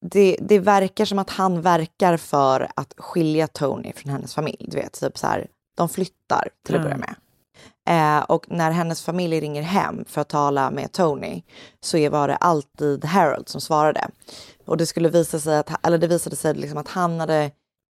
det, 0.00 0.36
det 0.40 0.58
verkar 0.58 1.04
som 1.04 1.18
att 1.18 1.30
han 1.30 1.62
verkar 1.62 2.16
för 2.16 2.68
att 2.76 2.94
skilja 2.96 3.46
Tony 3.46 3.92
från 3.92 4.12
hennes 4.12 4.34
familj. 4.34 4.66
Du 4.70 4.76
vet, 4.76 5.00
typ 5.00 5.18
så 5.18 5.26
här, 5.26 5.46
de 5.76 5.88
flyttar 5.88 6.48
till 6.66 6.76
att 6.76 6.82
börja 6.82 6.96
med. 6.96 7.14
Eh, 7.88 8.18
och 8.18 8.46
när 8.48 8.70
hennes 8.70 9.02
familj 9.02 9.40
ringer 9.40 9.62
hem 9.62 10.04
för 10.08 10.20
att 10.20 10.28
tala 10.28 10.70
med 10.70 10.92
Tony 10.92 11.42
så 11.80 12.10
var 12.10 12.28
det 12.28 12.36
alltid 12.36 13.04
Harold 13.04 13.48
som 13.48 13.60
svarade. 13.60 14.08
Och 14.66 14.76
det 14.76 14.86
skulle 14.86 15.08
visa 15.08 15.40
sig 15.40 15.58
att, 15.58 15.86
eller 15.86 15.98
det 15.98 16.06
visade 16.06 16.36
sig 16.36 16.54
liksom 16.54 16.78
att 16.78 16.88
han 16.88 17.20
hade 17.20 17.50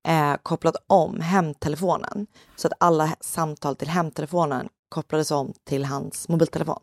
eh, 0.09 0.34
kopplat 0.43 0.76
om 0.86 1.20
hemtelefonen 1.20 2.26
så 2.57 2.66
att 2.66 2.72
alla 2.80 3.16
samtal 3.20 3.76
till 3.76 3.88
hemtelefonen 3.88 4.68
kopplades 4.88 5.30
om 5.30 5.53
till 5.68 5.84
hans 5.84 6.28
mobiltelefon. 6.28 6.80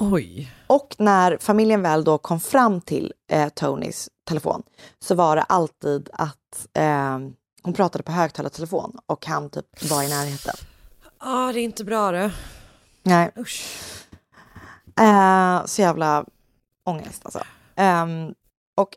Oj. 0.00 0.52
Och 0.66 0.94
när 0.98 1.38
familjen 1.40 1.82
väl 1.82 2.04
då 2.04 2.18
kom 2.18 2.40
fram 2.40 2.80
till 2.80 3.12
eh, 3.30 3.48
Tonys 3.48 4.08
telefon 4.28 4.62
så 4.98 5.14
var 5.14 5.36
det 5.36 5.42
alltid 5.42 6.10
att 6.12 6.66
eh, 6.74 7.18
hon 7.62 7.74
pratade 7.74 8.04
på 8.04 8.12
högtalartelefon 8.12 8.98
och 9.06 9.26
han 9.26 9.50
typ 9.50 9.90
var 9.90 10.02
i 10.02 10.08
närheten. 10.08 10.54
Ja, 11.20 11.52
det 11.52 11.60
är 11.60 11.64
inte 11.64 11.84
bra 11.84 12.12
det. 12.12 12.32
Nej. 13.02 13.30
Usch. 13.38 13.82
Eh, 15.00 15.64
så 15.64 15.80
jävla 15.82 16.24
ångest 16.84 17.20
alltså. 17.24 17.42
Ehm, 17.74 18.34
och 18.76 18.88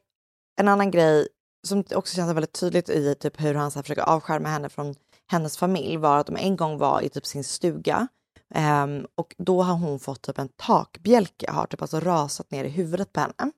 en 0.58 0.68
annan 0.68 0.92
grej 0.92 1.28
som 1.68 1.84
också 1.96 2.16
känns 2.16 2.36
väldigt 2.36 2.60
tydligt 2.60 2.90
i 2.90 3.16
typ 3.16 3.42
hur 3.42 3.56
han 3.56 3.72
så 3.72 3.80
här 3.80 3.84
försöker 3.84 4.02
avskärma 4.02 4.50
henne 4.50 4.70
från 4.70 4.96
hennes 5.28 5.58
familj 5.58 5.98
var 5.98 6.18
att 6.18 6.28
de 6.28 6.36
en 6.36 6.56
gång 6.56 6.78
var 6.78 7.02
i 7.02 7.10
typ 7.10 7.26
sin 7.26 7.44
stuga 7.44 8.08
Ehm, 8.56 9.08
och 9.16 9.36
då 9.38 9.62
har 9.62 9.74
hon 9.74 10.00
fått 10.00 10.22
typ 10.22 10.40
en 10.40 10.50
takbjälke, 10.50 11.52
har 11.52 11.66
typ 11.66 11.82
alltså 11.82 12.00
rasat 12.00 12.52
ner 12.52 12.64
i 12.64 12.70
huvudet 12.70 13.14
på 13.14 13.20
henne. 13.20 13.52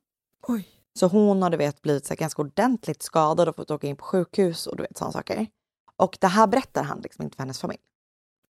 Oj. 0.47 0.67
Så 0.99 1.07
hon 1.07 1.41
har 1.41 1.49
du 1.49 1.57
vet 1.57 1.81
blivit 1.81 2.05
så 2.05 2.13
här, 2.13 2.17
ganska 2.17 2.41
ordentligt 2.41 3.01
skadad 3.03 3.49
och 3.49 3.55
fått 3.55 3.71
åka 3.71 3.87
in 3.87 3.95
på 3.95 4.03
sjukhus 4.03 4.67
och 4.67 4.77
du 4.77 4.83
vet 4.83 4.97
sådana 4.97 5.11
saker. 5.11 5.47
Och 5.95 6.17
det 6.21 6.27
här 6.27 6.47
berättar 6.47 6.83
han 6.83 6.99
liksom 7.01 7.23
inte 7.23 7.35
för 7.35 7.43
hennes 7.43 7.59
familj. 7.59 7.79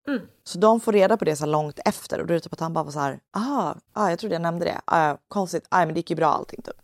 Mm. 0.07 0.21
Så 0.43 0.57
de 0.57 0.79
får 0.79 0.93
reda 0.93 1.17
på 1.17 1.25
det 1.25 1.35
så 1.35 1.45
långt 1.45 1.79
efter 1.85 2.19
och 2.21 2.27
då 2.27 2.33
är 2.33 2.35
det 2.35 2.39
typ 2.41 2.53
att 2.53 2.59
han 2.59 2.73
bara 2.73 2.83
var 2.83 2.91
så 2.91 2.99
här, 2.99 3.19
aha, 3.35 3.75
ah, 3.93 4.09
jag 4.09 4.19
trodde 4.19 4.35
jag 4.35 4.41
nämnde 4.41 4.65
det, 4.65 4.81
ah, 4.85 5.17
konstigt, 5.27 5.65
ah, 5.69 5.79
men 5.85 5.87
det 5.93 5.99
gick 5.99 6.09
ju 6.09 6.15
bra 6.15 6.27
allting 6.27 6.61
typ. 6.61 6.75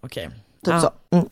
Okej. 0.00 0.28
Typ 0.64 0.74
Ja. 0.74 0.80
så. 0.80 0.90
Mm. 1.10 1.28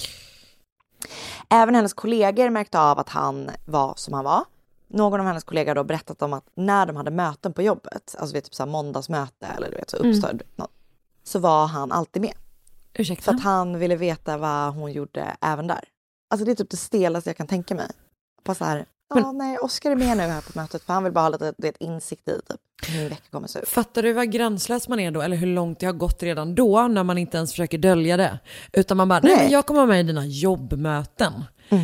Även 1.49 1.75
hennes 1.75 1.95
kollegor 1.95 2.51
märkte 2.51 2.81
av 2.81 2.99
att 2.99 3.09
han 3.09 3.51
var 3.65 3.95
som 3.97 4.15
han 4.15 4.25
var. 4.25 4.45
Någon 4.89 5.21
av 5.21 5.27
hennes 5.27 5.45
kollegor 5.45 5.69
har 5.71 5.75
då 5.75 5.85
berättat 5.85 6.23
om 6.23 6.33
att 6.33 6.45
när 6.55 6.87
de 6.87 6.97
hade 6.97 7.11
möten 7.11 7.53
på 7.53 7.63
jobbet, 7.63 8.17
alltså 8.19 8.35
vet, 8.35 8.45
typ 8.45 8.55
så 8.55 8.63
här 8.63 8.71
måndagsmöte 8.71 9.47
eller 9.47 9.71
du 9.71 9.77
vet 9.77 9.91
så 9.91 9.97
uppstod 9.97 10.43
något, 10.57 10.71
så 11.25 11.39
var 11.39 11.67
han 11.67 11.93
alltid 11.93 12.23
med. 12.23 12.35
För 12.95 13.03
Ursäkta? 13.03 13.31
att 13.31 13.43
han 13.43 13.79
ville 13.79 13.97
veta 13.97 14.37
vad 14.39 14.75
hon 14.75 14.93
gjorde 14.93 15.37
även 15.41 15.67
där. 15.67 15.85
Alltså 16.31 16.45
det 16.45 16.51
är 16.51 16.55
typ 16.55 16.71
det 16.71 16.77
stelaste 16.77 17.31
jag 17.31 17.37
kan 17.37 17.47
tänka 17.47 17.75
mig. 17.75 17.91
Bara 18.45 18.55
så 18.55 18.65
här, 18.65 18.87
ja 19.15 19.33
nej, 19.33 19.59
Oskar 19.59 19.91
är 19.91 19.97
med 19.97 20.17
nu 20.17 20.23
här 20.23 20.41
på 20.41 20.59
mötet 20.59 20.83
för 20.83 20.93
han 20.93 21.05
vill 21.05 21.13
bara 21.13 21.21
ha 21.21 21.29
lite 21.29 21.55
det, 21.59 21.73
insikt 21.81 22.29
i 22.29 22.33
typ, 22.33 22.61
hur 22.89 22.99
min 23.01 23.09
vecka 23.09 23.23
kommer 23.31 23.49
se 23.49 23.59
ut. 23.59 23.69
Fattar 23.69 24.03
du 24.03 24.13
vad 24.13 24.31
gränslös 24.33 24.89
man 24.89 25.01
är 25.01 25.11
då? 25.11 25.23
Eller 25.23 25.37
hur 25.37 25.47
långt 25.47 25.79
det 25.81 25.87
har 25.87 25.93
gått 25.93 26.23
redan 26.23 26.55
då 26.55 26.89
när 26.89 27.03
man 27.05 27.19
inte 27.19 27.37
ens 27.37 27.51
försöker 27.51 27.79
dölja 27.79 28.17
det? 28.17 28.39
Utan 28.73 28.97
man 28.97 29.09
bara, 29.09 29.21
nej, 29.23 29.33
Nej. 29.35 29.43
men 29.45 29.53
jag 29.53 29.67
kommer 29.67 29.81
vara 29.81 29.89
med 29.89 30.01
i 30.01 30.03
dina 30.03 30.27
jobbmöten. 30.27 31.33
Eh, 31.71 31.81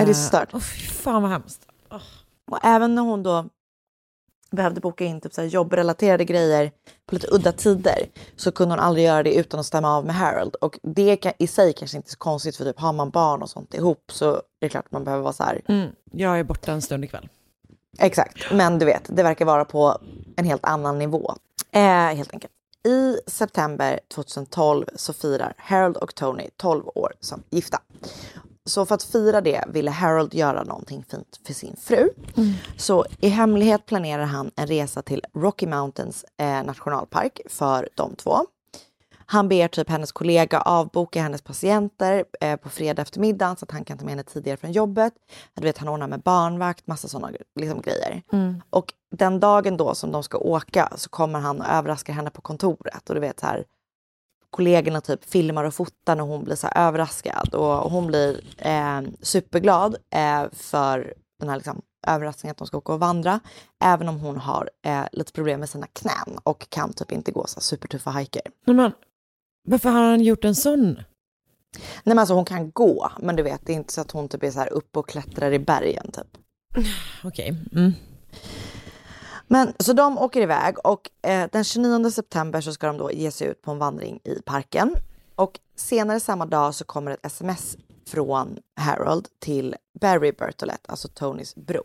Är 0.00 0.06
det 0.06 0.14
stört? 0.14 0.48
åh, 0.52 0.60
fy 0.60 0.86
fan 0.86 1.22
vad 1.22 1.30
hemskt. 1.30 1.66
Och 2.50 2.58
även 2.62 2.94
när 2.94 3.02
hon 3.02 3.22
då 3.22 3.48
behövde 4.50 4.80
boka 4.80 5.04
in 5.04 5.20
typ 5.20 5.34
så 5.34 5.42
jobbrelaterade 5.42 6.24
grejer 6.24 6.72
på 7.06 7.14
lite 7.14 7.26
udda 7.30 7.52
tider 7.52 8.06
så 8.36 8.52
kunde 8.52 8.74
hon 8.74 8.80
aldrig 8.80 9.06
göra 9.06 9.22
det 9.22 9.34
utan 9.34 9.60
att 9.60 9.66
stämma 9.66 9.96
av 9.96 10.06
med 10.06 10.14
Harold. 10.14 10.54
Och 10.54 10.78
det 10.82 11.16
kan, 11.16 11.32
i 11.38 11.46
sig 11.46 11.72
kanske 11.72 11.96
inte 11.96 12.08
är 12.08 12.10
så 12.10 12.18
konstigt 12.18 12.56
för 12.56 12.64
typ 12.64 12.80
har 12.80 12.92
man 12.92 13.10
barn 13.10 13.42
och 13.42 13.50
sånt 13.50 13.74
ihop 13.74 14.12
så 14.12 14.42
det 14.58 14.66
är 14.66 14.70
klart 14.70 14.86
att 14.86 14.92
man 14.92 15.04
behöver 15.04 15.22
vara 15.22 15.32
så 15.32 15.42
här. 15.42 15.60
Mm, 15.68 15.88
jag 16.12 16.38
är 16.38 16.44
borta 16.44 16.72
en 16.72 16.82
stund 16.82 17.04
ikväll. 17.04 17.28
Exakt, 17.98 18.52
men 18.52 18.78
du 18.78 18.86
vet, 18.86 19.02
det 19.08 19.22
verkar 19.22 19.44
vara 19.44 19.64
på 19.64 19.98
en 20.36 20.44
helt 20.44 20.64
annan 20.64 20.98
nivå. 20.98 21.34
Eh, 21.72 21.82
helt 21.82 22.32
enkelt. 22.32 22.52
I 22.88 23.16
september 23.26 24.00
2012 24.14 24.86
så 24.96 25.12
firar 25.12 25.54
Harold 25.56 25.96
och 25.96 26.14
Tony 26.14 26.48
12 26.56 26.84
år 26.94 27.12
som 27.20 27.42
gifta. 27.50 27.80
Så 28.64 28.86
för 28.86 28.94
att 28.94 29.02
fira 29.02 29.40
det 29.40 29.64
ville 29.68 29.90
Harold 29.90 30.34
göra 30.34 30.62
någonting 30.62 31.04
fint 31.08 31.40
för 31.46 31.54
sin 31.54 31.76
fru. 31.76 32.08
Så 32.76 33.04
i 33.20 33.28
hemlighet 33.28 33.86
planerar 33.86 34.24
han 34.24 34.50
en 34.56 34.66
resa 34.66 35.02
till 35.02 35.24
Rocky 35.34 35.66
Mountains 35.66 36.24
eh, 36.38 36.64
nationalpark 36.64 37.40
för 37.48 37.88
de 37.94 38.14
två. 38.14 38.36
Han 39.26 39.48
ber 39.48 39.68
typ 39.68 39.88
hennes 39.90 40.12
kollega 40.12 40.60
avboka 40.60 41.22
hennes 41.22 41.42
patienter 41.42 42.24
eh, 42.40 42.56
på 42.56 42.68
fredag 42.68 43.02
eftermiddag 43.02 43.56
så 43.58 43.64
att 43.64 43.70
han 43.70 43.84
kan 43.84 43.98
ta 43.98 44.04
med 44.04 44.12
henne 44.12 44.22
tidigare 44.22 44.56
från 44.56 44.72
jobbet. 44.72 45.12
Du 45.54 45.62
vet, 45.62 45.78
han 45.78 45.88
ordnar 45.88 46.08
med 46.08 46.20
barnvakt, 46.20 46.86
massa 46.86 47.08
sådana 47.08 47.32
liksom, 47.60 47.80
grejer. 47.80 48.22
Och 48.70 48.92
den 49.16 49.40
dagen 49.40 49.76
då 49.76 49.94
som 49.94 50.12
de 50.12 50.22
ska 50.22 50.38
åka 50.38 50.92
så 50.96 51.08
kommer 51.08 51.40
han 51.40 51.60
och 51.60 51.66
överraskar 51.66 52.12
henne 52.12 52.30
på 52.30 52.40
kontoret. 52.40 53.08
Och 53.08 53.14
du 53.14 53.20
vet 53.20 53.40
så 53.40 53.46
här, 53.46 53.64
kollegorna 54.50 55.00
typ 55.00 55.24
filmar 55.24 55.64
och 55.64 55.74
fotar 55.74 56.16
när 56.16 56.24
hon 56.24 56.44
blir 56.44 56.56
så 56.56 56.68
överraskad. 56.74 57.54
Och, 57.54 57.90
hon 57.90 58.06
blir 58.06 58.40
eh, 58.58 59.00
superglad 59.20 59.96
eh, 60.14 60.44
för 60.52 61.14
den 61.40 61.48
här 61.48 61.56
liksom, 61.56 61.82
överraskningen 62.06 62.50
att 62.50 62.58
de 62.58 62.66
ska 62.66 62.78
åka 62.78 62.92
och 62.92 63.00
vandra. 63.00 63.40
Även 63.84 64.08
om 64.08 64.20
hon 64.20 64.36
har 64.36 64.70
eh, 64.84 65.04
lite 65.12 65.32
problem 65.32 65.60
med 65.60 65.68
sina 65.68 65.86
knän 65.86 66.38
och 66.42 66.70
kan 66.70 66.92
typ 66.92 67.12
inte 67.12 67.32
gå 67.32 67.46
så 67.46 67.60
supertuffa 67.60 68.10
hajker. 68.10 68.42
Men 68.66 68.92
varför 69.68 69.90
har 69.90 70.02
han 70.02 70.20
gjort 70.20 70.44
en 70.44 70.54
sån? 70.54 70.94
Nej 71.74 71.84
men 72.04 72.18
alltså 72.18 72.34
hon 72.34 72.44
kan 72.44 72.70
gå, 72.70 73.10
men 73.18 73.36
du 73.36 73.42
vet 73.42 73.66
det 73.66 73.72
är 73.72 73.76
inte 73.76 73.92
så 73.92 74.00
att 74.00 74.10
hon 74.10 74.28
typ 74.28 74.42
är 74.42 74.50
så 74.50 74.58
här 74.58 74.72
uppe 74.72 74.98
och 74.98 75.08
klättrar 75.08 75.52
i 75.52 75.58
bergen 75.58 76.10
typ. 76.12 76.36
Okej. 77.24 77.56
Mm. 77.72 77.92
Men 79.52 79.72
så 79.78 79.92
de 79.92 80.18
åker 80.18 80.40
iväg 80.40 80.86
och 80.86 81.10
eh, 81.22 81.48
den 81.52 81.64
29 81.64 82.10
september 82.10 82.60
så 82.60 82.72
ska 82.72 82.86
de 82.86 82.98
då 82.98 83.12
ge 83.12 83.30
sig 83.30 83.48
ut 83.48 83.62
på 83.62 83.70
en 83.70 83.78
vandring 83.78 84.20
i 84.24 84.42
parken. 84.42 84.96
Och 85.34 85.60
senare 85.76 86.20
samma 86.20 86.46
dag 86.46 86.74
så 86.74 86.84
kommer 86.84 87.10
ett 87.10 87.26
sms 87.26 87.76
från 88.06 88.58
Harold 88.76 89.28
till 89.38 89.76
Barry 90.00 90.32
Bertolett, 90.32 90.90
alltså 90.90 91.08
Tonys 91.08 91.54
bror. 91.54 91.84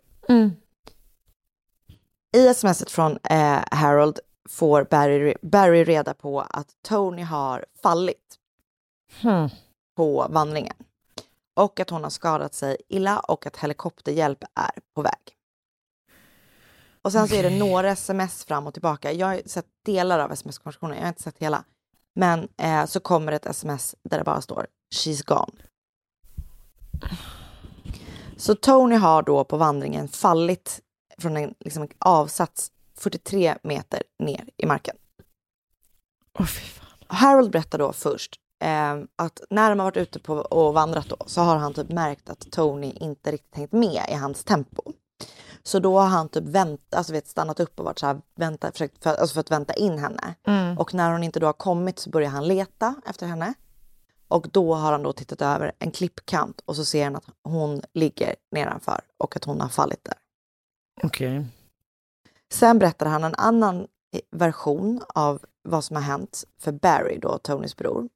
I 2.37 2.53
smset 2.53 2.91
från 2.91 3.17
eh, 3.23 3.59
Harold 3.71 4.19
får 4.49 4.83
Barry, 4.83 5.35
Barry 5.41 5.83
reda 5.83 6.13
på 6.13 6.41
att 6.41 6.67
Tony 6.87 7.21
har 7.21 7.65
fallit 7.83 8.35
Hmm. 9.21 9.49
på 9.95 10.27
vandringen. 10.29 10.75
Och 11.53 11.79
att 11.79 11.89
hon 11.89 12.03
har 12.03 12.09
skadat 12.09 12.53
sig 12.53 12.77
illa 12.87 13.19
och 13.19 13.45
att 13.45 13.57
helikopterhjälp 13.57 14.43
är 14.43 14.71
på 14.95 15.01
väg. 15.01 15.34
Och 17.05 17.11
sen 17.11 17.27
så 17.27 17.35
är 17.35 17.43
det 17.43 17.49
några 17.49 17.89
sms 17.89 18.45
fram 18.45 18.67
och 18.67 18.73
tillbaka. 18.73 19.11
Jag 19.11 19.27
har 19.27 19.41
sett 19.45 19.65
delar 19.85 20.19
av 20.19 20.31
sms-konversationen, 20.31 20.95
jag 20.95 21.03
har 21.03 21.07
inte 21.07 21.21
sett 21.21 21.37
hela. 21.37 21.63
Men 22.15 22.47
eh, 22.57 22.85
så 22.85 22.99
kommer 22.99 23.31
ett 23.31 23.45
sms 23.45 23.95
där 24.03 24.17
det 24.17 24.23
bara 24.23 24.41
står 24.41 24.67
“She's 24.95 25.25
gone”. 25.25 25.51
Så 28.37 28.55
Tony 28.55 28.95
har 28.95 29.23
då 29.23 29.43
på 29.43 29.57
vandringen 29.57 30.07
fallit 30.07 30.81
från 31.17 31.37
en 31.37 31.53
liksom, 31.59 31.87
avsats 31.99 32.71
43 32.97 33.55
meter 33.63 34.03
ner 34.19 34.49
i 34.57 34.65
marken. 34.65 34.95
Fan. 36.37 36.47
Harold 37.07 37.51
berättar 37.51 37.77
då 37.77 37.93
först 37.93 38.35
eh, 38.63 38.95
att 39.15 39.41
när 39.49 39.69
de 39.69 39.79
har 39.79 39.85
varit 39.85 39.97
ute 39.97 40.19
på 40.19 40.33
och 40.33 40.73
vandrat 40.73 41.09
då 41.09 41.17
så 41.25 41.41
har 41.41 41.55
han 41.55 41.73
typ 41.73 41.89
märkt 41.89 42.29
att 42.29 42.51
Tony 42.51 42.91
inte 42.91 43.31
riktigt 43.31 43.55
hängt 43.55 43.71
med 43.71 44.05
i 44.09 44.13
hans 44.13 44.43
tempo. 44.43 44.93
Så 45.67 45.79
då 45.79 45.99
har 45.99 46.07
han 46.07 46.29
typ 46.29 46.43
vänt, 46.43 46.93
alltså 46.93 47.13
vet, 47.13 47.27
stannat 47.27 47.59
upp 47.59 47.79
och 47.79 47.85
varit 47.85 47.99
så 47.99 48.05
här, 48.05 48.21
vänta, 48.35 48.71
försökt 48.71 49.03
för, 49.03 49.09
alltså 49.09 49.33
för 49.33 49.39
att 49.39 49.51
vänta 49.51 49.73
in 49.73 49.99
henne. 49.99 50.35
Och 50.77 50.93
när 50.93 51.11
hon 51.11 51.23
inte 51.23 51.39
då 51.39 51.45
har 51.45 51.53
kommit 51.53 51.99
så 51.99 52.09
börjar 52.09 52.29
han 52.29 52.47
leta 52.47 52.95
efter 53.05 53.27
henne. 53.27 53.53
Och 54.27 54.47
då 54.51 54.75
har 54.75 54.91
han 54.91 55.03
då 55.03 55.13
tittat 55.13 55.41
över 55.41 55.71
en 55.79 55.91
klippkant 55.91 56.61
och 56.65 56.75
så 56.75 56.85
ser 56.85 57.03
han 57.03 57.15
att 57.15 57.25
hon 57.43 57.81
ligger 57.93 58.35
nedanför 58.51 59.01
och 59.17 59.35
att 59.35 59.43
hon 59.43 59.61
har 59.61 59.69
fallit 59.69 60.03
där. 60.03 60.17
Okej. 61.03 61.45
Sen 62.53 62.79
berättar 62.79 63.05
han 63.05 63.23
en 63.23 63.35
annan 63.35 63.87
version 64.31 65.01
av 65.07 65.45
vad 65.63 65.83
som 65.83 65.95
har 65.95 66.03
hänt 66.03 66.43
för 66.59 66.71
Barry, 66.71 67.17
då 67.17 67.37
Tonys 67.37 67.77
bror. 67.77 68.09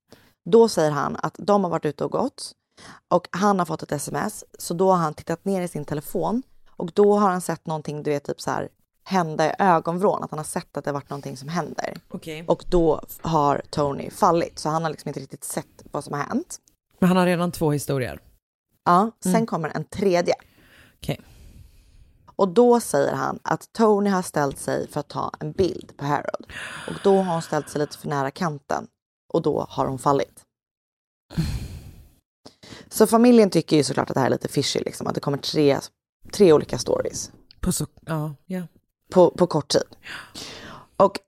Då 0.45 0.69
säger 0.69 0.91
han 0.91 1.17
att 1.19 1.35
de 1.37 1.63
har 1.63 1.71
varit 1.71 1.85
ute 1.85 2.05
och 2.05 2.11
gått 2.11 2.51
och 3.07 3.27
han 3.31 3.59
har 3.59 3.65
fått 3.65 3.83
ett 3.83 3.91
sms. 3.91 4.45
Så 4.59 4.73
då 4.73 4.91
har 4.91 4.97
han 4.97 5.13
tittat 5.13 5.45
ner 5.45 5.61
i 5.61 5.67
sin 5.67 5.85
telefon 5.85 6.43
och 6.79 6.91
då 6.93 7.17
har 7.17 7.29
han 7.29 7.41
sett 7.41 7.67
någonting, 7.67 8.03
du 8.03 8.11
vet, 8.11 8.23
typ 8.23 8.41
så 8.41 8.51
här 8.51 8.69
hända 9.03 9.49
i 9.49 9.53
ögonvrån, 9.59 10.23
att 10.23 10.31
han 10.31 10.39
har 10.39 10.43
sett 10.43 10.77
att 10.77 10.85
det 10.85 10.91
varit 10.91 11.09
någonting 11.09 11.37
som 11.37 11.49
händer. 11.49 11.93
Okej. 12.09 12.43
Och 12.47 12.65
då 12.69 13.01
har 13.21 13.61
Tony 13.69 14.09
fallit, 14.09 14.59
så 14.59 14.69
han 14.69 14.83
har 14.83 14.89
liksom 14.89 15.07
inte 15.07 15.19
riktigt 15.19 15.43
sett 15.43 15.83
vad 15.91 16.03
som 16.03 16.13
har 16.13 16.23
hänt. 16.23 16.57
Men 16.99 17.07
han 17.07 17.17
har 17.17 17.25
redan 17.25 17.51
två 17.51 17.71
historier. 17.71 18.19
Ja, 18.85 19.11
sen 19.23 19.45
kommer 19.45 19.69
en 19.69 19.83
tredje. 19.83 20.33
Okej. 20.97 21.21
Och 22.35 22.47
då 22.47 22.79
säger 22.79 23.13
han 23.13 23.39
att 23.41 23.73
Tony 23.73 24.09
har 24.09 24.21
ställt 24.21 24.59
sig 24.59 24.87
för 24.87 24.99
att 24.99 25.07
ta 25.07 25.31
en 25.39 25.51
bild 25.51 25.97
på 25.97 26.05
Harold. 26.05 26.47
Och 26.87 26.95
då 27.03 27.17
har 27.17 27.33
hon 27.33 27.41
ställt 27.41 27.69
sig 27.69 27.79
lite 27.79 27.97
för 27.97 28.07
nära 28.07 28.31
kanten 28.31 28.87
och 29.33 29.41
då 29.41 29.65
har 29.69 29.85
hon 29.85 29.99
fallit. 29.99 30.43
Så 32.89 33.07
familjen 33.07 33.49
tycker 33.49 33.75
ju 33.75 33.83
såklart 33.83 34.09
att 34.09 34.13
det 34.13 34.19
här 34.19 34.27
är 34.27 34.31
lite 34.31 34.47
fishy, 34.47 34.79
liksom, 34.79 35.07
att 35.07 35.15
det 35.15 35.21
kommer 35.21 35.37
tre, 35.37 35.79
tre 36.29 36.53
olika 36.53 36.77
stories 36.77 37.31
På 37.59 37.71
så... 37.71 37.85
Ja, 38.05 38.35
ja. 38.45 38.61
på, 39.09 39.29
på 39.29 39.47
kort 39.47 39.67
tid. 39.67 39.83
Och 40.97 41.19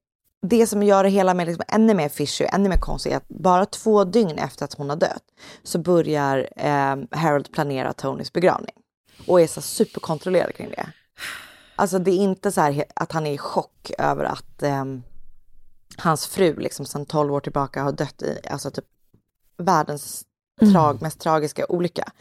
det 0.42 0.68
som 0.68 0.84
gör 0.84 1.04
det 1.04 1.10
hela 1.10 1.34
med 1.34 1.48
liksom 1.48 1.66
ännu 1.68 1.94
mer 1.94 2.10
fishy, 2.10 2.46
ännu 2.46 2.70
mer 2.70 2.78
konstigt 2.78 3.12
är 3.14 3.18
att 3.18 3.28
bara 3.28 3.66
två 3.66 4.04
dygn 4.04 4.38
efter 4.38 4.66
att 4.66 4.74
hon 4.74 4.90
har 4.90 4.98
dött 4.98 5.24
så 5.64 5.80
börjar 5.80 6.50
eh, 6.56 7.20
Harold 7.20 7.52
planera 7.52 7.94
Tonys 7.94 8.34
begravning. 8.34 8.76
Och 9.28 9.42
är 9.42 9.48
så 9.48 9.62
superkontrollerad 9.62 10.56
kring 10.56 10.70
det. 10.70 10.92
Alltså 11.76 12.00
det 12.00 12.12
är 12.12 12.16
inte 12.16 12.52
så 12.52 12.62
här 12.62 12.84
att 12.96 13.12
han 13.12 13.28
är 13.28 13.34
i 13.34 13.38
chock 13.38 13.92
över 13.98 14.24
att 14.24 14.64
eh, 14.64 14.86
hans 15.98 16.28
fru 16.28 16.56
liksom 16.60 16.86
sedan 16.86 17.06
12 17.06 17.34
år 17.34 17.40
tillbaka 17.40 17.84
har 17.84 17.92
dött 17.92 18.22
i 18.22 18.40
alltså 18.50 18.72
typ 18.72 18.86
världens 19.58 20.26
trag, 20.74 21.02
mest 21.02 21.20
tragiska 21.20 21.66
olycka. 21.70 22.12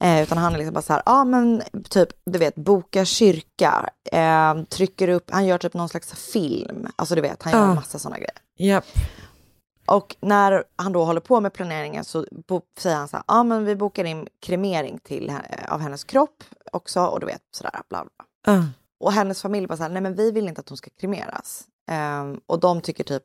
Eh, 0.00 0.22
utan 0.22 0.38
han 0.38 0.52
är 0.54 0.58
liksom 0.58 0.74
bara 0.74 0.82
så 0.82 0.92
här, 0.92 1.02
ja 1.06 1.12
ah, 1.12 1.24
men 1.24 1.62
typ, 1.90 2.08
du 2.24 2.38
vet, 2.38 2.54
boka 2.54 3.04
kyrka, 3.04 3.90
eh, 4.12 4.62
trycker 4.62 5.08
upp, 5.08 5.30
han 5.30 5.46
gör 5.46 5.58
typ 5.58 5.74
någon 5.74 5.88
slags 5.88 6.12
film, 6.12 6.86
alltså 6.96 7.14
du 7.14 7.20
vet, 7.20 7.42
han 7.42 7.52
gör 7.52 7.60
Ja. 7.60 7.74
massa 7.74 7.98
sådana 7.98 8.16
grejer. 8.18 8.34
Japp. 8.58 8.84
Och 9.86 10.16
när 10.20 10.64
han 10.76 10.92
då 10.92 11.04
håller 11.04 11.20
på 11.20 11.40
med 11.40 11.52
planeringen 11.52 12.04
så 12.04 12.26
säger 12.78 12.96
han 12.96 13.08
så 13.08 13.16
här, 13.16 13.24
ja 13.28 13.34
ah, 13.34 13.44
men 13.44 13.64
vi 13.64 13.76
bokar 13.76 14.04
in 14.04 14.28
kremering 14.40 14.98
till, 15.02 15.30
he- 15.30 15.68
av 15.68 15.80
hennes 15.80 16.04
kropp 16.04 16.44
också 16.72 17.00
och 17.00 17.20
du 17.20 17.26
vet 17.26 17.42
sådär, 17.50 17.80
bla 17.88 18.04
bla. 18.04 18.54
Ah. 18.54 18.62
Och 19.00 19.12
hennes 19.12 19.42
familj 19.42 19.66
bara 19.66 19.76
så 19.76 19.82
här, 19.82 19.90
nej 19.90 20.02
men 20.02 20.14
vi 20.14 20.30
vill 20.30 20.48
inte 20.48 20.60
att 20.60 20.68
hon 20.68 20.78
ska 20.78 20.90
kremeras. 21.00 21.64
Ehm, 21.90 22.40
och 22.46 22.60
de 22.60 22.80
tycker 22.80 23.04
typ, 23.04 23.22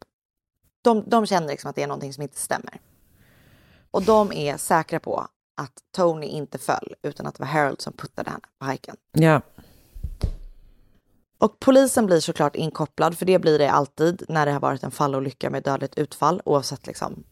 de, 0.81 1.03
de 1.09 1.25
känner 1.25 1.47
liksom 1.47 1.69
att 1.69 1.75
det 1.75 1.83
är 1.83 1.87
någonting 1.87 2.13
som 2.13 2.23
inte 2.23 2.37
stämmer. 2.39 2.81
Och 3.91 4.03
de 4.03 4.31
är 4.33 4.57
säkra 4.57 4.99
på 4.99 5.27
att 5.55 5.73
Tony 5.95 6.25
inte 6.25 6.57
föll, 6.57 6.95
utan 7.01 7.27
att 7.27 7.35
det 7.35 7.39
var 7.39 7.47
Harold 7.47 7.81
som 7.81 7.93
puttade 7.93 8.29
henne 8.29 8.43
på 8.59 8.65
hajken. 8.65 8.95
Ja. 9.11 9.41
Och 11.37 11.59
polisen 11.59 12.05
blir 12.05 12.19
såklart 12.19 12.55
inkopplad, 12.55 13.17
för 13.17 13.25
det 13.25 13.39
blir 13.39 13.59
det 13.59 13.71
alltid 13.71 14.25
när 14.29 14.45
det 14.45 14.51
har 14.51 14.59
varit 14.59 14.83
en 14.83 14.91
fallolycka 14.91 15.49
med 15.49 15.63
dödligt 15.63 15.97
utfall, 15.97 16.41
oavsett 16.45 16.87
liksom. 16.87 17.23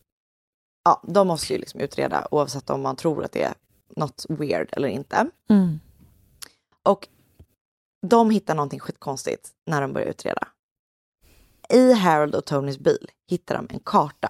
Ja, 0.83 1.01
de 1.07 1.27
måste 1.27 1.53
ju 1.53 1.59
liksom 1.59 1.79
utreda 1.79 2.27
oavsett 2.31 2.69
om 2.69 2.81
man 2.81 2.95
tror 2.95 3.23
att 3.23 3.31
det 3.31 3.43
är 3.43 3.53
något 3.95 4.25
weird 4.29 4.69
eller 4.71 4.87
inte. 4.87 5.29
Mm. 5.49 5.79
Och 6.83 7.07
de 8.07 8.29
hittar 8.29 8.55
någonting 8.55 8.79
skitkonstigt 8.79 9.51
när 9.65 9.81
de 9.81 9.93
börjar 9.93 10.07
utreda. 10.07 10.47
I 11.69 11.93
Harold 11.93 12.35
och 12.35 12.45
Tonys 12.45 12.79
bil 12.79 13.11
hittar 13.27 13.55
de 13.55 13.67
en 13.69 13.79
karta. 13.79 14.29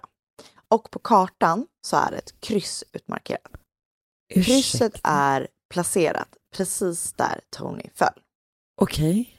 Och 0.68 0.92
på 0.92 1.00
kartan 1.00 1.68
så 1.82 1.98
är 1.98 2.12
det 2.12 2.18
ett 2.18 2.42
kryss 2.42 2.84
utmarkerat. 2.92 3.52
Krysset 4.34 5.00
är 5.04 5.48
placerat 5.74 6.28
precis 6.56 7.14
där 7.14 7.40
Tony 7.50 7.90
föll. 7.96 8.22
Okej. 8.82 9.38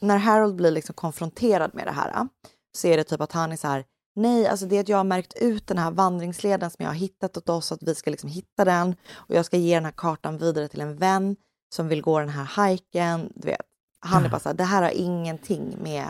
När 0.00 0.16
Harold 0.16 0.56
blir 0.56 0.70
liksom 0.70 0.94
konfronterad 0.94 1.74
med 1.74 1.86
det 1.86 1.92
här 1.92 2.28
så 2.76 2.86
är 2.88 2.96
det 2.96 3.04
typ 3.04 3.20
att 3.20 3.32
han 3.32 3.52
är 3.52 3.56
så 3.56 3.68
här, 3.68 3.84
nej, 4.16 4.46
alltså 4.46 4.66
det 4.66 4.76
är 4.76 4.80
att 4.80 4.88
jag 4.88 4.96
har 4.96 5.04
märkt 5.04 5.34
ut 5.36 5.66
den 5.66 5.78
här 5.78 5.90
vandringsleden 5.90 6.70
som 6.70 6.82
jag 6.84 6.90
har 6.90 6.96
hittat 6.96 7.36
åt 7.36 7.48
oss, 7.48 7.72
att 7.72 7.82
vi 7.82 7.94
ska 7.94 8.10
liksom 8.10 8.30
hitta 8.30 8.64
den 8.64 8.96
och 9.12 9.34
jag 9.34 9.44
ska 9.44 9.56
ge 9.56 9.74
den 9.74 9.84
här 9.84 9.92
kartan 9.96 10.38
vidare 10.38 10.68
till 10.68 10.80
en 10.80 10.96
vän 10.96 11.36
som 11.74 11.88
vill 11.88 12.02
gå 12.02 12.18
den 12.18 12.28
här 12.28 12.44
hajken. 12.44 13.32
Du 13.34 13.46
vet, 13.46 13.60
han 14.00 14.24
är 14.24 14.28
bara 14.28 14.40
så 14.40 14.48
här, 14.48 14.56
det 14.56 14.64
här 14.64 14.82
har 14.82 14.90
ingenting 14.90 15.76
med 15.82 16.06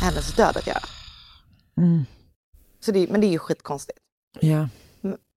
hennes 0.00 0.36
död 0.36 0.56
att 0.56 0.66
göra. 0.66 0.84
Mm. 1.76 2.04
Så 2.80 2.92
det, 2.92 3.08
men 3.10 3.20
det 3.20 3.26
är 3.26 3.30
ju 3.32 3.38
skitkonstigt. 3.38 3.98
Ja. 4.40 4.68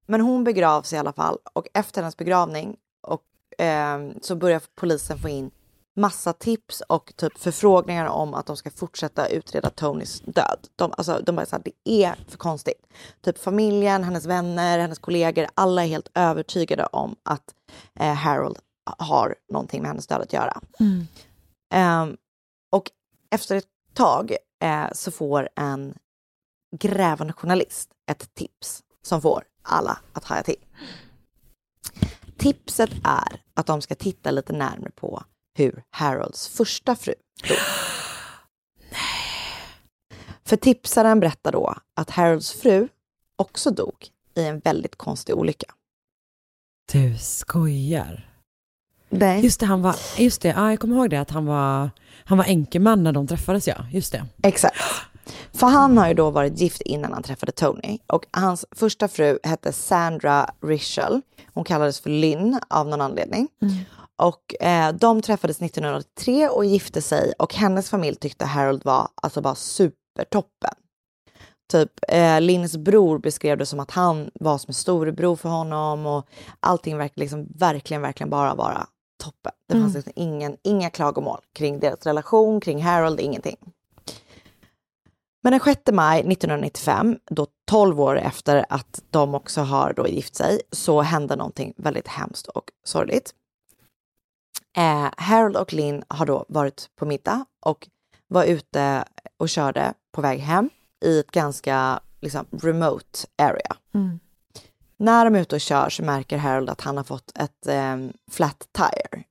Men 0.06 0.22
hon 0.22 0.44
begravs 0.44 0.94
i 0.94 0.98
alla 0.98 1.14
fall 1.14 1.38
och 1.54 1.68
efter 1.74 2.02
hennes 2.02 2.18
begravning 2.18 2.76
och, 3.08 3.24
ehm, 3.58 4.14
så 4.22 4.36
börjar 4.36 4.62
polisen 4.76 5.18
få 5.18 5.30
in 5.30 5.52
massa 5.96 6.34
tips 6.34 6.82
och 6.82 7.14
typ 7.16 7.38
förfrågningar 7.38 8.06
om 8.06 8.34
att 8.34 8.46
de 8.46 8.58
ska 8.58 8.72
fortsätta 8.72 9.28
utreda 9.28 9.70
Tonys 9.70 10.22
död. 10.22 10.68
De, 10.76 10.94
alltså, 10.98 11.22
de 11.26 11.36
bara 11.36 11.46
så 11.46 11.56
här, 11.56 11.64
det 11.66 12.04
är 12.04 12.16
för 12.28 12.38
konstigt. 12.38 12.88
Typ 13.22 13.38
familjen, 13.38 14.04
hennes 14.04 14.26
vänner, 14.26 14.80
hennes 14.80 15.00
kollegor, 15.00 15.48
alla 15.54 15.84
är 15.84 15.88
helt 15.88 16.12
övertygade 16.14 16.86
om 16.86 17.16
att 17.24 17.56
eh, 18.00 18.14
Harold 18.14 18.60
har 18.98 19.36
någonting 19.52 19.82
med 19.82 19.90
hennes 19.90 20.08
död 20.08 20.22
att 20.22 20.34
göra. 20.34 20.62
Ehm, 21.74 22.18
och 22.72 22.92
efter 23.32 23.56
ett 23.56 23.68
tag 23.94 24.36
eh, 24.64 24.86
så 24.94 25.12
får 25.12 25.50
en 25.56 25.94
grävande 26.78 27.34
journalist 27.34 27.90
ett 28.12 28.34
tips 28.34 28.84
som 29.02 29.22
får 29.22 29.44
alla 29.66 30.00
att 30.14 30.24
haja 30.24 30.44
till. 30.44 30.66
Tipset 32.38 32.92
är 33.04 33.42
att 33.54 33.66
de 33.66 33.82
ska 33.82 33.96
titta 33.96 34.32
lite 34.32 34.54
närmare 34.54 34.92
på 34.92 35.24
hur 35.58 35.84
Harolds 35.90 36.48
första 36.48 36.96
fru 36.96 37.14
dog. 37.50 37.58
För 40.46 40.56
tipsaren 40.56 41.20
berättar 41.20 41.52
då 41.52 41.76
att 41.96 42.10
Harolds 42.10 42.52
fru 42.52 42.88
också 43.36 43.72
dog 43.72 44.08
i 44.36 44.44
en 44.46 44.60
väldigt 44.60 44.96
konstig 44.96 45.36
olycka. 45.36 45.74
Du 46.92 47.18
skojar. 47.18 48.32
Nej. 49.10 49.44
Just 49.44 49.60
det, 49.60 49.66
han 49.66 49.82
var, 49.82 49.96
just 50.18 50.42
det, 50.42 50.48
ja, 50.48 50.70
jag 50.70 50.80
kommer 50.80 50.96
ihåg 50.96 51.10
det, 51.10 51.20
att 51.20 51.32
han 51.32 51.46
var, 51.46 51.90
han 52.26 52.38
var 52.38 52.46
enkeman 52.46 53.04
när 53.04 53.12
de 53.12 53.28
träffades 53.28 53.68
ja, 53.68 53.86
just 53.92 54.12
det. 54.12 54.26
Exakt. 54.44 54.76
För 55.54 55.68
han 55.68 55.98
har 55.98 56.08
ju 56.08 56.14
då 56.14 56.30
varit 56.32 56.60
gift 56.60 56.82
innan 56.82 57.14
han 57.14 57.24
träffade 57.24 57.52
Tony. 57.52 57.98
Och 58.08 58.26
hans 58.32 58.66
första 58.72 59.08
fru 59.08 59.40
hette 59.44 59.74
Sandra 59.74 60.50
Richel. 60.62 61.22
Hon 61.54 61.64
kallades 61.64 62.00
för 62.00 62.10
Lynn 62.10 62.60
av 62.70 62.88
någon 62.88 63.02
anledning. 63.02 63.48
Och 64.18 64.64
eh, 64.64 64.94
de 64.94 65.22
träffades 65.22 65.62
1983 65.62 66.48
och 66.50 66.66
gifte 66.66 67.02
sig 67.02 67.34
och 67.40 67.54
hennes 67.54 67.90
familj 67.90 68.16
tyckte 68.16 68.46
Harold 68.46 68.86
var 68.86 69.08
alltså 69.16 69.42
bara 69.42 69.56
supertoppen. 69.56 70.74
Typ 71.72 71.92
eh, 72.08 72.42
Lynns 72.42 72.78
bror 72.78 73.20
beskrev 73.20 73.58
det 73.58 73.66
som 73.66 73.80
att 73.80 73.92
han 73.92 74.30
var 74.34 74.58
som 74.58 74.70
en 74.70 74.74
storebror 74.74 75.36
för 75.36 75.50
honom 75.50 76.06
och 76.06 76.28
allting 76.60 76.98
verkligen, 76.98 77.24
liksom, 77.24 77.48
verkligen, 77.60 78.02
verkligen 78.02 78.30
bara 78.30 78.56
vara 78.56 78.88
toppen. 79.24 79.52
Det 79.68 79.74
fanns 79.74 79.86
Mm. 79.86 79.96
liksom 79.96 80.14
ingen, 80.16 80.58
inga 80.64 80.90
klagomål 80.90 81.40
kring 81.56 81.80
deras 81.80 82.06
relation, 82.06 82.62
kring 82.62 82.84
Harold, 82.84 83.20
ingenting. 83.20 83.58
Men 85.46 85.52
den 85.52 85.60
6 85.60 85.82
maj 85.92 86.20
1995, 86.20 87.20
då 87.26 87.48
12 87.66 88.02
år 88.02 88.18
efter 88.18 88.66
att 88.70 89.04
de 89.10 89.36
också 89.36 89.62
har 89.62 89.94
då 89.94 90.08
gift 90.08 90.36
sig, 90.36 90.62
så 90.72 91.02
hände 91.02 91.36
någonting 91.36 91.74
väldigt 91.78 92.08
hemskt 92.08 92.48
och 92.48 92.72
sorgligt. 92.84 93.34
Eh, 94.78 95.10
Harold 95.18 95.58
och 95.58 95.74
Lynn 95.74 96.04
har 96.08 96.26
då 96.26 96.46
varit 96.48 96.90
på 96.96 97.06
middag 97.06 97.46
och 97.60 97.88
var 98.28 98.44
ute 98.44 99.06
och 99.38 99.50
körde 99.50 99.94
på 100.12 100.22
väg 100.22 100.40
hem 100.40 100.70
i 101.06 101.20
ett 101.20 101.32
ganska 101.32 102.00
liksom, 102.22 102.46
remote 102.52 103.20
area. 103.38 103.76
Mm. 103.94 104.20
När 104.98 105.26
de 105.26 105.36
är 105.36 105.42
ute 105.42 105.56
och 105.56 105.62
kör 105.62 105.90
så 105.90 106.04
märker 106.04 106.38
Harold 106.38 106.70
att 106.70 106.82
han 106.82 106.98
har 106.98 107.04
fått 107.04 107.32
ett 107.36 107.68
eh, 107.68 107.98
flat 108.32 108.68
tire. 108.72 109.24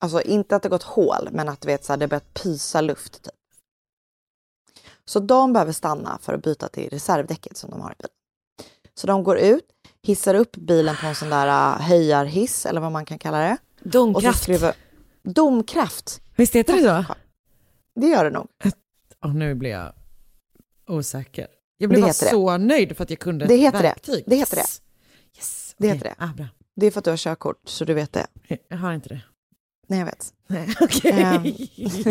Alltså 0.00 0.22
inte 0.22 0.56
att 0.56 0.62
det 0.62 0.68
gått 0.68 0.82
hål, 0.82 1.28
men 1.32 1.48
att 1.48 1.60
du 1.60 1.66
vet, 1.66 1.84
så 1.84 1.92
här, 1.92 1.98
det 1.98 2.08
börjat 2.08 2.34
pysa 2.34 2.80
luft. 2.80 3.22
Typ. 3.22 3.34
Så 5.06 5.20
de 5.20 5.52
behöver 5.52 5.72
stanna 5.72 6.18
för 6.22 6.34
att 6.34 6.42
byta 6.42 6.68
till 6.68 6.90
reservdäcket 6.90 7.56
som 7.56 7.70
de 7.70 7.80
har 7.80 7.90
i 7.92 7.94
bilen. 7.98 8.10
Så 8.94 9.06
de 9.06 9.24
går 9.24 9.38
ut, 9.38 9.64
hissar 10.02 10.34
upp 10.34 10.56
bilen 10.56 10.96
på 11.00 11.06
en 11.06 11.14
sån 11.14 11.30
där 11.30 11.72
höjarhiss 11.78 12.66
eller 12.66 12.80
vad 12.80 12.92
man 12.92 13.04
kan 13.04 13.18
kalla 13.18 13.38
det. 13.38 13.52
Och 13.52 13.82
så 13.82 13.88
Domkraft. 13.88 14.42
skruvar... 14.42 14.74
Domkraft, 15.22 16.20
Visst 16.36 16.54
heter 16.54 16.74
det 16.76 16.82
så? 16.82 17.14
det 18.00 18.06
gör 18.06 18.24
det 18.24 18.30
nog. 18.30 18.46
Och 19.20 19.34
nu 19.34 19.54
blir 19.54 19.70
jag 19.70 19.92
osäker. 20.88 21.46
Jag 21.78 21.88
blev 21.88 21.98
Det 22.00 22.02
bara 22.02 22.06
heter 22.08 22.24
det. 22.26 22.30
så 22.30 22.56
nöjd 22.56 22.96
för 22.96 23.04
att 23.04 23.10
jag 23.10 23.18
kunde 23.18 23.46
Det 23.46 23.56
heter 23.56 23.78
det. 23.82 23.88
verktyg. 23.88 24.24
Det 24.26 24.36
heter 24.36 24.56
yes. 24.56 24.82
Yes. 25.36 25.74
Det 25.78 25.88
heter 25.88 26.04
det. 26.04 26.14
Ah, 26.18 26.28
bra. 26.36 26.46
Det 26.76 26.86
är 26.86 26.90
för 26.90 26.98
att 26.98 27.04
du 27.04 27.10
har 27.10 27.16
körkort, 27.16 27.60
så 27.68 27.84
du 27.84 27.94
vet 27.94 28.12
det. 28.12 28.26
Jag 28.68 28.76
har 28.76 28.92
inte 28.92 29.08
det. 29.08 29.20
Nej, 29.86 29.98
jag 29.98 30.06
vet. 30.06 30.32
Nej, 30.46 30.74
okej. 30.80 31.10
Ehm. 31.12 31.44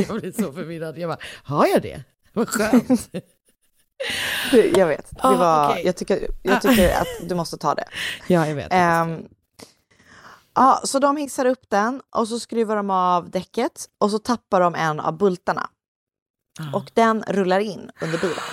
jag 0.07 0.19
blev 0.21 0.31
så 0.31 0.53
förvirrad. 0.53 0.97
Jag 0.97 1.09
bara, 1.09 1.19
har 1.43 1.67
jag 1.67 1.81
det? 1.81 2.03
Vad 2.33 2.49
skönt. 2.49 3.09
Jag 4.75 4.87
vet. 4.87 5.09
Det 5.09 5.17
Ah, 5.23 5.35
var, 5.37 5.69
okej. 5.69 5.85
jag, 5.85 5.95
tycker, 5.95 6.27
jag 6.41 6.61
tycker 6.61 6.93
att 7.01 7.07
du 7.29 7.35
måste 7.35 7.57
ta 7.57 7.75
det. 7.75 7.85
ja, 8.27 8.47
jag 8.47 8.55
vet. 8.55 8.67
Ehm, 8.71 9.27
ja, 10.55 10.81
så 10.83 10.99
de 10.99 11.17
hissar 11.17 11.45
upp 11.45 11.69
den 11.69 12.01
och 12.15 12.27
så 12.27 12.39
skruvar 12.39 12.75
de 12.75 12.89
av 12.89 13.29
däcket 13.29 13.89
och 13.97 14.11
så 14.11 14.19
tappar 14.19 14.61
de 14.61 14.75
en 14.75 14.99
av 14.99 15.17
bultarna. 15.17 15.69
Ah. 16.59 16.77
Och 16.77 16.91
den 16.93 17.23
rullar 17.27 17.59
in 17.59 17.91
under 18.01 18.17
bilen. 18.17 18.43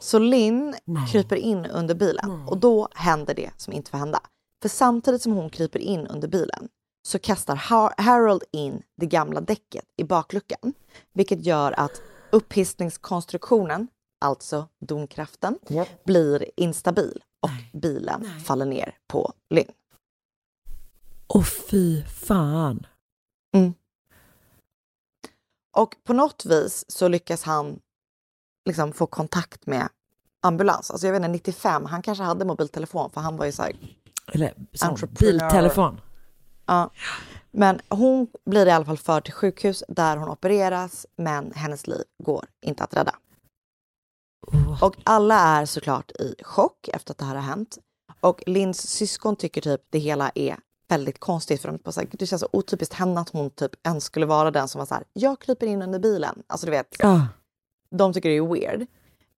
Så 0.00 0.18
Lynn 0.18 0.74
kryper 1.12 1.36
in 1.36 1.66
under 1.66 1.94
bilen 1.94 2.30
och 2.46 2.58
då 2.58 2.88
händer 2.94 3.34
det 3.34 3.50
som 3.56 3.72
inte 3.72 3.90
får 3.90 3.98
hända. 3.98 4.20
För 4.62 4.68
samtidigt 4.68 5.22
som 5.22 5.32
hon 5.32 5.50
kryper 5.50 5.78
in 5.78 6.06
under 6.06 6.28
bilen 6.28 6.68
så 7.02 7.18
kastar 7.18 7.56
Har- 7.56 7.94
Harold 8.02 8.42
in 8.52 8.82
det 8.96 9.06
gamla 9.06 9.40
däcket 9.40 9.84
i 9.96 10.04
bakluckan. 10.04 10.74
Vilket 11.14 11.46
gör 11.46 11.72
att 11.80 12.02
upphissningskonstruktionen, 12.30 13.88
alltså 14.20 14.68
domkraften, 14.80 15.58
blir 16.04 16.50
instabil 16.56 17.22
och 17.42 17.80
bilen 17.80 18.24
faller 18.44 18.66
ner 18.66 18.94
på 19.06 19.32
Lynn. 19.50 19.70
Åh 21.28 21.44
fy 21.44 22.02
fan. 22.04 22.86
Och 25.76 25.96
på 26.04 26.12
något 26.12 26.44
vis 26.46 26.84
så 26.88 27.08
lyckas 27.08 27.42
han 27.42 27.80
liksom 28.68 28.92
få 28.92 29.06
kontakt 29.06 29.66
med 29.66 29.88
ambulans. 30.42 30.90
Alltså 30.90 31.06
jag 31.06 31.12
vet 31.12 31.20
inte, 31.20 31.28
95, 31.28 31.84
han 31.84 32.02
kanske 32.02 32.24
hade 32.24 32.44
mobiltelefon 32.44 33.10
för 33.10 33.20
han 33.20 33.36
var 33.36 33.46
ju 33.46 33.52
så 33.52 33.62
här, 33.62 33.72
Eller 34.32 34.54
så, 34.72 35.06
biltelefon. 35.06 36.00
ja. 36.66 36.90
Men 37.50 37.80
hon 37.88 38.26
blir 38.44 38.66
i 38.66 38.70
alla 38.70 38.84
fall 38.84 38.98
förd 38.98 39.24
till 39.24 39.32
sjukhus 39.32 39.84
där 39.88 40.16
hon 40.16 40.28
opereras, 40.28 41.06
men 41.16 41.52
hennes 41.52 41.86
liv 41.86 42.02
går 42.22 42.44
inte 42.60 42.84
att 42.84 42.94
rädda. 42.96 43.14
Oh. 44.46 44.84
Och 44.84 44.96
alla 45.04 45.34
är 45.40 45.66
såklart 45.66 46.10
i 46.10 46.34
chock 46.42 46.88
efter 46.92 47.12
att 47.12 47.18
det 47.18 47.24
här 47.24 47.34
har 47.34 47.42
hänt. 47.42 47.78
Och 48.20 48.42
Lins 48.46 48.88
syskon 48.90 49.36
tycker 49.36 49.60
typ 49.60 49.80
det 49.90 49.98
hela 49.98 50.30
är 50.34 50.56
väldigt 50.88 51.18
konstigt 51.20 51.62
för 51.62 51.68
de 51.68 51.78
bara 51.84 51.92
så 51.92 52.00
här, 52.00 52.08
det 52.12 52.26
känns 52.26 52.40
så 52.40 52.48
otypiskt 52.52 52.94
henne 52.94 53.20
att 53.20 53.28
hon 53.28 53.50
typ 53.50 53.86
ens 53.86 54.04
skulle 54.04 54.26
vara 54.26 54.50
den 54.50 54.68
som 54.68 54.78
var 54.78 54.86
så 54.86 54.94
här, 54.94 55.04
jag 55.12 55.40
kryper 55.40 55.66
in 55.66 55.82
under 55.82 55.98
bilen. 55.98 56.42
Alltså 56.46 56.66
du 56.66 56.70
vet, 56.70 56.96
Ja. 56.98 57.26
de 57.90 58.12
tycker 58.12 58.28
det 58.28 58.36
är 58.36 58.46
weird. 58.54 58.86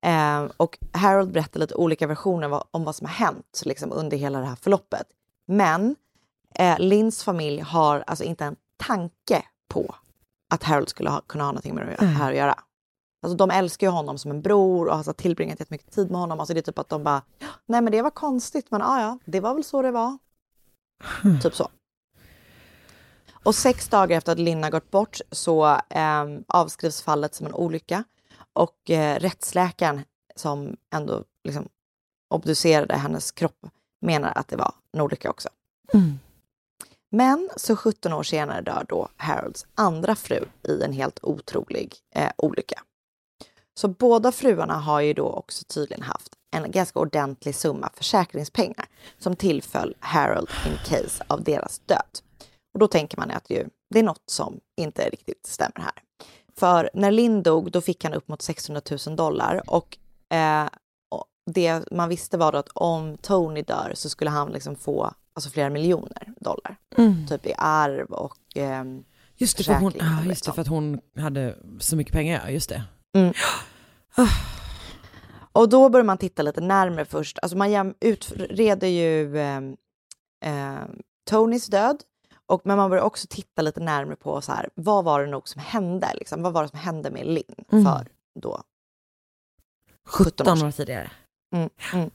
Eh, 0.02 0.52
och 0.56 0.78
Harold 0.92 1.32
berättar 1.32 1.60
lite 1.60 1.74
olika 1.74 2.06
versioner 2.06 2.62
om 2.70 2.84
vad 2.84 2.94
som 2.96 3.06
har 3.06 3.14
hänt 3.14 3.62
liksom, 3.64 3.92
under 3.92 4.16
hela 4.16 4.40
det 4.40 4.46
här 4.46 4.56
förloppet. 4.56 5.06
Men 5.46 5.96
eh, 6.54 6.78
Lins 6.78 7.24
familj 7.24 7.60
har 7.60 8.04
alltså 8.06 8.24
inte 8.24 8.44
en 8.44 8.56
tanke 8.76 9.42
på 9.68 9.94
att 10.54 10.62
Harold 10.62 10.88
skulle 10.88 11.10
ha, 11.10 11.20
kunna 11.20 11.44
ha 11.44 11.50
någonting 11.50 11.74
med 11.74 11.96
det 11.98 12.06
här 12.06 12.30
att 12.30 12.36
göra. 12.36 12.58
Alltså, 13.22 13.36
de 13.36 13.50
älskar 13.50 13.86
ju 13.86 13.90
honom 13.90 14.18
som 14.18 14.30
en 14.30 14.42
bror 14.42 14.88
och 14.88 14.96
har 14.96 15.02
så 15.02 15.12
tillbringat 15.12 15.60
jättemycket 15.60 15.92
tid 15.92 16.10
med 16.10 16.20
honom. 16.20 16.40
Alltså, 16.40 16.54
det 16.54 16.60
är 16.60 16.62
typ 16.62 16.78
att 16.78 16.88
de 16.88 17.04
bara, 17.04 17.22
nej 17.66 17.80
men 17.80 17.92
det 17.92 18.02
var 18.02 18.10
konstigt, 18.10 18.70
men 18.70 18.80
ja, 18.80 19.00
ja, 19.00 19.18
det 19.24 19.40
var 19.40 19.54
väl 19.54 19.64
så 19.64 19.82
det 19.82 19.90
var. 19.90 20.18
Typ 21.42 21.54
så. 21.54 21.68
Och 23.44 23.54
sex 23.54 23.88
dagar 23.88 24.16
efter 24.16 24.32
att 24.32 24.38
Linn 24.38 24.70
gått 24.70 24.90
bort 24.90 25.20
så 25.30 25.66
eh, 25.88 26.24
avskrivs 26.46 27.02
fallet 27.02 27.34
som 27.34 27.46
en 27.46 27.54
olycka. 27.54 28.04
Och 28.52 28.90
eh, 28.90 29.18
rättsläkaren 29.18 30.04
som 30.36 30.76
ändå 30.94 31.24
liksom 31.44 31.68
obducerade 32.34 32.96
hennes 32.96 33.32
kropp 33.32 33.66
menar 34.00 34.32
att 34.34 34.48
det 34.48 34.56
var 34.56 34.74
en 34.92 35.00
olycka 35.00 35.30
också. 35.30 35.48
Mm. 35.94 36.18
Men 37.12 37.50
så 37.56 37.76
17 37.76 38.12
år 38.12 38.22
senare 38.22 38.62
dör 38.62 38.84
då 38.88 39.08
Harolds 39.16 39.66
andra 39.74 40.14
fru 40.14 40.44
i 40.68 40.82
en 40.82 40.92
helt 40.92 41.18
otrolig 41.22 41.94
eh, 42.14 42.30
olycka. 42.36 42.82
Så 43.74 43.88
båda 43.88 44.32
fruarna 44.32 44.74
har 44.74 45.00
ju 45.00 45.14
då 45.14 45.28
också 45.28 45.64
tydligen 45.64 46.02
haft 46.02 46.32
en 46.56 46.70
ganska 46.70 46.98
ordentlig 46.98 47.54
summa 47.54 47.90
försäkringspengar 47.94 48.86
som 49.18 49.36
tillföll 49.36 49.96
Harold 50.00 50.48
in 50.66 50.76
case 50.84 51.24
av 51.26 51.42
deras 51.44 51.78
död. 51.78 52.18
Och 52.74 52.80
då 52.80 52.88
tänker 52.88 53.18
man 53.18 53.30
att 53.30 53.50
ju, 53.50 53.68
det 53.90 53.98
är 53.98 54.02
något 54.02 54.30
som 54.30 54.60
inte 54.76 55.08
riktigt 55.08 55.46
stämmer 55.46 55.80
här. 55.80 56.02
För 56.56 56.90
när 56.94 57.10
Linn 57.10 57.42
dog, 57.42 57.70
då 57.70 57.80
fick 57.80 58.04
han 58.04 58.14
upp 58.14 58.28
mot 58.28 58.42
600 58.42 58.82
000 59.06 59.16
dollar 59.16 59.62
och 59.70 59.98
eh, 60.36 60.68
och 61.08 61.24
det 61.46 61.90
man 61.90 62.08
visste 62.08 62.38
var 62.38 62.52
då 62.52 62.58
att 62.58 62.68
om 62.74 63.16
Tony 63.16 63.62
dör 63.62 63.92
så 63.94 64.08
skulle 64.08 64.30
han 64.30 64.52
liksom 64.52 64.76
få 64.76 65.14
alltså, 65.34 65.50
flera 65.50 65.70
miljoner 65.70 66.32
dollar. 66.40 66.76
Mm. 66.96 67.26
Typ 67.26 67.46
i 67.46 67.54
arv 67.58 68.06
och 68.12 68.38
ehm, 68.54 69.04
Just 69.36 69.56
det, 69.58 69.64
för 69.64 69.74
hon, 69.74 69.92
och 69.92 70.26
just 70.26 70.44
det, 70.44 70.44
sånt. 70.44 70.54
för 70.54 70.62
att 70.62 70.68
hon 70.68 71.00
hade 71.16 71.56
så 71.78 71.96
mycket 71.96 72.12
pengar, 72.12 72.48
just 72.48 72.68
det. 72.68 72.82
Och 75.52 75.68
då 75.68 75.88
börjar 75.88 76.04
man 76.04 76.18
titta 76.18 76.42
lite 76.42 76.60
närmare 76.60 77.04
först. 77.04 77.38
Alltså 77.42 77.56
man 77.58 77.94
utreder 78.00 78.88
ju 78.88 79.38
eh, 79.38 79.60
eh, 80.44 80.84
Tonys 81.30 81.66
död. 81.66 82.02
Och, 82.46 82.60
men 82.64 82.76
man 82.76 82.90
börjar 82.90 83.04
också 83.04 83.26
titta 83.30 83.62
lite 83.62 83.80
närmare 83.80 84.16
på 84.16 84.40
så 84.40 84.52
här, 84.52 84.68
vad 84.74 85.04
var 85.04 85.24
det 85.24 85.30
nog 85.30 85.48
som 85.48 85.60
hände? 85.60 86.12
Liksom? 86.14 86.42
Vad 86.42 86.52
var 86.52 86.62
det 86.62 86.68
som 86.68 86.78
hände 86.78 87.10
med 87.10 87.26
Linn 87.26 87.44
Mm. 87.72 87.84
för 87.84 88.08
då 88.40 88.62
17 90.04 90.46
år 90.46 90.50
17 90.50 90.56
sedan? 90.56 90.66
år 90.68 90.72
tidigare. 90.72 91.10
Mm, 91.54 91.70
mm. 91.94 92.10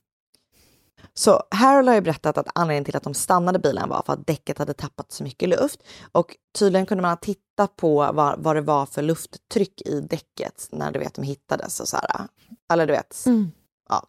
Så 1.18 1.44
Harold 1.52 1.88
har 1.88 1.96
ju 1.96 2.02
berättat 2.02 2.38
att 2.38 2.48
anledningen 2.56 2.86
till 2.86 2.96
att 2.96 3.04
de 3.04 3.14
stannade 3.14 3.60
bilen 3.60 3.90
var 3.90 4.04
för 4.06 4.14
att 4.14 4.28
däcket 4.28 4.58
hade 4.58 4.74
tappat 4.74 5.12
så 5.12 5.24
mycket 5.24 5.50
luft. 5.50 5.84
Och 6.12 6.38
tydligen 6.60 6.86
kunde 6.86 7.02
man 7.02 7.18
titta 7.18 7.68
på 7.68 8.12
vad, 8.14 8.40
vad 8.40 8.56
det 8.56 8.62
var 8.62 8.86
för 8.86 9.02
lufttryck 9.02 9.82
i 9.82 10.02
däcket 10.02 10.68
när 10.72 10.92
du 10.92 11.00
vet 11.00 11.14
de 11.14 11.24
hittades 11.24 11.80
och 11.80 11.88
så 11.88 11.98
här. 11.98 12.28
Eller 12.74 12.88
du 12.88 12.94
vet. 12.94 13.26
Mm. 13.26 13.52
Ja. 13.90 14.08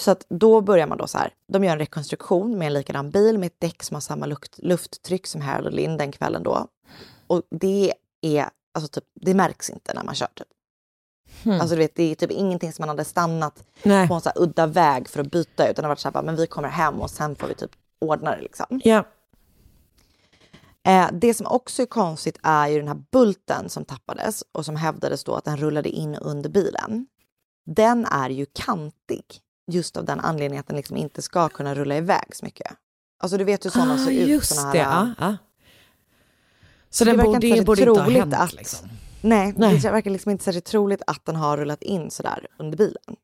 Så 0.00 0.10
att 0.10 0.26
då 0.28 0.60
börjar 0.60 0.86
man 0.86 0.98
då 0.98 1.06
så 1.06 1.18
här. 1.18 1.34
De 1.52 1.64
gör 1.64 1.72
en 1.72 1.78
rekonstruktion 1.78 2.58
med 2.58 2.66
en 2.66 2.72
likadan 2.72 3.10
bil 3.10 3.38
med 3.38 3.46
ett 3.46 3.60
däck 3.60 3.82
som 3.82 3.94
har 3.94 4.00
samma 4.00 4.26
luft, 4.26 4.58
lufttryck 4.58 5.26
som 5.26 5.40
Harold 5.40 5.66
och 5.66 5.72
Linn 5.72 5.96
den 5.96 6.12
kvällen 6.12 6.42
då. 6.42 6.66
Och 7.26 7.42
det 7.50 7.94
är 8.20 8.50
alltså 8.74 8.88
typ, 8.88 9.04
det 9.20 9.34
märks 9.34 9.70
inte 9.70 9.94
när 9.94 10.04
man 10.04 10.14
kör 10.14 10.28
typ. 10.34 10.48
Hmm. 11.44 11.60
Alltså 11.60 11.74
du 11.74 11.78
vet, 11.78 11.94
det 11.94 12.02
är 12.10 12.14
typ 12.14 12.30
ingenting 12.30 12.72
som 12.72 12.82
man 12.82 12.88
hade 12.88 13.04
stannat 13.04 13.64
Nej. 13.82 14.08
på 14.08 14.14
en 14.14 14.20
så 14.20 14.28
här 14.28 14.42
udda 14.42 14.66
väg 14.66 15.08
för 15.08 15.20
att 15.20 15.30
byta 15.30 15.68
utan 15.68 15.82
det 15.82 15.86
har 15.86 15.88
varit 15.88 15.98
så 16.00 16.08
här, 16.08 16.12
bara, 16.12 16.22
men 16.22 16.36
vi 16.36 16.46
kommer 16.46 16.68
hem 16.68 17.00
och 17.00 17.10
sen 17.10 17.36
får 17.36 17.46
vi 17.48 17.54
typ 17.54 17.70
ordna 17.98 18.36
det 18.36 18.42
liksom. 18.42 18.80
Ja. 18.84 19.04
Eh, 20.86 21.08
det 21.12 21.34
som 21.34 21.46
också 21.46 21.82
är 21.82 21.86
konstigt 21.86 22.38
är 22.42 22.66
ju 22.68 22.78
den 22.78 22.88
här 22.88 23.02
bulten 23.12 23.68
som 23.68 23.84
tappades 23.84 24.44
och 24.52 24.64
som 24.64 24.76
hävdades 24.76 25.24
då 25.24 25.34
att 25.34 25.44
den 25.44 25.56
rullade 25.56 25.88
in 25.88 26.14
under 26.14 26.50
bilen. 26.50 27.06
den 27.66 28.04
är 28.04 28.30
ju 28.30 28.46
kantig. 28.52 29.24
Just 29.70 29.96
av 29.96 30.04
den 30.04 30.20
anledningen 30.20 30.60
att 30.60 30.66
den 30.66 30.76
liksom 30.76 30.96
inte 30.96 31.22
ska 31.22 31.48
kunna 31.48 31.74
rulla 31.74 31.96
iväg 31.96 32.36
så 32.36 32.44
mycket. 32.44 32.72
Alltså 33.18 33.38
du 33.38 33.44
vet 33.44 33.64
hur 33.64 33.70
sådana 33.70 33.98
ser 33.98 34.10
ut. 34.10 34.22
Ah, 34.22 34.30
just 34.30 34.54
såna 34.56 34.72
det. 34.72 34.82
här, 34.82 35.14
Ja, 35.18 35.26
ja. 35.26 35.36
Så, 36.90 37.04
det 37.04 37.10
den 37.12 37.24
borde, 37.26 37.46
inte 37.46 37.60
det 37.60 37.64
borde 37.66 37.80
inte 37.82 38.00
ha 38.00 38.10
hänt 38.10 38.34
att- 38.34 38.52
liksom. 38.52 38.88
Nej, 39.20 39.54
Nej. 39.56 39.78
det 39.78 39.90
verkar 39.90 40.10
liksom 40.10 40.30
inte 40.30 40.44
särskilt 40.44 40.64
troligt 40.64 41.02
att 41.06 41.24
den 41.24 41.36
har 41.36 41.56
rullat 41.56 41.82
in 41.82 42.10
sådär 42.10 42.46
under 42.58 42.78
bilen. 42.78 43.16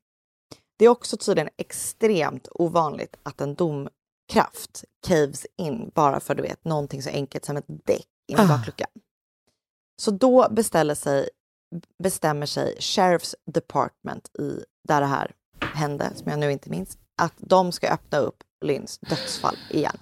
Det 0.77 0.85
är 0.85 0.89
också 0.89 1.17
tydligen 1.17 1.49
extremt 1.57 2.47
ovanligt 2.51 3.15
att 3.23 3.41
en 3.41 3.55
domkraft 3.55 4.83
caves 5.07 5.45
in 5.57 5.91
bara 5.95 6.19
för 6.19 6.35
du 6.35 6.43
vet 6.43 6.65
någonting 6.65 7.01
så 7.03 7.09
enkelt 7.09 7.45
som 7.45 7.57
ett 7.57 7.65
däck 7.67 8.07
i 8.27 8.33
en 8.33 8.39
Ah. 8.39 8.47
baklucka. 8.47 8.85
Så 10.01 10.11
då 10.11 10.47
beställer 10.51 10.95
sig, 10.95 11.29
bestämmer 12.03 12.45
sig 12.45 12.75
Sheriff's 12.79 13.35
Department 13.45 14.29
i 14.39 14.63
där 14.87 15.01
det 15.01 15.07
här 15.07 15.31
hände, 15.73 16.11
som 16.15 16.31
jag 16.31 16.39
nu 16.39 16.51
inte 16.51 16.69
minns, 16.69 16.97
att 17.17 17.33
de 17.37 17.71
ska 17.71 17.89
öppna 17.89 18.17
upp 18.17 18.43
Lynns 18.65 18.99
dödsfall 18.99 19.57
igen 19.69 19.97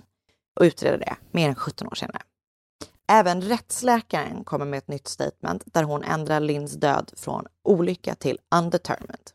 och 0.59 0.63
utreda 0.63 0.97
det 0.97 1.15
mer 1.31 1.49
än 1.49 1.55
17 1.55 1.87
år 1.87 1.95
senare. 1.95 2.21
Även 3.13 3.41
rättsläkaren 3.41 4.43
kommer 4.43 4.65
med 4.65 4.77
ett 4.77 4.87
nytt 4.87 5.07
statement 5.07 5.63
där 5.65 5.83
hon 5.83 6.03
ändrar 6.03 6.39
Lynns 6.39 6.73
död 6.73 7.11
från 7.17 7.45
olycka 7.63 8.15
till 8.15 8.39
undetermined. 8.55 9.31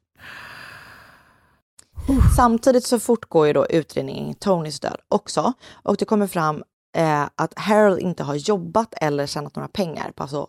Samtidigt 2.37 2.85
så 2.85 3.01
fortgår 3.01 3.47
ju 3.47 3.53
då 3.53 3.67
utredningen 3.67 4.35
Tonys 4.35 4.81
död 4.81 5.01
också 5.09 5.53
och 5.73 5.97
det 5.97 6.05
kommer 6.05 6.27
fram 6.27 6.65
eh, 6.97 7.29
att 7.35 7.59
Harold 7.59 7.99
inte 7.99 8.23
har 8.23 8.35
jobbat 8.35 8.95
eller 8.97 9.27
tjänat 9.27 9.57
några 9.57 9.69
pengar 9.69 10.11
på 10.11 10.23
alltså 10.23 10.49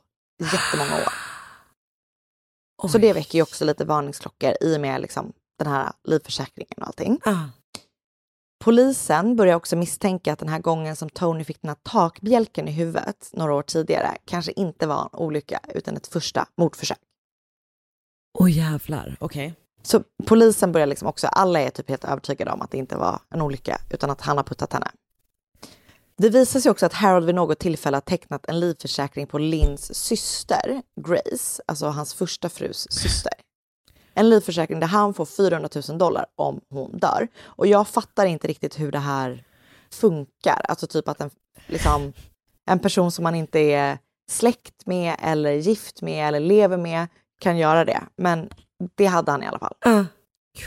jättemånga 0.53 0.95
år. 0.95 1.13
Så 2.89 2.97
det 2.97 3.13
väcker 3.13 3.37
ju 3.37 3.41
också 3.41 3.65
lite 3.65 3.85
varningsklockor 3.85 4.53
i 4.61 4.77
och 4.77 4.81
med 4.81 5.01
liksom 5.01 5.33
den 5.59 5.67
här 5.67 5.91
livförsäkringen 6.03 6.77
och 6.77 6.87
allting. 6.87 7.19
Ah. 7.25 7.43
Polisen 8.59 9.35
börjar 9.35 9.55
också 9.55 9.75
misstänka 9.75 10.33
att 10.33 10.39
den 10.39 10.49
här 10.49 10.59
gången 10.59 10.95
som 10.95 11.09
Tony 11.09 11.43
fick 11.43 11.61
den 11.61 11.69
här 11.69 11.77
takbjälken 11.83 12.67
i 12.67 12.71
huvudet 12.71 13.29
några 13.33 13.53
år 13.53 13.61
tidigare 13.61 14.17
kanske 14.25 14.51
inte 14.51 14.87
var 14.87 15.09
en 15.13 15.19
olycka 15.19 15.59
utan 15.75 15.97
ett 15.97 16.07
första 16.07 16.47
mordförsök. 16.57 16.97
Åh 18.39 18.51
jävlar, 18.51 19.17
okej. 19.19 19.53
Så 19.83 20.03
polisen 20.25 20.71
börjar 20.71 20.87
liksom 20.87 21.07
också, 21.07 21.27
alla 21.27 21.59
är 21.59 21.69
typ 21.69 21.89
helt 21.89 22.05
övertygade 22.05 22.51
om 22.51 22.61
att 22.61 22.71
det 22.71 22.77
inte 22.77 22.95
var 22.95 23.19
en 23.29 23.41
olycka 23.41 23.81
utan 23.89 24.09
att 24.09 24.21
han 24.21 24.37
har 24.37 24.43
puttat 24.43 24.73
henne. 24.73 24.91
Det 26.17 26.29
visar 26.29 26.59
sig 26.59 26.71
också 26.71 26.85
att 26.85 26.93
Harold 26.93 27.25
vid 27.25 27.35
något 27.35 27.59
tillfälle 27.59 27.97
har 27.97 28.01
tecknat 28.01 28.45
en 28.47 28.59
livförsäkring 28.59 29.27
på 29.27 29.37
Lynns 29.37 29.95
syster, 29.95 30.81
Grace, 31.01 31.61
alltså 31.65 31.85
hans 31.85 32.13
första 32.13 32.49
frus 32.49 32.87
syster. 32.91 33.33
En 34.17 34.29
livförsäkring 34.29 34.79
där 34.79 34.87
han 34.87 35.13
får 35.13 35.25
400 35.25 35.69
000 35.89 35.97
dollar 35.97 36.25
om 36.35 36.61
hon 36.69 36.97
dör. 36.97 37.27
Och 37.43 37.67
jag 37.67 37.87
fattar 37.87 38.25
inte 38.25 38.47
riktigt 38.47 38.79
hur 38.79 38.91
det 38.91 38.99
här 38.99 39.43
funkar. 39.91 40.61
Alltså 40.69 40.87
typ 40.87 41.07
att 41.07 41.21
en, 41.21 41.29
liksom, 41.67 42.13
en 42.65 42.79
person 42.79 43.11
som 43.11 43.23
man 43.23 43.35
inte 43.35 43.59
är 43.59 43.97
släkt 44.31 44.85
med 44.85 45.15
eller 45.19 45.51
gift 45.51 46.01
med 46.01 46.27
eller 46.27 46.39
lever 46.39 46.77
med 46.77 47.07
kan 47.39 47.57
göra 47.57 47.85
det. 47.85 48.03
Men 48.15 48.49
det 48.95 49.05
hade 49.05 49.31
han 49.31 49.43
i 49.43 49.47
alla 49.47 49.59
fall. 49.59 49.75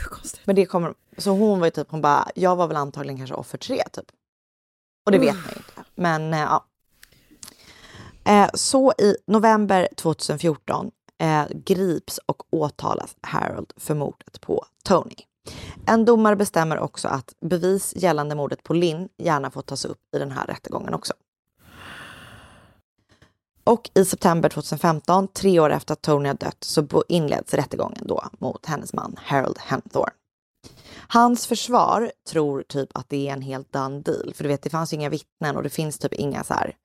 Konstigt. 0.09 0.41
Men 0.43 0.55
det 0.55 0.65
kommer, 0.65 0.93
så 1.17 1.31
hon 1.31 1.59
var 1.59 1.67
ju 1.67 1.71
typ, 1.71 1.91
hon 1.91 2.01
bara, 2.01 2.27
jag 2.35 2.55
var 2.55 2.67
väl 2.67 2.77
antagligen 2.77 3.17
kanske 3.17 3.35
offer 3.35 3.57
tre 3.57 3.83
typ. 3.91 4.05
Och 5.05 5.11
det 5.11 5.19
vet 5.19 5.35
man 5.35 5.43
ju 5.49 5.57
inte. 5.57 5.89
Men 5.95 6.33
eh, 6.33 6.39
ja. 6.39 6.65
Eh, 8.25 8.49
så 8.53 8.93
i 8.97 9.15
november 9.27 9.87
2014 9.97 10.91
eh, 11.21 11.45
grips 11.65 12.19
och 12.25 12.43
åtalas 12.49 13.15
Harold 13.21 13.73
för 13.77 13.95
mordet 13.95 14.41
på 14.41 14.65
Tony. 14.83 15.15
En 15.85 16.05
domare 16.05 16.35
bestämmer 16.35 16.79
också 16.79 17.07
att 17.07 17.33
bevis 17.41 17.93
gällande 17.95 18.35
mordet 18.35 18.63
på 18.63 18.73
Lynn 18.73 19.09
gärna 19.17 19.51
får 19.51 19.61
tas 19.61 19.85
upp 19.85 20.15
i 20.15 20.19
den 20.19 20.31
här 20.31 20.47
rättegången 20.47 20.93
också. 20.93 21.13
Och 23.63 23.89
i 23.93 24.05
september 24.05 24.49
2015, 24.49 25.27
tre 25.27 25.59
år 25.59 25.69
efter 25.69 25.93
att 25.93 26.01
Tony 26.01 26.29
har 26.29 26.35
dött, 26.35 26.63
så 26.63 27.03
inleds 27.07 27.53
rättegången 27.53 28.07
då 28.07 28.23
mot 28.39 28.65
hennes 28.65 28.93
man 28.93 29.15
Harold 29.23 29.57
Hemthorne. 29.59 30.11
Hans 31.07 31.47
försvar 31.47 32.11
tror 32.29 32.63
typ 32.63 32.97
att 32.97 33.09
det 33.09 33.27
är 33.29 33.33
en 33.33 33.41
helt 33.41 33.73
done 33.73 33.99
deal, 33.99 34.33
för 34.33 34.43
du 34.43 34.47
vet 34.47 34.61
det 34.61 34.69
fanns 34.69 34.93
ju 34.93 34.97
inga 34.97 35.09
vittnen 35.09 35.57
och 35.57 35.63
det 35.63 35.69
finns 35.69 35.97
typ 35.97 36.13
inga 36.13 36.43
så 36.43 36.53
här 36.53 36.75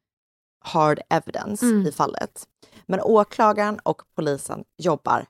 hard 0.65 1.01
evidence 1.11 1.67
i 1.67 1.93
fallet. 1.93 2.47
Men 2.89 3.01
åklagaren 3.01 3.79
och 3.83 4.03
polisen 4.17 4.65
jobbar 4.79 5.27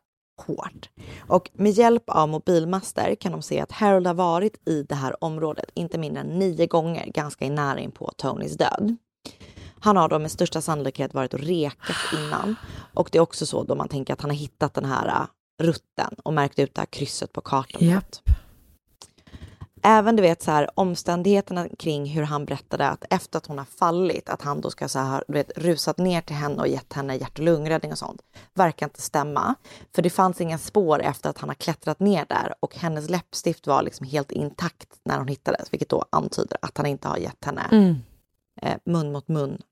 hårt. 0.47 0.91
Och 1.29 1.51
med 1.55 1.73
hjälp 1.73 2.11
av 2.11 2.29
mobilmaster 2.29 3.15
kan 3.15 3.33
de 3.33 3.43
se 3.43 3.61
att 3.61 3.73
Harold 3.73 4.07
har 4.07 4.15
varit 4.15 4.69
i 4.69 4.83
det 4.83 4.95
här 4.95 5.25
området 5.25 5.71
inte 5.75 5.99
mindre 5.99 6.21
än 6.21 6.39
nio 6.39 6.67
gånger 6.67 7.07
ganska 7.07 7.45
i 7.45 7.51
nära 7.51 7.79
in 7.79 7.91
på 7.91 8.13
Tonys 8.17 8.57
död. 8.57 8.97
Han 9.81 9.97
har 9.97 10.09
då 10.09 10.19
med 10.19 10.31
största 10.31 10.61
sannolikhet 10.61 11.15
varit 11.15 11.35
och 11.35 11.41
rekat 11.41 11.97
innan. 12.19 12.57
Och 12.95 13.09
det 13.13 13.19
är 13.19 13.23
också 13.23 13.47
så 13.47 13.63
då 13.63 13.75
man 13.75 13.89
tänker 13.89 14.13
att 14.13 14.21
han 14.21 14.31
har 14.31 14.37
hittat 14.37 14.75
den 14.75 14.85
här 14.85 15.09
äh, 15.09 15.27
rutten 15.65 16.15
och 16.25 16.33
märkt 16.33 16.59
ut 16.59 16.75
det 16.75 16.81
här 16.81 16.87
krysset 16.87 17.33
på 17.33 17.41
kartan. 17.41 17.83
Yep. 17.83 18.05
Även 19.89 20.17
du 20.17 20.23
vet 20.23 20.43
så 20.43 20.51
här 20.51 20.71
omständigheterna 20.75 21.69
kring 21.79 22.07
hur 22.07 22.23
han 22.23 22.45
berättade 22.45 22.89
att 22.89 23.05
efter 23.11 23.39
att 23.39 23.47
hon 23.47 23.59
har 23.59 23.65
fallit, 23.65 24.29
att 24.29 24.43
han 24.43 24.61
då 24.61 24.71
ska 24.71 24.89
så 24.89 24.99
här, 24.99 25.25
du 25.29 25.33
vet, 25.33 25.59
rusat 25.59 25.99
ner 25.99 26.21
till 26.21 26.37
henne 26.37 26.57
och 26.57 26.69
gett 26.69 26.93
henne 26.93 27.17
hjärt 27.17 27.39
och 27.39 27.45
lungräddning 27.45 27.93
och 27.93 27.99
sånt, 27.99 28.23
verkar 28.55 28.87
inte 28.87 29.03
stämma. 29.03 29.55
För 29.95 30.03
det 30.03 30.11
fanns 30.11 30.41
inga 30.41 30.59
spår 30.59 31.03
efter 31.03 31.31
att 31.31 31.39
han 31.39 31.49
har 31.49 31.55
klättrat 31.55 32.01
ner 32.01 32.27
där 32.29 32.55
och 32.61 32.77
hennes 32.77 33.11
läppstift 33.11 33.67
var 33.67 33.83
liksom 33.83 34.07
helt 34.07 34.33
intakt 34.33 34.89
när 35.05 35.19
hon 35.19 35.29
hittades, 35.29 35.73
vilket 35.73 35.89
då 35.89 36.05
antyder 36.11 36.59
att 36.63 36.77
han 36.77 36.87
inte 36.87 37.09
har 37.09 37.17
gett 37.17 37.45
henne 37.45 37.69
Mm. 37.71 37.95
eh, 38.63 38.77
mun 38.85 39.13
mot 39.13 39.29
mun 39.29 39.63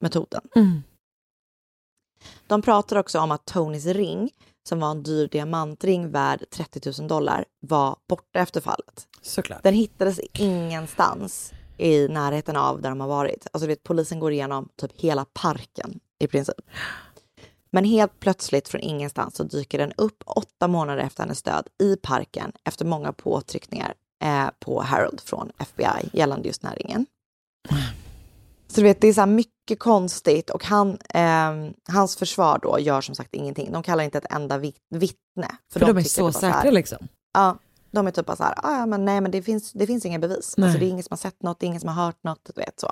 metoden. 0.00 0.42
Mm. 0.56 0.82
De 2.46 2.62
pratar 2.62 2.96
också 2.96 3.20
om 3.20 3.30
att 3.30 3.44
Tonys 3.44 3.86
ring, 3.86 4.30
som 4.68 4.80
var 4.80 4.90
en 4.90 5.02
dyr 5.02 5.28
diamantring 5.28 6.10
värd 6.10 6.44
30 6.50 7.00
000 7.00 7.08
dollar, 7.08 7.44
var 7.60 7.96
borta 8.08 8.38
efter 8.38 8.60
fallet. 8.60 9.08
Såklart. 9.22 9.62
Den 9.62 9.74
hittades 9.74 10.20
ingenstans 10.32 11.52
i 11.76 12.08
närheten 12.08 12.56
av 12.56 12.82
där 12.82 12.88
de 12.88 13.00
har 13.00 13.08
varit. 13.08 13.46
Alltså 13.52 13.66
vet, 13.66 13.82
polisen 13.82 14.20
går 14.20 14.32
igenom 14.32 14.68
typ 14.76 15.00
hela 15.00 15.24
parken 15.24 16.00
i 16.18 16.26
princip. 16.26 16.60
Men 17.70 17.84
helt 17.84 18.20
plötsligt 18.20 18.68
från 18.68 18.80
ingenstans 18.80 19.36
så 19.36 19.44
dyker 19.44 19.78
den 19.78 19.92
upp 19.96 20.22
åtta 20.26 20.68
månader 20.68 21.02
efter 21.02 21.22
hennes 21.22 21.42
död 21.42 21.68
i 21.82 21.96
parken 21.96 22.52
efter 22.64 22.84
många 22.84 23.12
påtryckningar 23.12 23.94
eh, 24.24 24.48
på 24.58 24.82
Harold 24.82 25.20
från 25.20 25.50
FBI 25.58 26.10
gällande 26.12 26.48
just 26.48 26.62
den 26.62 26.70
här 26.70 26.76
ringen. 26.76 27.06
Så 28.68 28.80
du 28.80 28.82
vet, 28.82 29.00
det 29.00 29.08
är 29.08 29.12
så 29.12 29.26
mycket 29.26 29.78
konstigt 29.78 30.50
och 30.50 30.64
han, 30.64 30.98
ehm, 31.14 31.74
hans 31.88 32.16
försvar 32.16 32.58
då 32.62 32.78
gör 32.78 33.00
som 33.00 33.14
sagt 33.14 33.34
ingenting. 33.34 33.72
De 33.72 33.82
kallar 33.82 34.04
inte 34.04 34.18
ett 34.18 34.32
enda 34.32 34.58
vit- 34.58 34.76
vittne. 34.90 35.48
För 35.72 35.80
de 35.80 35.84
är 35.90 36.02
tycker 36.02 36.10
så 36.10 36.26
att 36.28 36.42
här- 36.42 36.52
säkra 36.52 36.70
liksom. 36.70 36.98
Ja, 37.34 37.58
de 37.90 38.06
är 38.06 38.10
typ 38.10 38.26
bara 38.26 38.36
så 38.36 38.42
här, 38.44 38.54
"Ah, 38.56 38.78
ja 38.78 38.86
men 38.86 39.04
nej 39.04 39.20
men 39.20 39.30
det 39.30 39.42
finns, 39.42 39.72
det 39.72 39.86
finns 39.86 40.06
inga 40.06 40.18
bevis. 40.18 40.54
Nej. 40.56 40.66
Alltså 40.66 40.78
det 40.80 40.86
är 40.86 40.90
ingen 40.90 41.02
som 41.04 41.12
har 41.12 41.16
sett 41.18 41.42
något, 41.42 41.60
det 41.60 41.66
är 41.66 41.68
ingen 41.68 41.80
som 41.80 41.88
har 41.88 42.04
hört 42.04 42.24
något, 42.24 42.40
du 42.54 42.60
vet 42.60 42.80
så. 42.80 42.90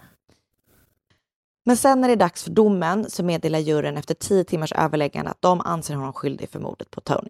Men 1.64 1.77
sen 1.77 2.01
när 2.01 2.09
det 2.09 2.14
är 2.14 2.16
dags 2.16 2.43
för 2.43 2.51
domen 2.51 3.11
så 3.11 3.22
meddelar 3.24 3.59
juryn 3.59 3.97
efter 3.97 4.14
tio 4.14 4.45
timmars 4.45 4.72
överläggande 4.72 5.31
att 5.31 5.43
de 5.43 5.61
anser 5.61 5.95
honom 5.95 6.12
skyldig 6.12 6.49
för 6.51 6.59
mordet 6.61 6.91
på 6.91 7.01
Tony. 7.01 7.29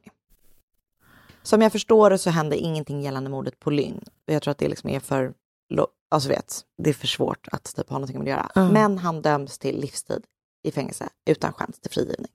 Som 1.42 1.62
jag 1.62 1.72
förstår 1.72 2.10
det 2.10 2.18
så 2.18 2.30
hände 2.30 2.56
ingenting 2.56 3.02
gällande 3.02 3.30
mordet 3.30 3.60
på 3.60 3.70
Lynn. 3.70 4.04
Jag 4.26 4.42
tror 4.42 4.52
att 4.52 4.58
det 4.58 4.68
liksom 4.68 4.90
är 4.90 5.00
för, 5.00 5.32
alltså 6.10 6.28
vet, 6.28 6.64
det 6.82 6.90
är 6.90 6.94
för 6.94 7.06
svårt 7.06 7.48
att 7.52 7.76
typ 7.76 7.90
ha 7.90 7.98
någonting 7.98 8.20
att 8.20 8.28
göra. 8.28 8.50
Ja. 8.54 8.68
Men 8.70 8.98
han 8.98 9.22
döms 9.22 9.58
till 9.58 9.80
livstid 9.80 10.24
i 10.62 10.70
fängelse 10.70 11.08
utan 11.26 11.52
chans 11.52 11.80
till 11.80 11.90
frigivning. 11.90 12.32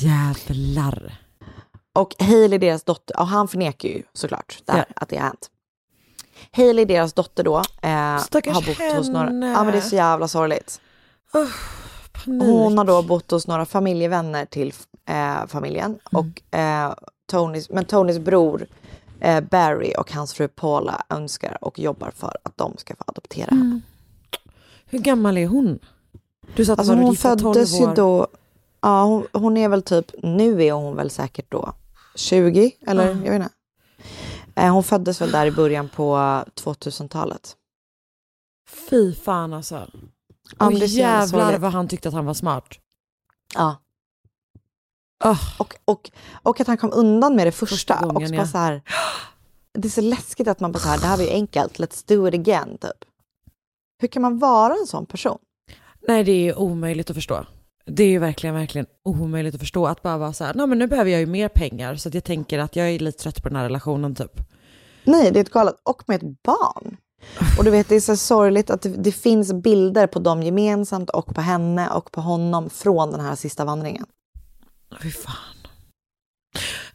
Jävlar. 0.00 1.16
Och 1.92 2.14
Hailey, 2.18 2.58
deras 2.58 2.84
dotter, 2.84 3.20
och 3.20 3.26
han 3.26 3.48
förnekar 3.48 3.88
ju 3.88 4.02
såklart 4.12 4.62
det 4.64 4.72
här, 4.72 4.84
Ja. 4.88 4.94
att 4.96 5.08
det 5.08 5.16
har 5.16 5.24
hänt. 5.24 5.50
Hailey, 6.52 6.84
deras 6.84 7.12
dotter 7.12 7.44
då, 7.44 7.56
eh, 7.82 7.90
har 7.90 8.66
bott 8.66 8.96
hos 8.96 9.08
några... 9.08 9.26
henne. 9.26 9.46
Ja 9.50 9.64
men 9.64 9.72
det 9.72 9.78
är 9.78 9.82
så 9.82 9.96
jävla 9.96 10.28
sorgligt. 10.28 10.80
Panik. 12.12 12.42
Hon 12.42 12.78
har 12.78 12.84
då 12.84 13.02
bott 13.02 13.30
hos 13.30 13.46
några 13.46 13.66
familjevänner 13.66 14.44
till 14.46 14.72
eh, 15.08 15.46
familjen. 15.46 15.84
Mm. 15.90 16.00
Och, 16.12 16.54
eh, 16.58 16.94
Tonys, 17.30 17.70
men 17.70 17.84
Tonys 17.84 18.18
bror 18.18 18.66
eh, 19.20 19.40
Barry 19.40 19.94
och 19.98 20.12
hans 20.12 20.34
fru 20.34 20.48
Paula 20.48 21.02
önskar 21.08 21.58
och 21.64 21.78
jobbar 21.78 22.10
för 22.10 22.36
att 22.42 22.56
de 22.58 22.76
ska 22.76 22.94
få 22.96 23.04
adoptera 23.06 23.48
Mm. 23.50 23.62
henne. 23.68 23.80
Hur 24.86 24.98
gammal 24.98 25.38
är 25.38 25.46
hon? 25.46 25.78
Du 26.56 26.64
sa 26.64 26.72
att 26.72 26.78
Alltså 26.78 26.92
hon 26.94 27.02
hon 27.02 27.12
gifta 27.12 27.36
12 27.36 27.54
föddes 27.54 27.80
ju 27.80 27.86
då, 27.94 28.26
ja 28.80 29.04
hon, 29.04 29.26
hon 29.32 29.56
är 29.56 29.68
väl 29.68 29.82
typ, 29.82 30.10
nu 30.22 30.64
är 30.64 30.72
hon 30.72 30.96
väl 30.96 31.10
säkert 31.10 31.50
då 31.50 31.72
20 32.14 32.72
eller 32.86 33.04
Ja. 33.08 33.14
jag 33.24 33.32
vet 33.32 33.42
inte. 33.42 33.50
Eh, 34.54 34.72
hon 34.72 34.84
föddes 34.84 35.20
väl 35.20 35.30
där 35.30 35.46
i 35.46 35.50
början 35.50 35.88
på 35.88 36.16
2000-talet. 36.54 37.56
Fy 38.90 39.14
fan 39.14 39.52
alltså. 39.52 39.86
Och 40.58 40.72
jävlar 40.72 41.58
vad 41.58 41.72
han 41.72 41.88
tyckte 41.88 42.08
att 42.08 42.14
han 42.14 42.26
var 42.26 42.34
smart. 42.34 42.64
Ja. 43.54 43.76
Oh, 45.24 45.60
Och, 45.60 45.74
och, 45.84 46.10
och 46.42 46.60
att 46.60 46.66
han 46.66 46.76
kom 46.76 46.90
undan 46.92 47.36
med 47.36 47.46
det 47.46 47.52
första. 47.52 47.74
Första 47.74 48.06
gången, 48.06 48.22
och 48.22 48.28
så 48.28 48.34
ja. 48.34 48.46
så 48.46 48.58
här, 48.58 48.82
det 49.74 49.88
är 49.88 49.90
så 49.90 50.00
läskigt 50.00 50.48
att 50.48 50.60
man 50.60 50.72
bara 50.72 50.78
så 50.78 50.88
här, 50.88 50.98
det 50.98 51.06
här 51.06 51.16
var 51.16 51.24
ju 51.24 51.30
enkelt, 51.30 51.78
let's 51.78 52.04
do 52.08 52.28
it 52.28 52.34
again. 52.34 52.78
Typ. 52.80 53.04
Hur 54.00 54.08
kan 54.08 54.22
man 54.22 54.38
vara 54.38 54.74
en 54.74 54.86
sån 54.86 55.06
person? 55.06 55.38
nej, 56.08 56.24
det 56.24 56.48
är 56.48 56.58
omöjligt 56.58 57.10
att 57.10 57.16
förstå. 57.16 57.44
Det 57.86 58.02
är 58.02 58.08
ju 58.08 58.18
verkligen, 58.18 58.54
verkligen 58.54 58.86
omöjligt 59.04 59.54
att 59.54 59.60
förstå. 59.60 59.86
Att 59.86 60.02
bara 60.02 60.18
vara 60.18 60.32
så 60.32 60.44
här, 60.44 60.54
nej 60.54 60.66
men 60.66 60.78
nu 60.78 60.86
behöver 60.86 61.10
jag 61.10 61.20
ju 61.20 61.26
mer 61.26 61.48
pengar 61.48 61.96
så 61.96 62.08
att 62.08 62.14
jag 62.14 62.24
tänker 62.24 62.58
att 62.58 62.76
jag 62.76 62.90
är 62.90 62.98
lite 62.98 63.22
trött 63.22 63.42
på 63.42 63.48
den 63.48 63.56
här 63.56 63.64
relationen 63.64 64.14
typ. 64.14 64.32
Nej, 65.04 65.30
det 65.30 65.38
är 65.38 65.40
ett 65.40 65.50
galet. 65.50 65.74
Och 65.82 66.02
med 66.06 66.16
ett 66.16 66.42
barn. 66.42 66.96
Och 67.58 67.64
du 67.64 67.70
vet, 67.70 67.88
det 67.88 67.96
är 67.96 68.00
så 68.00 68.16
sorgligt 68.16 68.70
att 68.70 68.82
det, 68.82 68.88
det 68.88 69.12
finns 69.12 69.52
bilder 69.52 70.06
på 70.06 70.18
dem 70.18 70.42
gemensamt 70.42 71.10
och 71.10 71.34
på 71.34 71.40
henne 71.40 71.90
och 71.90 72.12
på 72.12 72.20
honom 72.20 72.70
från 72.70 73.10
den 73.10 73.20
här 73.20 73.34
sista 73.34 73.64
vandringen. 73.64 74.06
Fy 75.02 75.10
fan. 75.10 75.34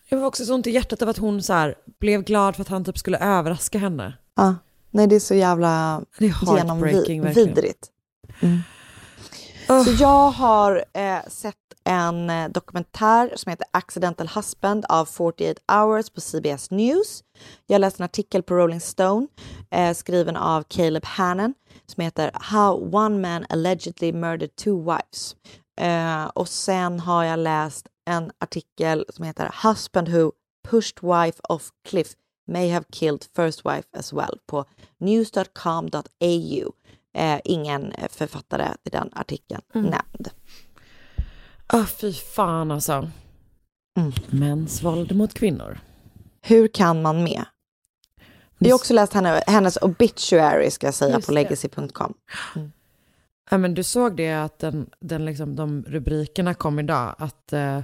Jag 0.10 0.18
var 0.18 0.28
också 0.28 0.46
så 0.46 0.54
ont 0.54 0.68
i 0.68 0.72
hjärtat 0.72 1.02
av 1.02 1.10
att 1.10 1.18
hon 1.18 1.44
så 1.44 1.54
här 1.54 1.76
blev 2.00 2.24
glad 2.24 2.56
för 2.56 2.62
att 2.62 2.68
han 2.68 2.86
typ 2.86 2.98
skulle 2.98 3.18
överraska 3.18 3.78
henne. 3.78 4.14
Ja. 4.36 4.56
Nej, 4.92 5.08
det 5.08 5.16
är 5.16 5.20
så 5.20 5.36
jävla 5.36 6.02
Det 6.18 6.26
är 6.26 6.58
genomvidrigt. 6.58 7.90
Oh. 9.70 9.84
Så 9.84 9.92
jag 9.92 10.30
har 10.30 10.86
eh, 10.94 11.20
sett 11.28 11.56
en 11.84 12.30
eh, 12.30 12.50
dokumentär 12.50 13.34
som 13.36 13.50
heter 13.50 13.68
Accidental 13.72 14.28
Husband 14.36 14.86
av 14.90 15.06
48 15.06 15.62
Hours 15.68 16.10
på 16.10 16.22
CBS 16.22 16.72
News. 16.72 17.24
Jag 17.68 17.82
läste 17.82 18.04
en 18.04 18.06
artikel 18.06 18.44
på 18.44 18.56
Rolling 18.56 18.82
Stone 18.82 19.28
eh, 19.72 19.94
skriven 19.94 20.36
av 20.36 20.64
Caleb 20.68 21.06
Hannon 21.06 21.54
som 21.86 22.04
heter 22.04 22.32
How 22.34 22.96
One 22.96 23.20
Man 23.20 23.46
Allegedly 23.50 24.14
Murdered 24.14 24.56
Two 24.56 24.84
Wives. 24.84 25.36
Eh, 25.82 26.26
och 26.26 26.48
sen 26.50 27.00
har 27.00 27.24
jag 27.24 27.40
läst 27.40 27.88
en 28.06 28.32
artikel 28.40 29.06
som 29.10 29.26
heter 29.26 29.56
Husband 29.64 30.10
Who 30.10 30.32
Pushed 30.70 30.98
Wife 31.02 31.40
Off 31.50 31.70
Cliff 31.88 32.08
May 32.48 32.70
Have 32.70 32.86
Killed 32.92 33.26
First 33.36 33.66
Wife 33.66 33.88
as 33.98 34.14
well 34.14 34.40
på 34.46 34.66
news.com.au. 34.98 36.72
Eh, 37.18 37.40
ingen 37.44 37.94
författare 38.10 38.68
till 38.84 38.92
den 38.92 39.10
artikeln 39.14 39.62
nämnd. 39.74 40.30
Ah, 41.68 41.86
fy 41.86 42.14
fan 42.14 42.72
alltså. 42.72 43.10
Mm. 43.98 44.12
Mäns 44.30 44.84
våld 44.84 45.16
mot 45.16 45.34
kvinnor. 45.34 45.80
Hur 46.42 46.68
kan 46.68 47.02
man 47.02 47.24
med? 47.24 47.46
Jag 48.58 48.70
har 48.70 48.76
också 48.76 48.94
läst 48.94 49.14
henne, 49.14 49.44
hennes 49.48 49.78
obituary 49.78 50.72
ska 50.72 50.88
jag 50.88 50.94
säga 50.94 51.16
Just 51.16 51.28
på 51.28 51.34
legacy.com. 51.34 52.14
Ja, 53.52 53.58
men 53.58 53.74
du 53.74 53.84
såg 53.84 54.16
det 54.16 54.34
att 54.34 54.60
den, 54.60 54.90
den 55.00 55.26
liksom, 55.26 55.56
de 55.56 55.84
rubrikerna 55.88 56.54
kom 56.54 56.80
idag, 56.80 57.16
att 57.18 57.54
eh, 57.54 57.82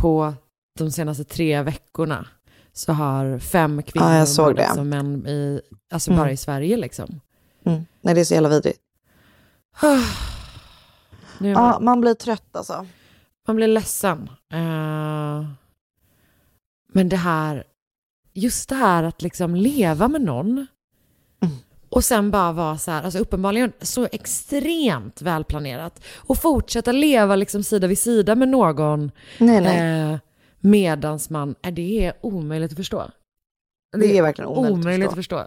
på 0.00 0.34
de 0.78 0.90
senaste 0.90 1.24
tre 1.24 1.62
veckorna 1.62 2.26
så 2.72 2.92
har 2.92 3.38
fem 3.38 3.82
kvinnor 3.82 4.08
Ja, 4.08 4.16
jag 4.18 4.28
såg 4.28 4.56
det. 4.56 4.70
av 4.70 4.86
män 4.86 5.26
i, 5.26 5.60
alltså 5.92 6.10
Mm. 6.10 6.18
bara 6.22 6.30
i 6.32 6.36
Sverige 6.36 6.76
liksom. 6.76 7.20
Mm. 7.64 7.86
Nej, 8.00 8.14
det 8.14 8.20
är 8.20 8.24
så 8.24 8.34
jävla 8.34 8.48
vidrigt. 8.48 8.80
Nu 11.38 11.48
Ja, 11.50 11.78
man, 11.80 12.00
blir 12.00 12.14
trött 12.14 12.56
alltså. 12.56 12.86
man 13.46 13.56
blir 13.56 13.68
ledsen. 13.68 14.30
Eh, 14.52 15.44
men 16.92 17.08
det 17.08 17.16
här, 17.16 17.64
just 18.32 18.68
det 18.68 18.74
här 18.74 19.02
att 19.02 19.22
liksom 19.22 19.54
leva 19.54 20.08
med 20.08 20.20
någon. 20.20 20.66
Och 21.90 22.04
sen 22.04 22.30
bara 22.30 22.52
vara 22.52 22.78
så 22.78 22.90
här, 22.90 23.02
alltså 23.02 23.18
uppenbarligen 23.18 23.72
så 23.80 24.08
extremt 24.12 25.22
välplanerat 25.22 26.02
och 26.16 26.38
fortsätta 26.38 26.92
leva 26.92 27.36
liksom 27.36 27.62
sida 27.62 27.86
vid 27.86 27.98
sida 27.98 28.34
med 28.34 28.48
någon 28.48 29.10
Nej, 29.38 29.60
nej. 29.60 30.10
Eh, 30.12 30.18
medans 30.60 31.30
man, 31.30 31.54
är 31.62 31.70
det 31.70 32.06
är 32.06 32.12
omöjligt 32.20 32.70
att 32.72 32.76
förstå. 32.76 33.10
det 33.96 34.18
är 34.18 34.22
verkligen 34.22 34.48
omöjligt, 34.50 35.08
att 35.08 35.14
förstå. 35.14 35.46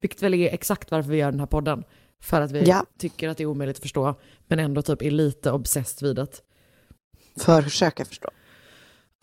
Vilket 0.00 0.22
väl 0.22 0.34
är 0.34 0.54
exakt 0.54 0.90
varför 0.90 1.10
vi 1.10 1.16
gör 1.16 1.30
den 1.30 1.40
här 1.40 1.46
podden. 1.46 1.84
För 2.22 2.40
att 2.40 2.50
vi 2.50 2.62
Ja. 2.68 2.84
tycker 2.98 3.28
att 3.28 3.36
det 3.36 3.42
är 3.42 3.46
omöjligt 3.46 3.76
att 3.76 3.82
förstå, 3.82 4.14
men 4.46 4.58
ändå 4.58 4.82
typ 4.82 5.02
är 5.02 5.10
lite 5.10 5.50
obsessed 5.52 6.08
vid 6.08 6.16
det. 6.16 6.26
För 7.36 7.58
att 7.58 7.64
försöka 7.64 8.04
förstå. 8.04 8.28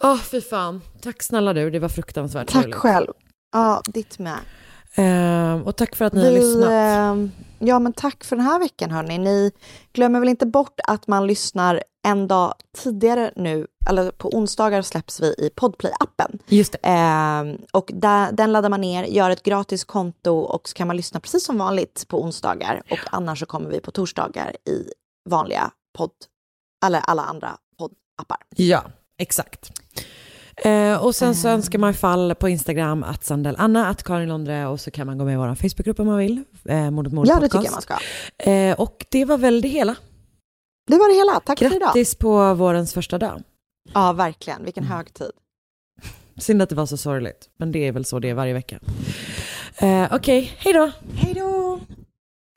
Åh, 0.03 0.17
fy 0.17 0.41
fan. 0.41 0.81
Tack 1.01 1.23
snälla 1.23 1.53
du, 1.53 1.69
det 1.69 1.79
var 1.79 1.89
fruktansvärt 1.89 2.47
Tack 2.47 2.55
sorgligt. 2.61 2.75
själv. 2.75 3.07
Ja, 3.51 3.81
ditt 3.85 4.19
med. 4.19 4.37
Eh, 4.95 5.61
och 5.67 5.75
tack 5.75 5.95
för 5.95 6.05
att 6.05 6.13
ni 6.13 6.23
har 6.23 6.31
Vi, 6.31 6.39
lyssnat. 6.39 6.69
eh, 6.71 7.29
ja, 7.67 7.79
men 7.79 7.93
tack 7.93 8.23
för 8.23 8.35
den 8.35 8.45
här 8.45 8.59
veckan 8.59 8.91
hörni. 8.91 9.17
Ni 9.17 9.51
glömmer 9.93 10.19
väl 10.19 10.29
inte 10.29 10.45
bort 10.45 10.79
att 10.87 11.07
man 11.07 11.27
lyssnar 11.27 11.83
en 12.07 12.27
dag 12.27 12.53
tidigare 12.77 13.31
nu, 13.35 13.67
eller 13.89 14.11
på 14.11 14.29
onsdagar 14.29 14.81
släpps 14.81 15.19
vi 15.21 15.27
i 15.27 15.49
Podplay-appen. 15.55 16.39
Just. 16.47 16.75
Eh, 16.83 17.43
och 17.73 17.91
där, 17.93 18.31
den 18.31 18.51
laddar 18.51 18.69
man 18.69 18.81
ner, 18.81 19.03
gör 19.03 19.29
ett 19.29 19.43
gratis 19.43 19.83
konto 19.83 20.31
och 20.39 20.69
så 20.69 20.73
kan 20.73 20.87
man 20.87 20.97
lyssna 20.97 21.19
precis 21.19 21.45
som 21.45 21.57
vanligt 21.57 22.05
på 22.07 22.21
onsdagar. 22.23 22.81
Och 22.91 22.99
annars 23.11 23.39
så 23.39 23.45
kommer 23.45 23.69
vi 23.69 23.79
på 23.79 23.91
torsdagar 23.91 24.55
i 24.65 24.89
vanliga 25.29 25.71
podd, 25.97 26.11
eller 26.85 26.99
alla 26.99 27.21
andra 27.23 27.57
poddappar. 27.77 28.37
Ja, 28.55 28.83
exakt. 29.17 29.80
Eh, 30.65 31.03
och 31.03 31.15
sen 31.15 31.35
så 31.35 31.47
önskar 31.47 31.79
man 31.79 31.93
fall 31.93 32.35
på 32.35 32.49
Instagram 32.49 33.03
att 33.03 33.23
Sandel 33.23 33.55
Anna, 33.57 33.87
att 33.87 34.03
Karin 34.03 34.29
Londre 34.29 34.67
och 34.67 34.79
så 34.79 34.91
kan 34.91 35.07
man 35.07 35.17
gå 35.17 35.25
med 35.25 35.33
i 35.33 35.37
vår 35.37 35.55
Facebookgrupp 35.55 35.99
om 35.99 36.07
man 36.07 36.17
vill. 36.17 36.43
Eh, 36.65 36.91
Mordet 36.91 37.13
mord 37.13 37.27
Ja, 37.27 37.35
det 37.39 37.49
tycker 37.49 37.63
jag 37.65 37.71
man 37.71 37.81
ska. 37.81 37.97
Eh, 38.51 38.79
och 38.79 39.05
det 39.09 39.25
var 39.25 39.37
väl 39.37 39.61
det 39.61 39.67
hela. 39.67 39.95
Det 40.87 40.97
var 40.97 41.09
det 41.09 41.15
hela. 41.15 41.39
Tack 41.39 41.59
för 41.59 41.65
idag. 41.65 41.79
Grattis 41.79 42.15
på 42.15 42.53
vårens 42.53 42.93
första 42.93 43.17
dag. 43.17 43.41
Ja, 43.93 44.13
verkligen. 44.13 44.63
Vilken 44.63 44.83
Mm. 44.83 44.97
högtid. 44.97 45.31
Synd 46.37 46.61
att 46.61 46.69
det 46.69 46.75
var 46.75 46.85
så 46.85 46.97
sorgligt, 46.97 47.49
men 47.57 47.71
det 47.71 47.87
är 47.87 47.91
väl 47.91 48.05
så 48.05 48.19
det 48.19 48.29
är 48.29 48.33
varje 48.33 48.53
vecka. 48.53 48.79
Eh, 49.77 50.07
Okej, 50.13 50.53
hej 50.57 50.73
då! 50.73 50.91
Hej 51.15 51.33
då! 51.33 51.79